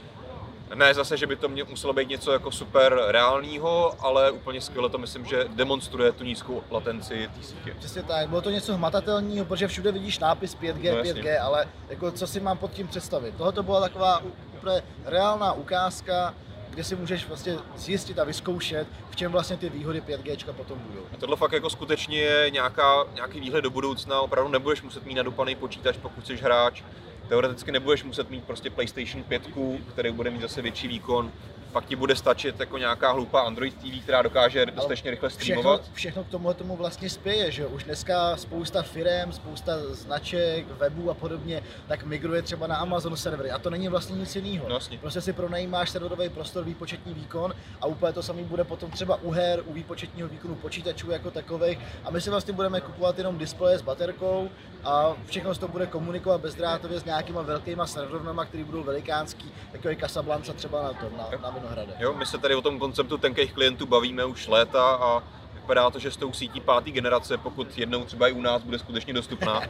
Ne 0.76 0.94
zase, 0.94 1.18
že 1.18 1.28
by 1.28 1.36
to 1.36 1.50
mě, 1.50 1.64
muselo 1.64 1.94
být 1.94 2.10
něco 2.10 2.32
jako 2.32 2.52
super 2.52 3.00
reálního, 3.08 3.96
ale 4.00 4.32
úplně 4.32 4.62
skvěle 4.62 4.90
to 4.90 4.98
myslím, 4.98 5.26
že 5.26 5.46
demonstruje 5.56 6.12
tu 6.12 6.24
nízkou 6.24 6.64
latenci 6.72 7.30
té 7.38 7.44
sítě. 7.44 7.76
Přesně 7.80 8.04
tak, 8.04 8.30
bylo 8.30 8.42
to 8.42 8.50
něco 8.50 8.74
hmatatelného, 8.76 9.46
protože 9.46 9.68
všude 9.68 9.92
vidíš 9.92 10.20
nápis 10.20 10.58
5G, 10.58 10.92
No, 10.92 10.98
jasně. 10.98 11.14
5G, 11.14 11.44
ale 11.44 11.68
jako 11.90 12.12
co 12.12 12.28
si 12.28 12.40
mám 12.40 12.58
pod 12.58 12.72
tím 12.72 12.88
představit? 12.88 13.36
Tohle 13.38 13.52
to 13.54 13.64
byla 13.64 13.82
taková 13.82 14.22
úplně 14.58 14.82
reálná 15.06 15.54
ukázka, 15.54 16.34
kde 16.70 16.84
si 16.84 16.96
můžeš 16.96 17.28
vlastně 17.28 17.58
zjistit 17.76 18.20
a 18.20 18.24
vyzkoušet, 18.24 18.88
v 19.10 19.16
čem 19.16 19.32
vlastně 19.32 19.58
ty 19.58 19.70
výhody 19.70 20.02
5G 20.02 20.54
potom 20.54 20.80
budou. 20.80 21.02
A 21.14 21.18
tohle 21.18 21.36
fakt 21.36 21.52
jako 21.52 21.70
skutečně 21.70 22.20
je 22.20 22.50
nějaká, 22.52 23.04
nějaký 23.16 23.40
výhled 23.40 23.62
do 23.62 23.70
budoucna, 23.70 24.22
opravdu 24.22 24.52
nebudeš 24.52 24.82
muset 24.82 25.06
mít 25.06 25.16
nadupaný 25.16 25.56
počítač, 25.56 25.98
pokud 25.98 26.28
jsi 26.28 26.36
hráč, 26.38 26.84
teoreticky 27.30 27.72
nebudeš 27.72 28.04
muset 28.04 28.30
mít 28.30 28.44
prostě 28.44 28.70
PlayStation 28.70 29.24
5, 29.24 29.42
který 29.90 30.12
bude 30.12 30.30
mít 30.30 30.42
zase 30.42 30.62
větší 30.62 30.88
výkon, 30.88 31.32
pak 31.78 31.86
ti 31.86 31.96
bude 31.96 32.16
stačit 32.16 32.60
jako 32.60 32.78
nějaká 32.78 33.12
hloupá 33.12 33.42
Android 33.42 33.74
TV, 33.74 34.04
která 34.04 34.22
dokáže 34.22 34.66
dostatečně 34.66 35.12
rychle 35.12 35.30
streamovat. 35.30 35.82
Všechno, 35.82 35.96
všechno 35.96 36.24
k 36.24 36.28
tomu 36.28 36.54
tomu 36.54 36.76
vlastně 36.76 37.10
spěje, 37.10 37.52
že 37.52 37.66
už 37.66 37.84
dneska 37.84 38.38
spousta 38.38 38.82
firm, 38.82 39.32
spousta 39.32 39.72
značek, 39.94 40.66
webů 40.68 41.12
a 41.12 41.14
podobně, 41.14 41.64
tak 41.88 42.04
migruje 42.04 42.42
třeba 42.42 42.68
na 42.68 42.76
Amazon 42.76 43.18
servery 43.18 43.52
a 43.52 43.60
to 43.60 43.70
není 43.70 43.88
vlastně 43.88 44.16
nic 44.16 44.36
jiného. 44.36 44.64
No, 44.64 44.70
vlastně. 44.70 44.98
prostě 44.98 45.22
si 45.22 45.34
pronajímáš 45.34 45.90
serverový 45.90 46.30
prostor, 46.30 46.64
výpočetní 46.64 47.14
výkon 47.14 47.54
a 47.82 47.86
úplně 47.86 48.14
to 48.14 48.24
samé 48.24 48.44
bude 48.44 48.64
potom 48.64 48.92
třeba 48.92 49.16
u 49.22 49.32
her, 49.32 49.64
u 49.66 49.74
výpočetního 49.74 50.28
výkonu 50.28 50.56
počítačů 50.56 51.12
jako 51.12 51.32
takových 51.32 51.80
a 52.04 52.12
my 52.12 52.22
si 52.22 52.30
vlastně 52.30 52.54
budeme 52.54 52.82
kupovat 52.82 53.18
jenom 53.18 53.38
displeje 53.38 53.80
s 53.80 53.82
baterkou 53.82 54.50
a 54.84 55.16
všechno 55.26 55.54
se 55.54 55.60
to 55.60 55.68
bude 55.68 55.86
komunikovat 55.86 56.42
bezdrátově 56.42 57.00
s 57.00 57.06
nějakýma 57.06 57.42
velkýma 57.42 57.88
serverama, 57.88 58.46
které 58.46 58.64
budou 58.64 58.84
velikánský, 58.84 59.52
jako 59.74 59.90
je 59.90 59.96
Casablanca 59.96 60.54
třeba 60.54 60.84
na 60.84 60.94
tom, 60.94 61.18
na, 61.18 61.30
na 61.42 61.50
Vinohradech. 61.70 61.96
Jo, 62.00 62.14
my 62.14 62.26
se 62.26 62.38
tady 62.38 62.56
o 62.56 62.62
tom 62.62 62.80
konceptu 62.80 63.18
tenkých 63.18 63.54
klientů 63.54 63.86
bavíme 63.86 64.26
už 64.26 64.48
léta 64.48 64.96
a 64.96 65.24
vypadá 65.54 65.90
to, 65.90 66.00
že 66.00 66.12
s 66.12 66.18
tou 66.18 66.34
sítí 66.34 66.62
páté 66.62 66.92
generace, 66.92 67.38
pokud 67.38 67.78
jednou 67.78 68.04
třeba 68.04 68.28
i 68.28 68.32
u 68.32 68.42
nás 68.42 68.64
bude 68.64 68.80
skutečně 68.80 69.14
dostupná, 69.14 69.62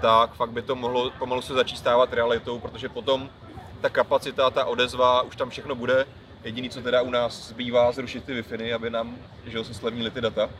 tak 0.00 0.34
fakt 0.34 0.50
by 0.50 0.62
to 0.62 0.76
mohlo 0.76 1.10
pomalu 1.10 1.42
se 1.42 1.54
začít 1.54 1.76
stávat 1.76 2.12
realitou, 2.12 2.58
protože 2.58 2.88
potom 2.88 3.30
ta 3.80 3.88
kapacita, 3.88 4.50
ta 4.50 4.64
odezva, 4.64 5.22
už 5.22 5.36
tam 5.36 5.50
všechno 5.50 5.74
bude. 5.74 6.06
Jediný, 6.44 6.70
co 6.70 6.80
teda 6.80 7.02
u 7.02 7.10
nás 7.10 7.48
zbývá, 7.48 7.92
zrušit 7.92 8.24
ty 8.24 8.42
wi 8.42 8.72
aby 8.72 8.90
nám 8.90 9.16
že 9.46 9.64
se 9.64 9.74
slevnili 9.74 10.10
ty 10.10 10.20
data. 10.20 10.50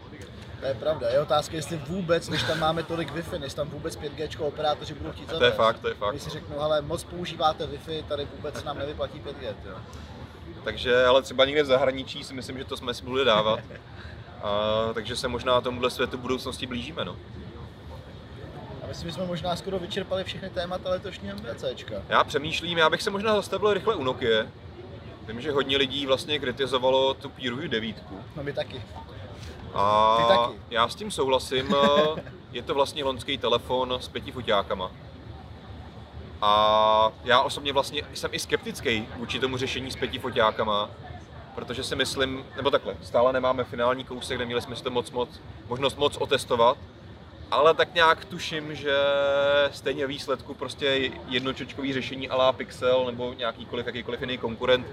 To 0.60 0.66
je 0.66 0.74
pravda. 0.74 1.08
Je 1.08 1.20
otázka, 1.20 1.56
jestli 1.56 1.76
vůbec, 1.76 2.28
když 2.28 2.42
tam 2.42 2.58
máme 2.58 2.82
tolik 2.82 3.12
Wi-Fi, 3.14 3.42
jestli 3.42 3.56
tam 3.56 3.68
vůbec 3.68 3.98
5G 3.98 4.46
operátoři 4.46 4.94
budou 4.94 5.12
chtít 5.12 5.26
zavést. 5.26 5.38
To 5.38 5.44
je 5.44 5.50
fakt, 5.50 5.78
to 5.78 5.88
je 5.88 5.94
fakt. 5.94 6.12
Když 6.12 6.22
si 6.22 6.30
řeknu, 6.30 6.60
ale 6.60 6.80
moc 6.80 7.04
používáte 7.04 7.66
Wi-Fi, 7.66 8.04
tady 8.04 8.28
vůbec 8.36 8.64
nám 8.64 8.78
nevyplatí 8.78 9.20
5G. 9.20 9.54
Jo. 9.66 9.76
Takže, 10.64 11.04
ale 11.06 11.22
třeba 11.22 11.44
někde 11.44 11.62
v 11.62 11.66
zahraničí 11.66 12.24
si 12.24 12.34
myslím, 12.34 12.58
že 12.58 12.64
to 12.64 12.76
jsme 12.76 12.94
si 12.94 13.04
bude 13.04 13.24
dávat. 13.24 13.60
A, 14.42 14.90
takže 14.94 15.16
se 15.16 15.28
možná 15.28 15.60
tomuhle 15.60 15.90
světu 15.90 16.18
budoucnosti 16.18 16.66
blížíme. 16.66 17.04
No. 17.04 17.16
A 18.84 18.86
myslím, 18.88 19.08
že 19.08 19.14
jsme 19.14 19.26
možná 19.26 19.56
skoro 19.56 19.78
vyčerpali 19.78 20.24
všechny 20.24 20.50
témata 20.50 20.90
letošního 20.90 21.36
MVCčka. 21.36 21.94
Já 22.08 22.24
přemýšlím, 22.24 22.78
já 22.78 22.90
bych 22.90 23.02
se 23.02 23.10
možná 23.10 23.36
zastavil 23.36 23.74
rychle 23.74 23.94
u 23.94 24.04
Nokia. 24.04 24.46
Vím, 25.28 25.40
že 25.40 25.52
hodně 25.52 25.76
lidí 25.76 26.06
vlastně 26.06 26.38
kritizovalo 26.38 27.14
tu 27.14 27.28
P 27.28 27.68
devítku. 27.68 28.20
No 28.36 28.42
my 28.42 28.52
taky. 28.52 28.82
A 29.74 30.16
taky. 30.28 30.58
já 30.70 30.88
s 30.88 30.94
tím 30.94 31.10
souhlasím. 31.10 31.74
Je 32.52 32.62
to 32.62 32.74
vlastně 32.74 33.04
lonský 33.04 33.38
telefon 33.38 33.98
s 34.00 34.08
pěti 34.08 34.32
foťákama. 34.32 34.90
A 36.42 37.12
já 37.24 37.42
osobně 37.42 37.72
vlastně 37.72 38.02
jsem 38.14 38.30
i 38.34 38.38
skeptický 38.38 39.08
vůči 39.16 39.38
tomu 39.38 39.56
řešení 39.56 39.90
s 39.90 39.96
pěti 39.96 40.18
foťákama, 40.18 40.90
protože 41.54 41.84
si 41.84 41.96
myslím, 41.96 42.44
nebo 42.56 42.70
takhle, 42.70 42.96
stále 43.02 43.32
nemáme 43.32 43.64
finální 43.64 44.04
kousek, 44.04 44.38
neměli 44.38 44.62
jsme 44.62 44.76
si 44.76 44.82
to 44.82 44.90
moc, 44.90 45.10
moc, 45.10 45.28
možnost 45.68 45.98
moc 45.98 46.16
otestovat, 46.16 46.78
ale 47.50 47.74
tak 47.74 47.94
nějak 47.94 48.24
tuším, 48.24 48.74
že 48.74 48.96
stejně 49.72 50.06
výsledku 50.06 50.54
prostě 50.54 51.10
jednočočkový 51.28 51.92
řešení 51.92 52.28
ala 52.28 52.52
Pixel 52.52 53.04
nebo 53.06 53.34
nějakýkoliv, 53.38 53.86
jakýkoliv 53.86 54.20
jiný 54.20 54.38
konkurent 54.38 54.86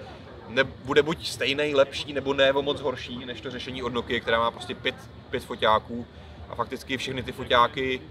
nebude 0.50 1.04
buď 1.04 1.28
stejný, 1.28 1.76
lepší, 1.76 2.14
nebo 2.14 2.34
ne 2.34 2.54
o 2.54 2.62
moc 2.62 2.82
horší, 2.82 3.26
než 3.26 3.42
to 3.42 3.52
řešení 3.52 3.84
od 3.84 3.94
Nokia, 3.94 4.20
která 4.20 4.40
má 4.40 4.52
prostě 4.52 4.76
pět, 4.76 4.96
pět 5.30 5.44
foťáků 5.44 6.08
a 6.50 6.56
fakticky 6.56 6.98
všechny 6.98 7.24
ty 7.24 7.32
foťáky 7.32 8.02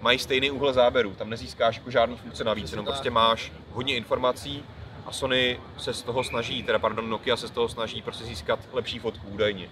mají 0.00 0.18
stejný 0.18 0.50
úhel 0.50 0.72
záběru, 0.72 1.14
tam 1.14 1.30
nezískáš 1.30 1.76
jako 1.76 1.90
žádný 1.90 2.16
funkce 2.16 2.44
navíc, 2.44 2.70
jenom 2.70 2.86
prostě 2.86 3.10
máš 3.10 3.52
hodně 3.72 3.96
informací 3.96 4.64
a 5.06 5.12
Sony 5.12 5.60
se 5.78 5.94
z 5.94 6.02
toho 6.02 6.24
snaží, 6.24 6.62
teda 6.62 6.78
pardon, 6.78 7.10
Nokia 7.10 7.36
se 7.36 7.48
z 7.48 7.50
toho 7.50 7.68
snaží 7.68 8.02
prostě 8.02 8.24
získat 8.24 8.58
lepší 8.72 8.98
fotku 8.98 9.26
údajně. 9.28 9.68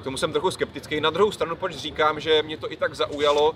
K 0.00 0.04
tomu 0.04 0.16
jsem 0.16 0.32
trochu 0.32 0.50
skeptický. 0.50 1.00
Na 1.00 1.10
druhou 1.10 1.32
stranu, 1.32 1.56
proč 1.56 1.76
říkám, 1.76 2.20
že 2.20 2.42
mě 2.42 2.56
to 2.56 2.72
i 2.72 2.76
tak 2.76 2.94
zaujalo, 2.94 3.54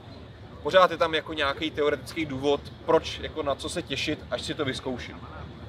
pořád 0.63 0.91
je 0.91 0.97
tam 0.97 1.15
jako 1.15 1.33
nějaký 1.33 1.71
teoretický 1.71 2.27
důvod, 2.27 2.61
proč, 2.87 3.19
jako 3.19 3.43
na 3.43 3.55
co 3.55 3.69
se 3.69 3.83
těšit, 3.83 4.19
až 4.31 4.43
si 4.43 4.55
to 4.55 4.65
vyzkouším. 4.65 5.21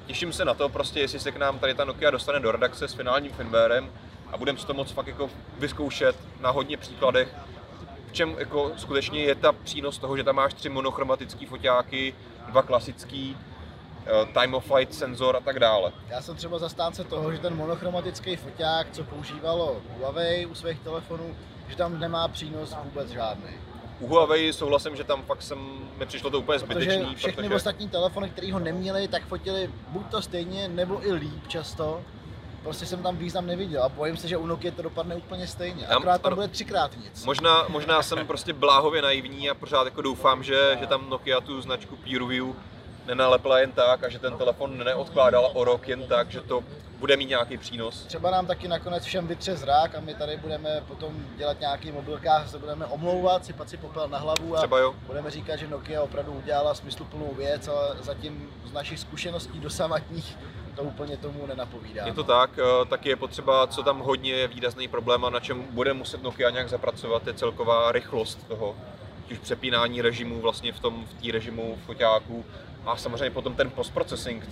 Těším 0.06 0.32
se 0.32 0.44
na 0.44 0.54
to, 0.54 0.68
prostě 0.68 1.00
jestli 1.00 1.20
se 1.20 1.32
k 1.32 1.36
nám 1.36 1.58
tady 1.58 1.74
ta 1.74 1.84
Nokia 1.84 2.10
dostane 2.10 2.40
do 2.40 2.52
redakce 2.52 2.88
s 2.88 2.94
finálním 2.94 3.32
firmwarem 3.32 3.90
a 4.32 4.36
budeme 4.36 4.58
si 4.58 4.66
to 4.66 4.74
moc 4.74 4.90
fakt 4.90 5.06
jako 5.06 5.30
vyzkoušet 5.58 6.16
na 6.40 6.50
hodně 6.50 6.76
příkladech, 6.76 7.34
v 8.08 8.12
čem 8.12 8.34
jako 8.38 8.72
skutečně 8.76 9.20
je 9.20 9.34
ta 9.34 9.52
přínos 9.52 9.98
toho, 9.98 10.16
že 10.16 10.24
tam 10.24 10.36
máš 10.36 10.54
tři 10.54 10.68
monochromatické 10.68 11.46
foťáky, 11.46 12.14
dva 12.48 12.62
klasický, 12.62 13.36
eh, 14.06 14.32
time 14.32 14.54
of 14.54 14.64
flight 14.64 14.94
senzor 14.94 15.36
a 15.36 15.40
tak 15.40 15.58
dále. 15.58 15.92
Já 16.08 16.22
jsem 16.22 16.36
třeba 16.36 16.58
zastánce 16.58 17.04
toho, 17.04 17.32
že 17.32 17.38
ten 17.38 17.56
monochromatický 17.56 18.36
foťák, 18.36 18.86
co 18.92 19.04
používalo 19.04 19.76
Huawei 19.98 20.46
u 20.46 20.54
svých 20.54 20.78
telefonů, 20.80 21.36
že 21.68 21.76
tam 21.76 22.00
nemá 22.00 22.28
přínos 22.28 22.76
vůbec 22.84 23.10
žádný. 23.10 23.50
U 24.00 24.06
Huawei 24.06 24.52
souhlasím, 24.52 24.96
že 24.96 25.04
tam 25.04 25.22
fakt 25.22 25.42
jsem, 25.42 25.58
mi 25.98 26.06
přišlo 26.06 26.30
to 26.30 26.38
úplně 26.38 26.58
zbytečný. 26.58 27.04
Protože 27.04 27.16
všechny 27.16 27.42
protože... 27.42 27.54
ostatní 27.54 27.88
telefony, 27.88 28.30
které 28.30 28.52
ho 28.52 28.58
neměli, 28.58 29.08
tak 29.08 29.26
fotili 29.26 29.70
buď 29.88 30.10
to 30.10 30.22
stejně, 30.22 30.68
nebo 30.68 31.06
i 31.06 31.12
líp 31.12 31.48
často 31.48 32.00
prostě 32.62 32.86
jsem 32.86 33.02
tam 33.02 33.16
význam 33.16 33.46
neviděl 33.46 33.82
a 33.82 33.88
bojím 33.88 34.16
se, 34.16 34.28
že 34.28 34.36
u 34.36 34.46
Nokia 34.46 34.74
to 34.74 34.82
dopadne 34.82 35.14
úplně 35.14 35.46
stejně. 35.46 35.86
Akorát 35.86 36.22
tam 36.22 36.34
bude 36.34 36.48
třikrát 36.48 36.96
nic. 36.96 37.24
Možná, 37.24 37.64
možná 37.68 38.02
jsem 38.02 38.26
prostě 38.26 38.52
bláhově 38.52 39.02
naivní 39.02 39.50
a 39.50 39.54
pořád 39.54 39.84
jako 39.84 40.02
doufám, 40.02 40.42
že, 40.42 40.76
že 40.80 40.86
tam 40.86 41.10
Nokia 41.10 41.40
tu 41.40 41.60
značku 41.60 41.96
Peer 41.96 42.18
Review 42.18 42.46
nenalepila 43.06 43.58
jen 43.58 43.72
tak 43.72 44.04
a 44.04 44.08
že 44.08 44.18
ten 44.18 44.36
telefon 44.36 44.78
neodkládala 44.84 45.48
o 45.48 45.64
rok 45.64 45.88
jen 45.88 46.02
tak, 46.02 46.30
že 46.30 46.40
to 46.40 46.64
bude 46.98 47.16
mít 47.16 47.28
nějaký 47.28 47.58
přínos. 47.58 48.04
Třeba 48.04 48.30
nám 48.30 48.46
taky 48.46 48.68
nakonec 48.68 49.04
všem 49.04 49.26
vytře 49.26 49.56
zrák 49.56 49.94
a 49.94 50.00
my 50.00 50.14
tady 50.14 50.36
budeme 50.36 50.82
potom 50.88 51.24
dělat 51.36 51.60
nějaký 51.60 51.92
mobilkách, 51.92 52.48
se 52.48 52.58
budeme 52.58 52.86
omlouvat, 52.86 53.44
sypat 53.44 53.70
si 53.70 53.76
popel 53.76 54.08
na 54.08 54.18
hlavu 54.18 54.54
a 54.56 54.58
Třeba 54.58 54.78
jo. 54.78 54.94
budeme 55.06 55.30
říkat, 55.30 55.56
že 55.56 55.68
Nokia 55.68 56.02
opravdu 56.02 56.32
udělala 56.32 56.74
smysluplnou 56.74 57.34
věc, 57.36 57.68
ale 57.68 57.96
zatím 58.00 58.50
z 58.64 58.72
našich 58.72 58.98
zkušeností 59.00 59.60
dosavatních 59.60 60.38
to 60.78 60.84
úplně 60.84 61.16
tomu 61.16 61.46
nenapovídá. 61.46 62.06
Je 62.06 62.12
to 62.12 62.24
tak, 62.24 62.50
eh, 62.58 62.84
taky 62.86 63.08
je 63.08 63.16
potřeba, 63.16 63.66
co 63.66 63.82
tam 63.82 63.98
hodně 63.98 64.32
je 64.32 64.48
výrazný 64.48 64.88
problém 64.88 65.24
a 65.24 65.30
na 65.30 65.40
čem 65.40 65.62
bude 65.70 65.94
muset 65.94 66.22
Nokia 66.22 66.50
nějak 66.50 66.68
zapracovat, 66.68 67.26
je 67.26 67.34
celková 67.34 67.92
rychlost 67.92 68.48
toho, 68.48 68.76
už 69.32 69.38
přepínání 69.38 70.02
režimu 70.02 70.40
vlastně 70.40 70.72
v 70.72 70.80
tom 70.80 71.06
v 71.06 71.22
té 71.22 71.32
režimu 71.32 71.78
foťáku 71.86 72.44
a 72.86 72.96
samozřejmě 72.96 73.30
potom 73.30 73.54
ten 73.54 73.70
postprocessing 73.70 74.46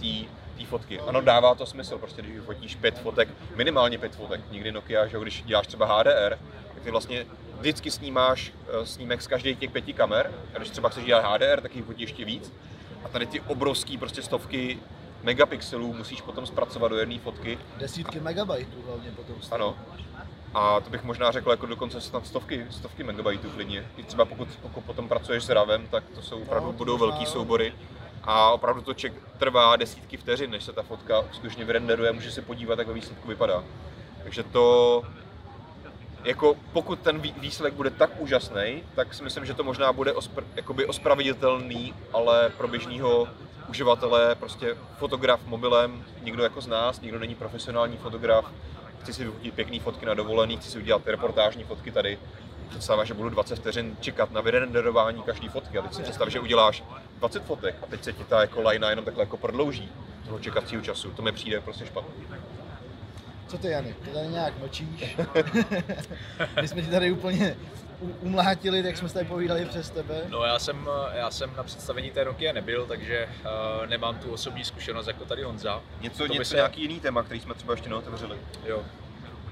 té 0.59 0.65
fotky. 0.67 1.01
Ano, 1.01 1.21
dává 1.21 1.55
to 1.55 1.67
smysl, 1.67 1.99
prostě 1.99 2.23
když 2.23 2.41
fotíš 2.41 2.75
pět 2.75 2.99
fotek, 2.99 3.29
minimálně 3.57 3.99
pět 3.99 4.17
fotek, 4.17 4.41
nikdy 4.51 4.73
Nokia, 4.73 5.07
že 5.07 5.19
když 5.19 5.43
děláš 5.43 5.67
třeba 5.67 5.87
HDR, 5.87 6.39
tak 6.75 6.83
ty 6.85 6.91
vlastně 6.91 7.27
vždycky 7.59 7.91
snímáš 7.91 8.53
eh, 8.69 8.87
snímek 8.87 9.23
z 9.23 9.27
každých 9.27 9.59
těch 9.59 9.71
pěti 9.71 9.93
kamer, 9.93 10.33
a 10.55 10.59
když 10.59 10.71
třeba 10.71 10.89
chceš 10.89 11.05
dělat 11.05 11.25
HDR, 11.25 11.61
tak 11.61 11.77
jich 11.77 11.85
fotíš 11.85 12.11
ještě 12.11 12.25
víc. 12.25 12.53
A 13.05 13.09
tady 13.09 13.27
ty 13.27 13.41
obrovský 13.41 13.99
prostě 13.99 14.23
stovky 14.23 14.79
megapixelů 15.27 15.93
musíš 15.93 16.21
potom 16.21 16.47
zpracovat 16.47 16.89
do 16.89 16.99
jedné 16.99 17.19
fotky. 17.19 17.59
Desítky 17.79 18.21
megabajtů 18.21 18.83
hlavně 18.87 19.11
potom. 19.11 19.37
Ano. 19.51 19.77
A 20.55 20.81
to 20.81 20.91
bych 20.91 21.05
možná 21.05 21.31
řekl 21.31 21.51
jako 21.51 21.67
dokonce 21.67 22.01
snad 22.01 22.27
stovky, 22.27 22.67
stovky 22.71 23.03
megabajtů 23.03 23.51
klidně. 23.51 23.87
I 23.97 24.03
třeba 24.03 24.25
pokud, 24.25 24.49
pokud 24.63 24.85
potom 24.85 25.09
pracuješ 25.09 25.45
s 25.45 25.49
RAVem, 25.49 25.87
tak 25.87 26.05
to 26.15 26.23
jsou 26.23 26.43
opravdu 26.43 26.67
no, 26.67 26.73
to 26.73 26.79
budou 26.79 26.99
velký 26.99 27.27
soubory. 27.27 27.73
A 28.25 28.51
opravdu 28.51 28.83
to 28.83 28.95
ček 28.95 29.13
trvá 29.39 29.77
desítky 29.77 30.17
vteřin, 30.17 30.51
než 30.51 30.65
se 30.65 30.73
ta 30.73 30.83
fotka 30.83 31.25
skutečně 31.33 31.65
vyrenderuje, 31.65 32.13
může 32.13 32.31
se 32.31 32.43
podívat, 32.43 32.79
jak 32.79 32.89
ve 32.89 32.95
výsledku 32.95 33.29
vypadá. 33.29 33.65
Takže 34.23 34.43
to, 34.43 35.03
jako 36.25 36.57
pokud 36.73 36.99
ten 36.99 37.21
výsledek 37.21 37.75
bude 37.75 37.91
tak 37.91 38.21
úžasný, 38.21 38.83
tak 38.95 39.15
si 39.15 39.23
myslím, 39.23 39.45
že 39.45 39.55
to 39.55 39.65
možná 39.65 39.93
bude 39.93 40.13
ospr, 40.13 40.45
jakoby 40.57 40.87
ospravedlitelný, 40.87 41.95
ale 42.13 42.53
pro 42.57 42.69
běžného 42.69 43.29
uživatele, 43.69 44.35
prostě 44.35 44.77
fotograf 44.99 45.41
mobilem, 45.47 46.05
někdo 46.23 46.43
jako 46.43 46.61
z 46.61 46.67
nás, 46.67 47.01
někdo 47.01 47.19
není 47.19 47.35
profesionální 47.35 47.97
fotograf, 47.97 48.53
chci 49.03 49.13
si 49.13 49.25
vyfotit 49.25 49.55
pěkné 49.55 49.81
fotky 49.81 50.07
na 50.07 50.15
dovolený, 50.15 50.57
chci 50.57 50.71
si 50.71 50.79
udělat 50.79 51.07
reportážní 51.07 51.65
fotky 51.65 51.91
tady, 51.91 52.19
představa, 52.69 53.05
že 53.05 53.15
budu 53.15 53.31
20 53.31 53.57
vteřin 53.57 53.97
čekat 54.01 54.31
na 54.31 54.41
vyrenderování 54.41 55.23
každé 55.23 55.49
fotky 55.49 55.79
a 55.79 55.83
teď 55.83 55.95
si 55.95 56.03
představ, 56.03 56.29
že 56.29 56.41
uděláš 56.41 56.85
20 57.19 57.45
fotek 57.45 57.77
a 57.83 57.87
teď 57.87 58.05
se 58.05 58.13
ti 58.13 58.25
ta 58.25 58.41
jako 58.41 58.63
lajna 58.63 58.91
jenom 58.91 59.05
takhle 59.05 59.23
jako 59.23 59.37
prodlouží 59.37 59.89
toho 60.25 60.39
čekacího 60.39 60.83
času. 60.83 61.11
To 61.11 61.23
mi 61.23 61.33
přijde 61.33 61.61
prostě 61.61 61.87
špatně. 61.87 62.25
Co 63.47 63.59
ty, 63.59 63.69
Jany? 63.69 63.95
Ty 64.05 64.11
tady 64.11 64.29
nějak 64.29 64.59
mlčíš? 64.59 65.17
My 66.61 66.69
jsme 66.69 66.83
ti 66.83 66.91
tady 66.91 67.11
úplně 67.11 67.57
umlátili, 68.01 68.83
tak 68.83 68.97
jsme 68.97 69.09
se 69.09 69.15
tady 69.15 69.27
povídali 69.27 69.65
přes 69.65 69.91
tebe. 69.91 70.23
No 70.29 70.43
já 70.45 70.59
jsem, 70.59 70.89
já 71.15 71.31
jsem 71.31 71.57
na 71.57 71.63
představení 71.63 72.11
té 72.11 72.25
Nokia 72.25 72.53
nebyl, 72.53 72.87
takže 72.87 73.29
uh, 73.29 73.87
nemám 73.87 74.19
tu 74.19 74.33
osobní 74.33 74.65
zkušenost 74.65 75.07
jako 75.07 75.25
tady 75.25 75.43
Honza. 75.43 75.83
Něco, 76.01 76.19
to 76.19 76.27
něco 76.27 76.45
se... 76.45 76.57
nějaký 76.57 76.83
jiný 76.83 77.01
téma, 77.01 77.23
který 77.23 77.41
jsme 77.41 77.55
třeba 77.55 77.73
ještě 77.73 77.89
neotevřeli. 77.89 78.39
Jo, 78.67 78.83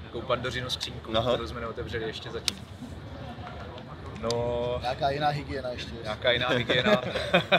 takovou 0.03 0.27
pandořinu 0.27 0.69
skřínku, 0.69 1.17
Aha. 1.17 1.31
kterou 1.31 1.47
jsme 1.47 1.61
neotevřeli 1.61 2.05
ještě 2.05 2.29
zatím. 2.29 2.57
No... 4.21 4.77
Nějaká 4.81 5.09
jiná 5.09 5.27
hygiena 5.27 5.69
ještě. 5.69 5.91
Nějaká 6.03 6.31
jiná 6.31 6.47
hygiena. 6.49 7.01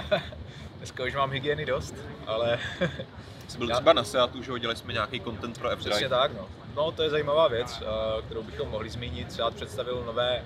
Dneska 0.78 1.04
už 1.04 1.14
mám 1.14 1.30
hygieny 1.30 1.66
dost, 1.66 1.94
ale... 2.26 2.58
Jsi 3.48 3.58
byl 3.58 3.68
já... 3.68 3.74
třeba 3.74 3.92
na 3.92 4.04
Seatu, 4.04 4.42
že 4.42 4.58
dělali 4.58 4.76
jsme 4.76 4.92
nějaký 4.92 5.20
content 5.20 5.58
pro 5.58 5.70
f 5.70 5.78
Přesně 5.78 6.08
tak, 6.08 6.32
no. 6.34 6.48
No, 6.76 6.92
to 6.92 7.02
je 7.02 7.10
zajímavá 7.10 7.48
věc, 7.48 7.82
eh, 7.82 8.22
kterou 8.22 8.42
bychom 8.42 8.68
mohli 8.68 8.90
zmínit. 8.90 9.32
Seat 9.32 9.54
představil 9.54 10.02
nové 10.06 10.44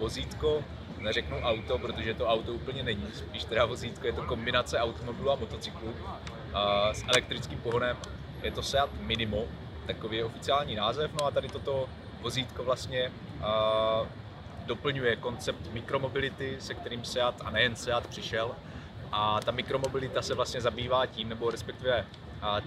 vozítko, 0.00 0.64
neřeknu 0.98 1.40
auto, 1.40 1.78
protože 1.78 2.14
to 2.14 2.26
auto 2.26 2.52
úplně 2.52 2.82
není, 2.82 3.06
spíš 3.14 3.44
teda 3.44 3.64
vozítko, 3.64 4.06
je 4.06 4.12
to 4.12 4.22
kombinace 4.22 4.78
automobilu 4.78 5.30
a 5.30 5.36
motocyklu 5.36 5.94
a 6.54 6.94
s 6.94 7.04
elektrickým 7.08 7.58
pohonem. 7.58 7.96
Je 8.42 8.50
to 8.50 8.62
Seat 8.62 8.90
Minimo, 9.00 9.44
takový 9.86 10.16
je 10.16 10.24
oficiální 10.24 10.74
název, 10.74 11.10
no 11.20 11.26
a 11.26 11.30
tady 11.30 11.48
toto 11.48 11.88
vozítko 12.20 12.64
vlastně 12.64 13.12
a, 13.42 14.02
doplňuje 14.66 15.16
koncept 15.16 15.72
mikromobility, 15.72 16.56
se 16.58 16.74
kterým 16.74 17.04
Seat 17.04 17.34
a 17.44 17.50
nejen 17.50 17.76
Seat 17.76 18.06
přišel. 18.06 18.50
A 19.12 19.40
ta 19.40 19.50
mikromobilita 19.52 20.22
se 20.22 20.34
vlastně 20.34 20.60
zabývá 20.60 21.06
tím, 21.06 21.28
nebo 21.28 21.50
respektive 21.50 22.06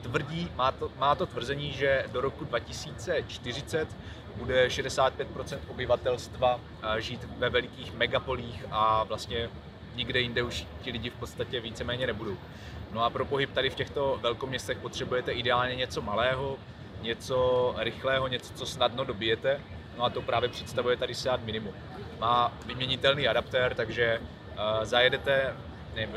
tvrdí, 0.01 0.51
má 0.55 0.71
to, 0.71 0.91
má 0.97 1.15
to 1.15 1.25
tvrzení, 1.25 1.71
že 1.71 2.05
do 2.11 2.21
roku 2.21 2.45
2040 2.45 3.87
bude 4.35 4.67
65% 4.67 5.57
obyvatelstva 5.67 6.59
žít 6.97 7.27
ve 7.37 7.49
velikých 7.49 7.93
megapolích 7.93 8.65
a 8.71 9.03
vlastně 9.03 9.49
nikde 9.95 10.19
jinde 10.19 10.43
už 10.43 10.65
ti 10.81 10.91
lidi 10.91 11.09
v 11.09 11.13
podstatě 11.13 11.59
víceméně 11.59 12.07
nebudou. 12.07 12.37
No 12.91 13.03
a 13.03 13.09
pro 13.09 13.25
pohyb 13.25 13.53
tady 13.53 13.69
v 13.69 13.75
těchto 13.75 14.19
velkoměstech 14.21 14.77
potřebujete 14.77 15.31
ideálně 15.31 15.75
něco 15.75 16.01
malého, 16.01 16.57
něco 17.01 17.75
rychlého, 17.77 18.27
něco, 18.27 18.53
co 18.53 18.65
snadno 18.65 19.03
dobijete. 19.03 19.61
No 19.97 20.03
a 20.03 20.09
to 20.09 20.21
právě 20.21 20.49
představuje 20.49 20.97
tady 20.97 21.15
Seat 21.15 21.43
Minimum. 21.43 21.73
Má 22.19 22.53
vyměnitelný 22.65 23.27
adaptér, 23.27 23.75
takže 23.75 24.19
uh, 24.19 24.85
zajedete 24.85 25.53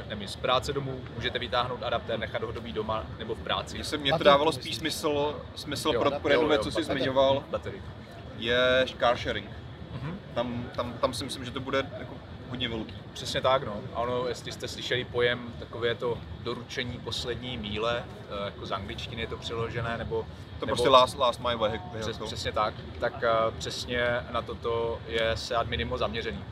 nevím, 0.08 0.28
z 0.28 0.36
práce 0.36 0.72
domů, 0.72 1.00
můžete 1.14 1.38
vytáhnout 1.38 1.82
adaptér, 1.82 2.18
nechat 2.18 2.42
ho 2.42 2.52
dobít 2.52 2.74
doma 2.74 3.06
nebo 3.18 3.34
v 3.34 3.38
práci. 3.42 3.78
Mně, 3.78 3.98
mě 3.98 4.12
to 4.12 4.24
dávalo 4.24 4.52
spíš 4.52 4.76
smysl, 4.76 5.40
smysl 5.54 5.90
jo, 5.94 6.00
pro, 6.00 6.10
pro 6.10 6.32
jednu 6.32 6.48
věc, 6.48 6.62
co 6.62 6.70
jsi 6.70 6.84
zmiňoval, 6.84 7.44
je 8.38 8.86
car 8.98 9.16
sharing. 9.16 9.48
Mm-hmm. 9.48 10.14
Tam, 10.34 10.64
tam, 10.76 10.92
tam 10.92 11.14
si 11.14 11.24
myslím, 11.24 11.44
že 11.44 11.50
to 11.50 11.60
bude 11.60 11.86
jako 11.98 12.14
hodně 12.48 12.68
velký. 12.68 12.94
Přesně 13.12 13.40
tak, 13.40 13.62
no. 13.62 13.80
A 13.94 14.00
ono, 14.00 14.28
jestli 14.28 14.52
jste 14.52 14.68
slyšeli 14.68 15.04
pojem 15.04 15.52
takové 15.58 15.94
to 15.94 16.18
doručení 16.44 17.00
poslední 17.04 17.56
míle, 17.58 18.04
eh, 18.04 18.44
jako 18.44 18.66
z 18.66 18.72
angličtiny 18.72 19.22
je 19.22 19.26
to 19.26 19.36
přeložené, 19.36 19.98
nebo... 19.98 20.26
To 20.60 20.66
nebo, 20.66 20.76
prostě 20.76 20.88
last, 20.88 21.18
last 21.18 21.40
my 21.40 21.56
vehicle. 21.56 22.00
Přes, 22.00 22.18
přesně 22.18 22.52
tak, 22.52 22.74
tak 23.00 23.14
uh, 23.14 23.54
přesně 23.58 24.20
na 24.30 24.42
toto 24.42 25.00
je 25.08 25.36
Seat 25.36 25.66
Minimo 25.66 25.98
zaměřený 25.98 26.44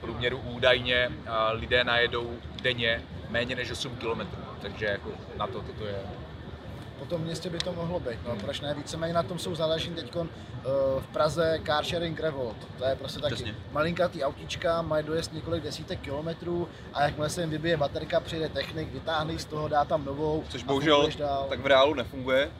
průměru 0.00 0.38
údajně 0.38 1.10
lidé 1.52 1.84
najedou 1.84 2.36
denně 2.62 3.02
méně 3.28 3.56
než 3.56 3.70
8 3.70 3.96
km, 3.96 4.20
takže 4.62 4.86
jako 4.86 5.10
na 5.36 5.46
to 5.46 5.62
toto 5.62 5.86
je 5.86 6.02
po 7.00 7.06
tom 7.06 7.20
městě 7.20 7.50
by 7.50 7.58
to 7.58 7.72
mohlo 7.72 8.00
být, 8.00 8.18
no 8.28 8.36
proč 8.36 8.60
ne, 8.60 8.74
víceméně 8.74 9.14
na 9.14 9.22
tom 9.22 9.38
jsou 9.38 9.54
záleží 9.54 9.90
teď 9.90 10.16
uh, 10.16 10.26
v 11.00 11.06
Praze 11.12 11.60
car 11.66 11.84
sharing 11.84 12.20
Revolt, 12.20 12.56
to 12.78 12.84
je 12.84 12.96
prostě 12.96 13.20
taky 13.20 13.34
Přesně. 13.34 13.54
malinkatý 13.72 14.24
autíčka, 14.24 14.82
mají 14.82 15.06
dojezd 15.06 15.32
několik 15.32 15.64
desítek 15.64 16.00
kilometrů 16.00 16.68
a 16.94 17.02
jakmile 17.02 17.30
se 17.30 17.40
jim 17.40 17.50
vybije 17.50 17.76
baterka, 17.76 18.20
přijde 18.20 18.48
technik, 18.48 18.92
vytáhne 18.92 19.38
z 19.38 19.44
toho, 19.44 19.68
dá 19.68 19.84
tam 19.84 20.04
novou 20.04 20.44
Což 20.48 20.62
bohužel 20.62 21.08
tak 21.48 21.60
v 21.60 21.66
reálu 21.66 21.94
nefunguje, 21.94 22.50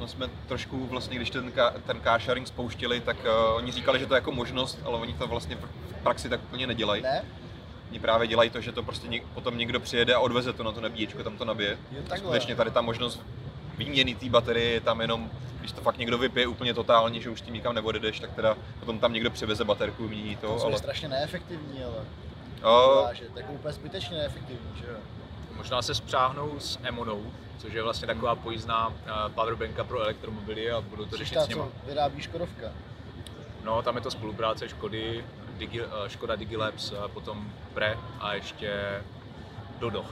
No 0.00 0.08
jsme 0.08 0.30
trošku 0.48 0.86
vlastně, 0.86 1.16
když 1.16 1.30
ten, 1.30 1.52
ten 1.86 2.00
car 2.02 2.20
sharing 2.20 2.46
spouštili, 2.46 3.00
tak 3.00 3.16
uh, 3.16 3.56
oni 3.56 3.72
říkali, 3.72 3.98
že 3.98 4.06
to 4.06 4.14
je 4.14 4.16
jako 4.16 4.32
možnost, 4.32 4.78
ale 4.84 4.98
oni 4.98 5.12
to 5.12 5.26
vlastně 5.26 5.56
v 5.56 6.02
praxi 6.02 6.28
tak 6.28 6.40
úplně 6.42 6.66
nedělají. 6.66 7.02
Ne? 7.02 7.24
Oni 7.90 8.00
právě 8.00 8.28
dělají 8.28 8.50
to, 8.50 8.60
že 8.60 8.72
to 8.72 8.82
prostě 8.82 9.08
něk, 9.08 9.22
potom 9.34 9.58
někdo 9.58 9.80
přijede 9.80 10.14
a 10.14 10.18
odveze 10.18 10.52
to 10.52 10.62
na 10.62 10.72
to 10.72 10.80
nabíječko, 10.80 11.22
tam 11.22 11.36
to 11.36 11.44
nabije. 11.44 11.78
Je 11.92 12.18
Skutečně 12.18 12.56
tady 12.56 12.70
ta 12.70 12.80
možnost 12.80 13.22
výměny 13.78 14.14
té 14.14 14.28
baterie 14.28 14.70
je 14.70 14.80
tam 14.80 15.00
jenom, 15.00 15.30
když 15.60 15.72
to 15.72 15.80
fakt 15.80 15.98
někdo 15.98 16.18
vypije 16.18 16.46
úplně 16.46 16.74
totálně, 16.74 17.20
že 17.20 17.30
už 17.30 17.40
tím 17.40 17.54
nikam 17.54 17.74
neodjedeš, 17.74 18.20
tak 18.20 18.34
teda 18.34 18.56
potom 18.80 18.98
tam 18.98 19.12
někdo 19.12 19.30
přiveze 19.30 19.64
baterku, 19.64 20.08
mění 20.08 20.36
to. 20.36 20.46
To 20.46 20.62
ale... 20.62 20.72
je 20.72 20.78
strašně 20.78 21.08
neefektivní, 21.08 21.84
ale. 21.84 22.04
O... 22.70 23.06
Tak 23.34 23.50
úplně 23.50 23.72
zbytečně 23.72 24.16
neefektivní, 24.16 24.70
že 24.80 24.86
jo. 24.86 24.96
Možná 25.56 25.82
se 25.82 25.94
spřáhnou 25.94 26.60
s 26.60 26.78
Emonou, 26.82 27.32
což 27.58 27.72
je 27.72 27.82
vlastně 27.82 28.06
taková 28.06 28.34
pojízdná 28.34 28.92
eh, 29.06 29.10
powerbanka 29.34 29.84
pro 29.84 30.00
elektromobily 30.00 30.70
a 30.70 30.80
budu 30.80 31.06
to 31.06 31.16
řešit 31.16 31.40
s 31.40 31.48
nimi. 31.48 31.62
vyrábí 31.86 32.22
Škodovka. 32.22 32.72
No, 33.64 33.82
tam 33.82 33.96
je 33.96 34.02
to 34.02 34.10
spolupráce 34.10 34.68
Škody, 34.68 35.24
Digi, 35.58 35.80
eh, 35.82 36.08
Škoda 36.08 36.36
Digilabs, 36.36 36.92
potom 37.12 37.52
Pre 37.74 37.98
a 38.20 38.34
ještě 38.34 39.00
Dodo. 39.78 40.04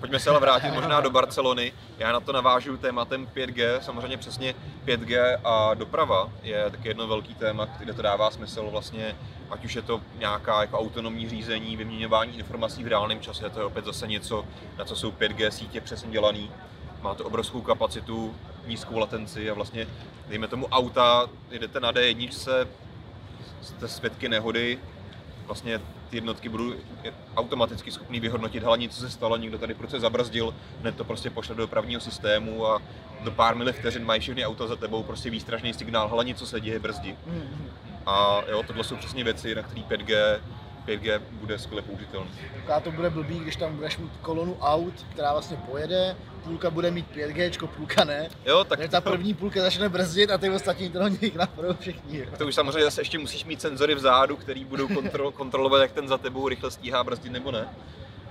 Pojďme 0.00 0.18
se 0.18 0.30
ale 0.30 0.40
vrátit 0.40 0.74
možná 0.74 1.00
do 1.00 1.10
Barcelony. 1.10 1.72
Já 1.98 2.12
na 2.12 2.20
to 2.20 2.32
navážu 2.32 2.76
tématem 2.76 3.26
5G. 3.26 3.78
Samozřejmě 3.80 4.16
přesně 4.16 4.54
5G 4.86 5.38
a 5.44 5.74
doprava 5.74 6.30
je 6.42 6.70
taky 6.70 6.88
jedno 6.88 7.06
velký 7.06 7.34
téma, 7.34 7.68
kde 7.78 7.92
to 7.92 8.02
dává 8.02 8.30
smysl 8.30 8.68
vlastně, 8.70 9.16
ať 9.50 9.64
už 9.64 9.76
je 9.76 9.82
to 9.82 10.00
nějaká 10.18 10.60
jako 10.60 10.78
autonomní 10.78 11.28
řízení, 11.28 11.76
vyměňování 11.76 12.38
informací 12.38 12.84
v 12.84 12.86
reálném 12.86 13.20
čase, 13.20 13.50
to 13.50 13.60
je 13.60 13.64
opět 13.64 13.84
zase 13.84 14.06
něco, 14.06 14.44
na 14.78 14.84
co 14.84 14.96
jsou 14.96 15.10
5G 15.10 15.48
sítě 15.48 15.80
přesně 15.80 16.10
dělaný. 16.10 16.50
Má 17.02 17.14
to 17.14 17.24
obrovskou 17.24 17.60
kapacitu, 17.60 18.34
nízkou 18.66 18.98
latenci 18.98 19.50
a 19.50 19.54
vlastně, 19.54 19.86
dejme 20.28 20.48
tomu 20.48 20.66
auta, 20.66 21.26
jedete 21.50 21.80
na 21.80 21.92
D1, 21.92 22.30
jste 23.62 23.88
svědky 23.88 24.28
nehody, 24.28 24.78
vlastně 25.48 25.80
ty 26.10 26.16
jednotky 26.16 26.48
budou 26.48 26.72
automaticky 27.36 27.92
schopný 27.92 28.20
vyhodnotit, 28.20 28.62
hele, 28.62 28.78
něco 28.78 29.00
se 29.00 29.10
stalo, 29.10 29.36
někdo 29.36 29.58
tady 29.58 29.74
proces 29.74 30.00
zabrzdil, 30.00 30.54
hned 30.80 30.96
to 30.96 31.04
prostě 31.04 31.30
pošle 31.30 31.54
do 31.54 31.62
dopravního 31.62 32.00
systému 32.00 32.66
a 32.66 32.82
do 33.20 33.30
pár 33.30 33.56
mili 33.56 33.72
vteřin 33.72 34.04
mají 34.04 34.20
všechny 34.20 34.46
auta 34.46 34.66
za 34.66 34.76
tebou 34.76 35.02
prostě 35.02 35.30
výstražný 35.30 35.74
signál, 35.74 36.08
hele, 36.08 36.24
něco 36.24 36.46
se 36.46 36.60
děje, 36.60 36.78
brzdi. 36.78 37.16
A 38.06 38.42
jo, 38.50 38.62
tohle 38.62 38.84
jsou 38.84 38.96
přesně 38.96 39.24
věci, 39.24 39.54
na 39.54 39.62
které 39.62 39.80
5G 39.80 40.40
5G 40.88 41.20
bude 41.32 41.58
skvěle 41.58 41.82
použitelný. 41.82 42.30
A 42.74 42.80
to 42.80 42.90
bude 42.90 43.10
blbý, 43.10 43.38
když 43.38 43.56
tam 43.56 43.76
budeš 43.76 43.98
mít 43.98 44.12
kolonu 44.22 44.56
aut, 44.60 45.06
která 45.10 45.32
vlastně 45.32 45.56
pojede, 45.70 46.16
půlka 46.44 46.70
bude 46.70 46.90
mít 46.90 47.06
5G, 47.16 47.66
půlka 47.66 48.04
ne. 48.04 48.28
Jo, 48.46 48.64
tak 48.64 48.88
ta 48.88 49.00
první 49.00 49.34
půlka 49.34 49.60
začne 49.60 49.88
brzdit 49.88 50.30
a 50.30 50.38
ty 50.38 50.50
ostatní 50.50 50.90
to 50.90 51.08
něk 51.08 51.34
naprou 51.34 51.74
všichni. 51.80 52.26
To 52.38 52.46
už 52.46 52.54
samozřejmě 52.54 52.84
zase 52.84 53.00
ještě 53.00 53.18
musíš 53.18 53.44
mít 53.44 53.60
senzory 53.60 53.94
vzadu, 53.94 54.36
který 54.36 54.64
budou 54.64 54.88
kontrol, 54.88 55.32
kontrolovat, 55.32 55.80
jak 55.80 55.92
ten 55.92 56.08
za 56.08 56.18
tebou 56.18 56.48
rychle 56.48 56.70
stíhá 56.70 57.04
brzdit 57.04 57.32
nebo 57.32 57.50
ne. 57.50 57.68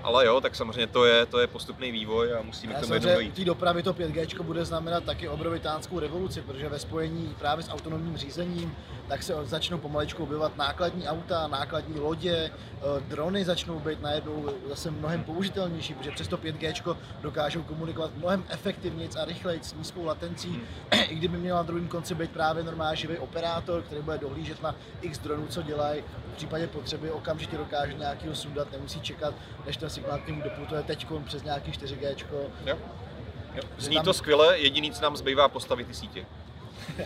Ale 0.08 0.26
jo, 0.26 0.42
tak 0.42 0.56
samozřejmě 0.56 0.88
to 0.88 1.06
je, 1.06 1.26
to 1.26 1.40
je 1.40 1.48
postupný 1.48 1.92
vývoj 1.92 2.34
a 2.34 2.42
musíme 2.42 2.74
k 2.74 2.80
tomu 2.80 2.94
jednou 2.94 3.14
dojít. 3.14 3.34
V 3.34 3.36
té 3.36 3.46
dopravě 3.46 3.84
to 3.84 3.94
5G 3.94 4.42
bude 4.42 4.66
znamenat 4.66 5.04
taky 5.04 5.30
obrovitánskou 5.30 6.00
revoluci, 6.00 6.42
protože 6.42 6.70
ve 6.70 6.80
spojení 6.80 7.36
právě 7.40 7.64
s 7.64 7.70
autonomním 7.70 8.18
řízením 8.18 8.76
tak 9.08 9.24
se 9.24 9.34
začnou 9.44 9.78
pomaličku 9.78 10.24
objevovat 10.24 10.58
nákladní 10.58 11.08
auta, 11.08 11.48
nákladní 11.48 12.00
lodě, 12.00 12.36
eh, 12.36 13.02
drony 13.08 13.46
začnou 13.46 13.80
být 13.80 14.02
najednou 14.02 14.50
zase 14.70 14.92
mnohem 14.92 15.24
použitelnější, 15.24 15.94
protože 15.94 16.12
přes 16.12 16.28
to 16.28 16.38
5G 16.38 16.98
dokážou 17.22 17.64
komunikovat 17.64 18.12
mnohem 18.18 18.44
efektivněji 18.50 19.10
a 19.22 19.26
rychleji 19.26 19.60
s 19.64 19.74
nízkou 19.74 20.06
latencí, 20.06 20.50
hmm. 20.50 20.62
i 21.10 21.16
kdyby 21.16 21.38
měl 21.38 21.56
na 21.56 21.64
druhém 21.64 21.88
konci 21.88 22.16
být 22.16 22.32
právě 22.32 22.64
normální 22.64 22.98
živý 22.98 23.18
operátor, 23.18 23.82
který 23.82 24.02
bude 24.02 24.18
dohlížet 24.18 24.62
na 24.62 24.76
x 25.02 25.18
dronů, 25.18 25.48
co 25.48 25.62
dělají, 25.62 26.04
v 26.34 26.36
případě 26.36 26.68
potřeby 26.68 27.12
okamžitě 27.12 27.58
dokáže 27.58 27.94
nějakého 27.94 28.36
sundat, 28.36 28.72
nemusí 28.72 29.02
čekat, 29.02 29.34
než 29.66 29.78
ten 29.78 29.90
signál 29.98 30.20
k 30.20 30.28
němu 30.28 30.42
doputuje 30.42 30.84
teď 30.84 31.08
přes 31.26 31.44
nějaký 31.44 31.72
4G. 31.72 32.16
Jo. 32.66 32.78
Jo. 33.56 33.64
Zní 33.78 34.00
to 34.04 34.14
skvěle, 34.14 34.60
jediný, 34.60 34.92
co 34.92 35.02
nám 35.02 35.18
zbývá 35.18 35.48
postavit 35.48 35.88
ty 35.88 35.94
sítě. 35.94 36.26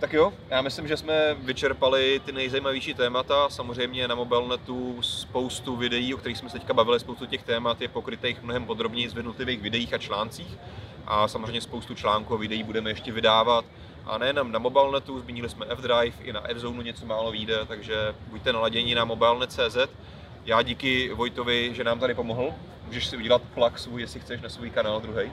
Tak 0.00 0.12
jo, 0.12 0.32
já 0.50 0.62
myslím, 0.62 0.88
že 0.88 0.96
jsme 0.96 1.34
vyčerpali 1.34 2.20
ty 2.24 2.32
nejzajímavější 2.32 2.94
témata. 2.94 3.48
Samozřejmě 3.48 4.08
na 4.08 4.14
mobilnetu 4.14 5.02
spoustu 5.02 5.76
videí, 5.76 6.14
o 6.14 6.16
kterých 6.16 6.38
jsme 6.38 6.50
se 6.50 6.58
teďka 6.58 6.74
bavili, 6.74 7.00
spoustu 7.00 7.26
těch 7.26 7.42
témat 7.42 7.80
je 7.80 7.88
pokrytých 7.88 8.42
mnohem 8.42 8.64
podrobněji 8.64 9.08
v 9.08 9.16
jednotlivých 9.16 9.60
videích 9.60 9.94
a 9.94 9.98
článcích. 9.98 10.58
A 11.06 11.28
samozřejmě 11.28 11.60
spoustu 11.60 11.94
článků 11.94 12.34
a 12.34 12.36
videí 12.36 12.62
budeme 12.62 12.90
ještě 12.90 13.12
vydávat. 13.12 13.64
A 14.06 14.18
nejenom 14.18 14.52
na 14.52 14.58
mobilnetu, 14.58 15.20
zmínili 15.20 15.48
jsme 15.48 15.66
F-Drive, 15.66 16.16
i 16.22 16.32
na 16.32 16.50
F-Zone 16.50 16.82
něco 16.82 17.06
málo 17.06 17.30
vyjde, 17.30 17.64
takže 17.68 18.14
buďte 18.30 18.52
naladěni 18.52 18.94
na 18.94 19.04
mobilnet.cz. 19.04 19.76
Já 20.44 20.62
díky 20.62 21.14
Vojtovi, 21.14 21.74
že 21.74 21.84
nám 21.84 22.00
tady 22.00 22.14
pomohl. 22.14 22.54
Můžeš 22.86 23.06
si 23.06 23.16
udělat 23.16 23.42
plak 23.54 23.78
svůj, 23.78 24.00
jestli 24.00 24.20
chceš, 24.20 24.40
na 24.40 24.48
svůj 24.48 24.70
kanál 24.70 25.00
druhý. 25.00 25.32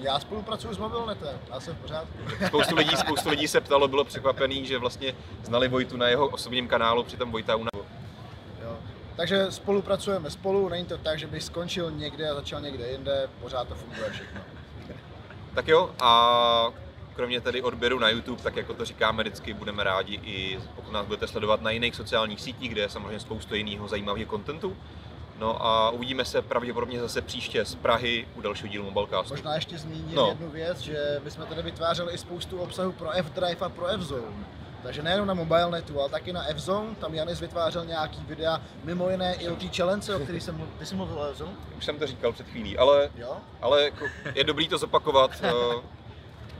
Já 0.00 0.20
spolupracuju 0.20 0.74
s 0.74 0.78
mobilnetem, 0.78 1.38
já 1.50 1.60
jsem 1.60 1.74
v 1.74 1.78
pořádku. 1.78 2.18
Spoustu 2.46 2.74
lidí, 2.74 2.96
spoustu 2.96 3.28
lidí 3.28 3.48
se 3.48 3.60
ptalo, 3.60 3.88
bylo 3.88 4.04
překvapený, 4.04 4.66
že 4.66 4.78
vlastně 4.78 5.14
znali 5.44 5.68
Vojtu 5.68 5.96
na 5.96 6.08
jeho 6.08 6.28
osobním 6.28 6.68
kanálu, 6.68 7.02
přitom 7.02 7.30
Vojta 7.30 7.56
u 7.56 7.64
nás. 7.64 7.84
Jo. 8.62 8.76
Takže 9.16 9.46
spolupracujeme 9.52 10.30
spolu, 10.30 10.68
není 10.68 10.86
to 10.86 10.98
tak, 10.98 11.18
že 11.18 11.26
bych 11.26 11.42
skončil 11.42 11.90
někde 11.90 12.30
a 12.30 12.34
začal 12.34 12.60
někde 12.60 12.88
jinde, 12.90 13.28
pořád 13.40 13.68
to 13.68 13.74
funguje 13.74 14.10
všechno. 14.10 14.40
Tak 15.54 15.68
jo, 15.68 15.90
a 16.00 16.66
kromě 17.16 17.40
tedy 17.40 17.62
odběru 17.62 17.98
na 17.98 18.08
YouTube, 18.08 18.42
tak 18.42 18.56
jako 18.56 18.74
to 18.74 18.84
říkáme 18.84 19.22
vždycky, 19.22 19.52
budeme 19.54 19.84
rádi 19.84 20.20
i 20.24 20.58
pokud 20.76 20.92
nás 20.92 21.06
budete 21.06 21.26
sledovat 21.26 21.62
na 21.62 21.70
jiných 21.70 21.94
sociálních 21.96 22.40
sítích, 22.40 22.70
kde 22.70 22.80
je 22.82 22.88
samozřejmě 22.88 23.20
spoustu 23.20 23.54
jiného 23.54 23.88
zajímavého 23.88 24.26
kontentu. 24.26 24.76
No 25.38 25.66
a 25.66 25.90
uvidíme 25.90 26.24
se 26.24 26.42
pravděpodobně 26.42 27.00
zase 27.00 27.22
příště 27.22 27.64
z 27.64 27.74
Prahy 27.74 28.28
u 28.34 28.40
dalšího 28.40 28.68
dílu 28.68 28.84
Mobilecastu. 28.84 29.32
Možná 29.34 29.54
ještě 29.54 29.78
zmíním 29.78 30.14
No. 30.14 30.26
jednu 30.28 30.50
věc, 30.50 30.78
že 30.78 31.20
bychom 31.24 31.46
tady 31.46 31.62
vytvářeli 31.62 32.14
i 32.14 32.18
spoustu 32.18 32.58
obsahu 32.60 32.92
pro 32.92 33.10
F-Drive 33.10 33.60
a 33.60 33.68
pro 33.68 33.86
F-Zone. 33.86 34.46
Takže 34.82 35.02
nejenom 35.02 35.26
na 35.26 35.34
MobileNetu, 35.34 36.00
ale 36.00 36.08
taky 36.08 36.32
na 36.32 36.44
F-Zone. 36.48 36.94
Tam 36.94 37.14
Janis 37.14 37.40
vytvářel 37.40 37.84
nějaký 37.84 38.20
videa, 38.28 38.60
mimo 38.84 39.10
jiné 39.10 39.34
i 39.34 39.48
o 39.48 39.56
té 39.56 39.66
challenge, 39.76 40.14
o 40.14 40.18
který 40.20 40.40
jsem 40.40 40.56
mluvil. 40.56 40.74
Ty 40.78 40.86
jsi 40.86 40.94
mluvil 40.94 41.18
o 41.18 41.24
F-Zone? 41.30 41.52
Už 41.78 41.84
jsem 41.84 41.98
to 41.98 42.06
říkal 42.06 42.32
před 42.32 42.46
chvílí, 42.46 42.78
ale, 42.78 43.10
Jo? 43.16 43.36
ale 43.62 43.82
jako 43.84 44.04
je 44.34 44.44
dobrý 44.44 44.68
to 44.68 44.78
zopakovat. 44.78 45.30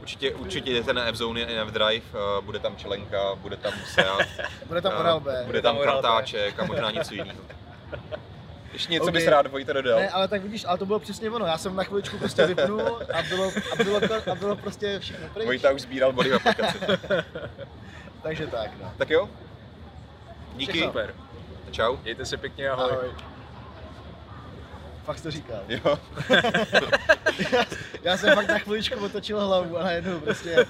Určitě, 0.00 0.34
určitě 0.34 0.70
jdete 0.72 0.92
na 0.92 1.04
F-Zone 1.04 1.40
i 1.40 1.56
na 1.56 1.62
F-Drive, 1.62 2.04
eh, 2.14 2.40
bude 2.42 2.58
tam 2.58 2.76
čelenka, 2.76 3.34
bude 3.34 3.56
tam 3.56 3.72
Seat, 3.94 4.26
Bude 4.66 4.80
tam 4.82 4.92
Oral 5.00 5.20
B. 5.20 5.42
bude 5.46 5.62
tam 5.62 5.78
kartáček 5.78 6.60
a 6.60 6.64
možná 6.64 6.90
něco 6.90 7.14
jiného. 7.14 7.40
Ještě 8.72 8.92
něco 8.92 9.06
Ok. 9.06 9.12
bys 9.12 9.26
rád 9.26 9.46
Vojta 9.46 9.72
dodal? 9.72 9.98
Ne, 9.98 10.10
ale 10.10 10.28
tak 10.28 10.42
vidíš, 10.42 10.64
ale 10.68 10.78
to 10.78 10.86
bylo 10.86 10.98
přesně 10.98 11.30
ono. 11.30 11.46
Já 11.46 11.58
jsem 11.58 11.76
na 11.76 11.84
chviličku 11.84 12.18
prostě 12.18 12.46
vypnul 12.46 13.02
a 13.14 13.22
bylo, 13.22 13.52
a 13.72 13.84
bylo, 13.84 14.00
to, 14.00 14.30
a 14.30 14.34
bylo 14.34 14.56
prostě 14.56 14.98
všechno 14.98 15.28
pryč. 15.28 15.46
Vojta 15.46 15.70
už 15.70 15.80
sbíral 15.80 16.12
body 16.12 16.30
v 16.30 16.34
aplikaci. 16.34 16.78
Takže 18.22 18.46
tak, 18.46 18.70
no. 18.82 18.92
Tak 18.96 19.10
jo? 19.10 19.28
Díky. 20.56 20.72
Všechno. 20.72 20.88
Super. 20.88 21.14
Čau. 21.70 21.96
Mějte 22.02 22.24
se 22.24 22.36
pěkně, 22.36 22.70
ahoj. 22.70 22.90
Ahoj. 22.92 23.10
Fakt 25.10 25.18
jsi 25.18 25.22
to 25.22 25.30
říkal. 25.30 25.60
Jo. 25.68 25.98
Já 28.02 28.16
jsem 28.16 28.34
fakt 28.34 28.48
na 28.48 28.58
chviličku 28.58 29.04
otočil 29.04 29.46
hlavu 29.46 29.78
a 29.78 29.84
najednou 29.84 30.20
prostě 30.20 30.66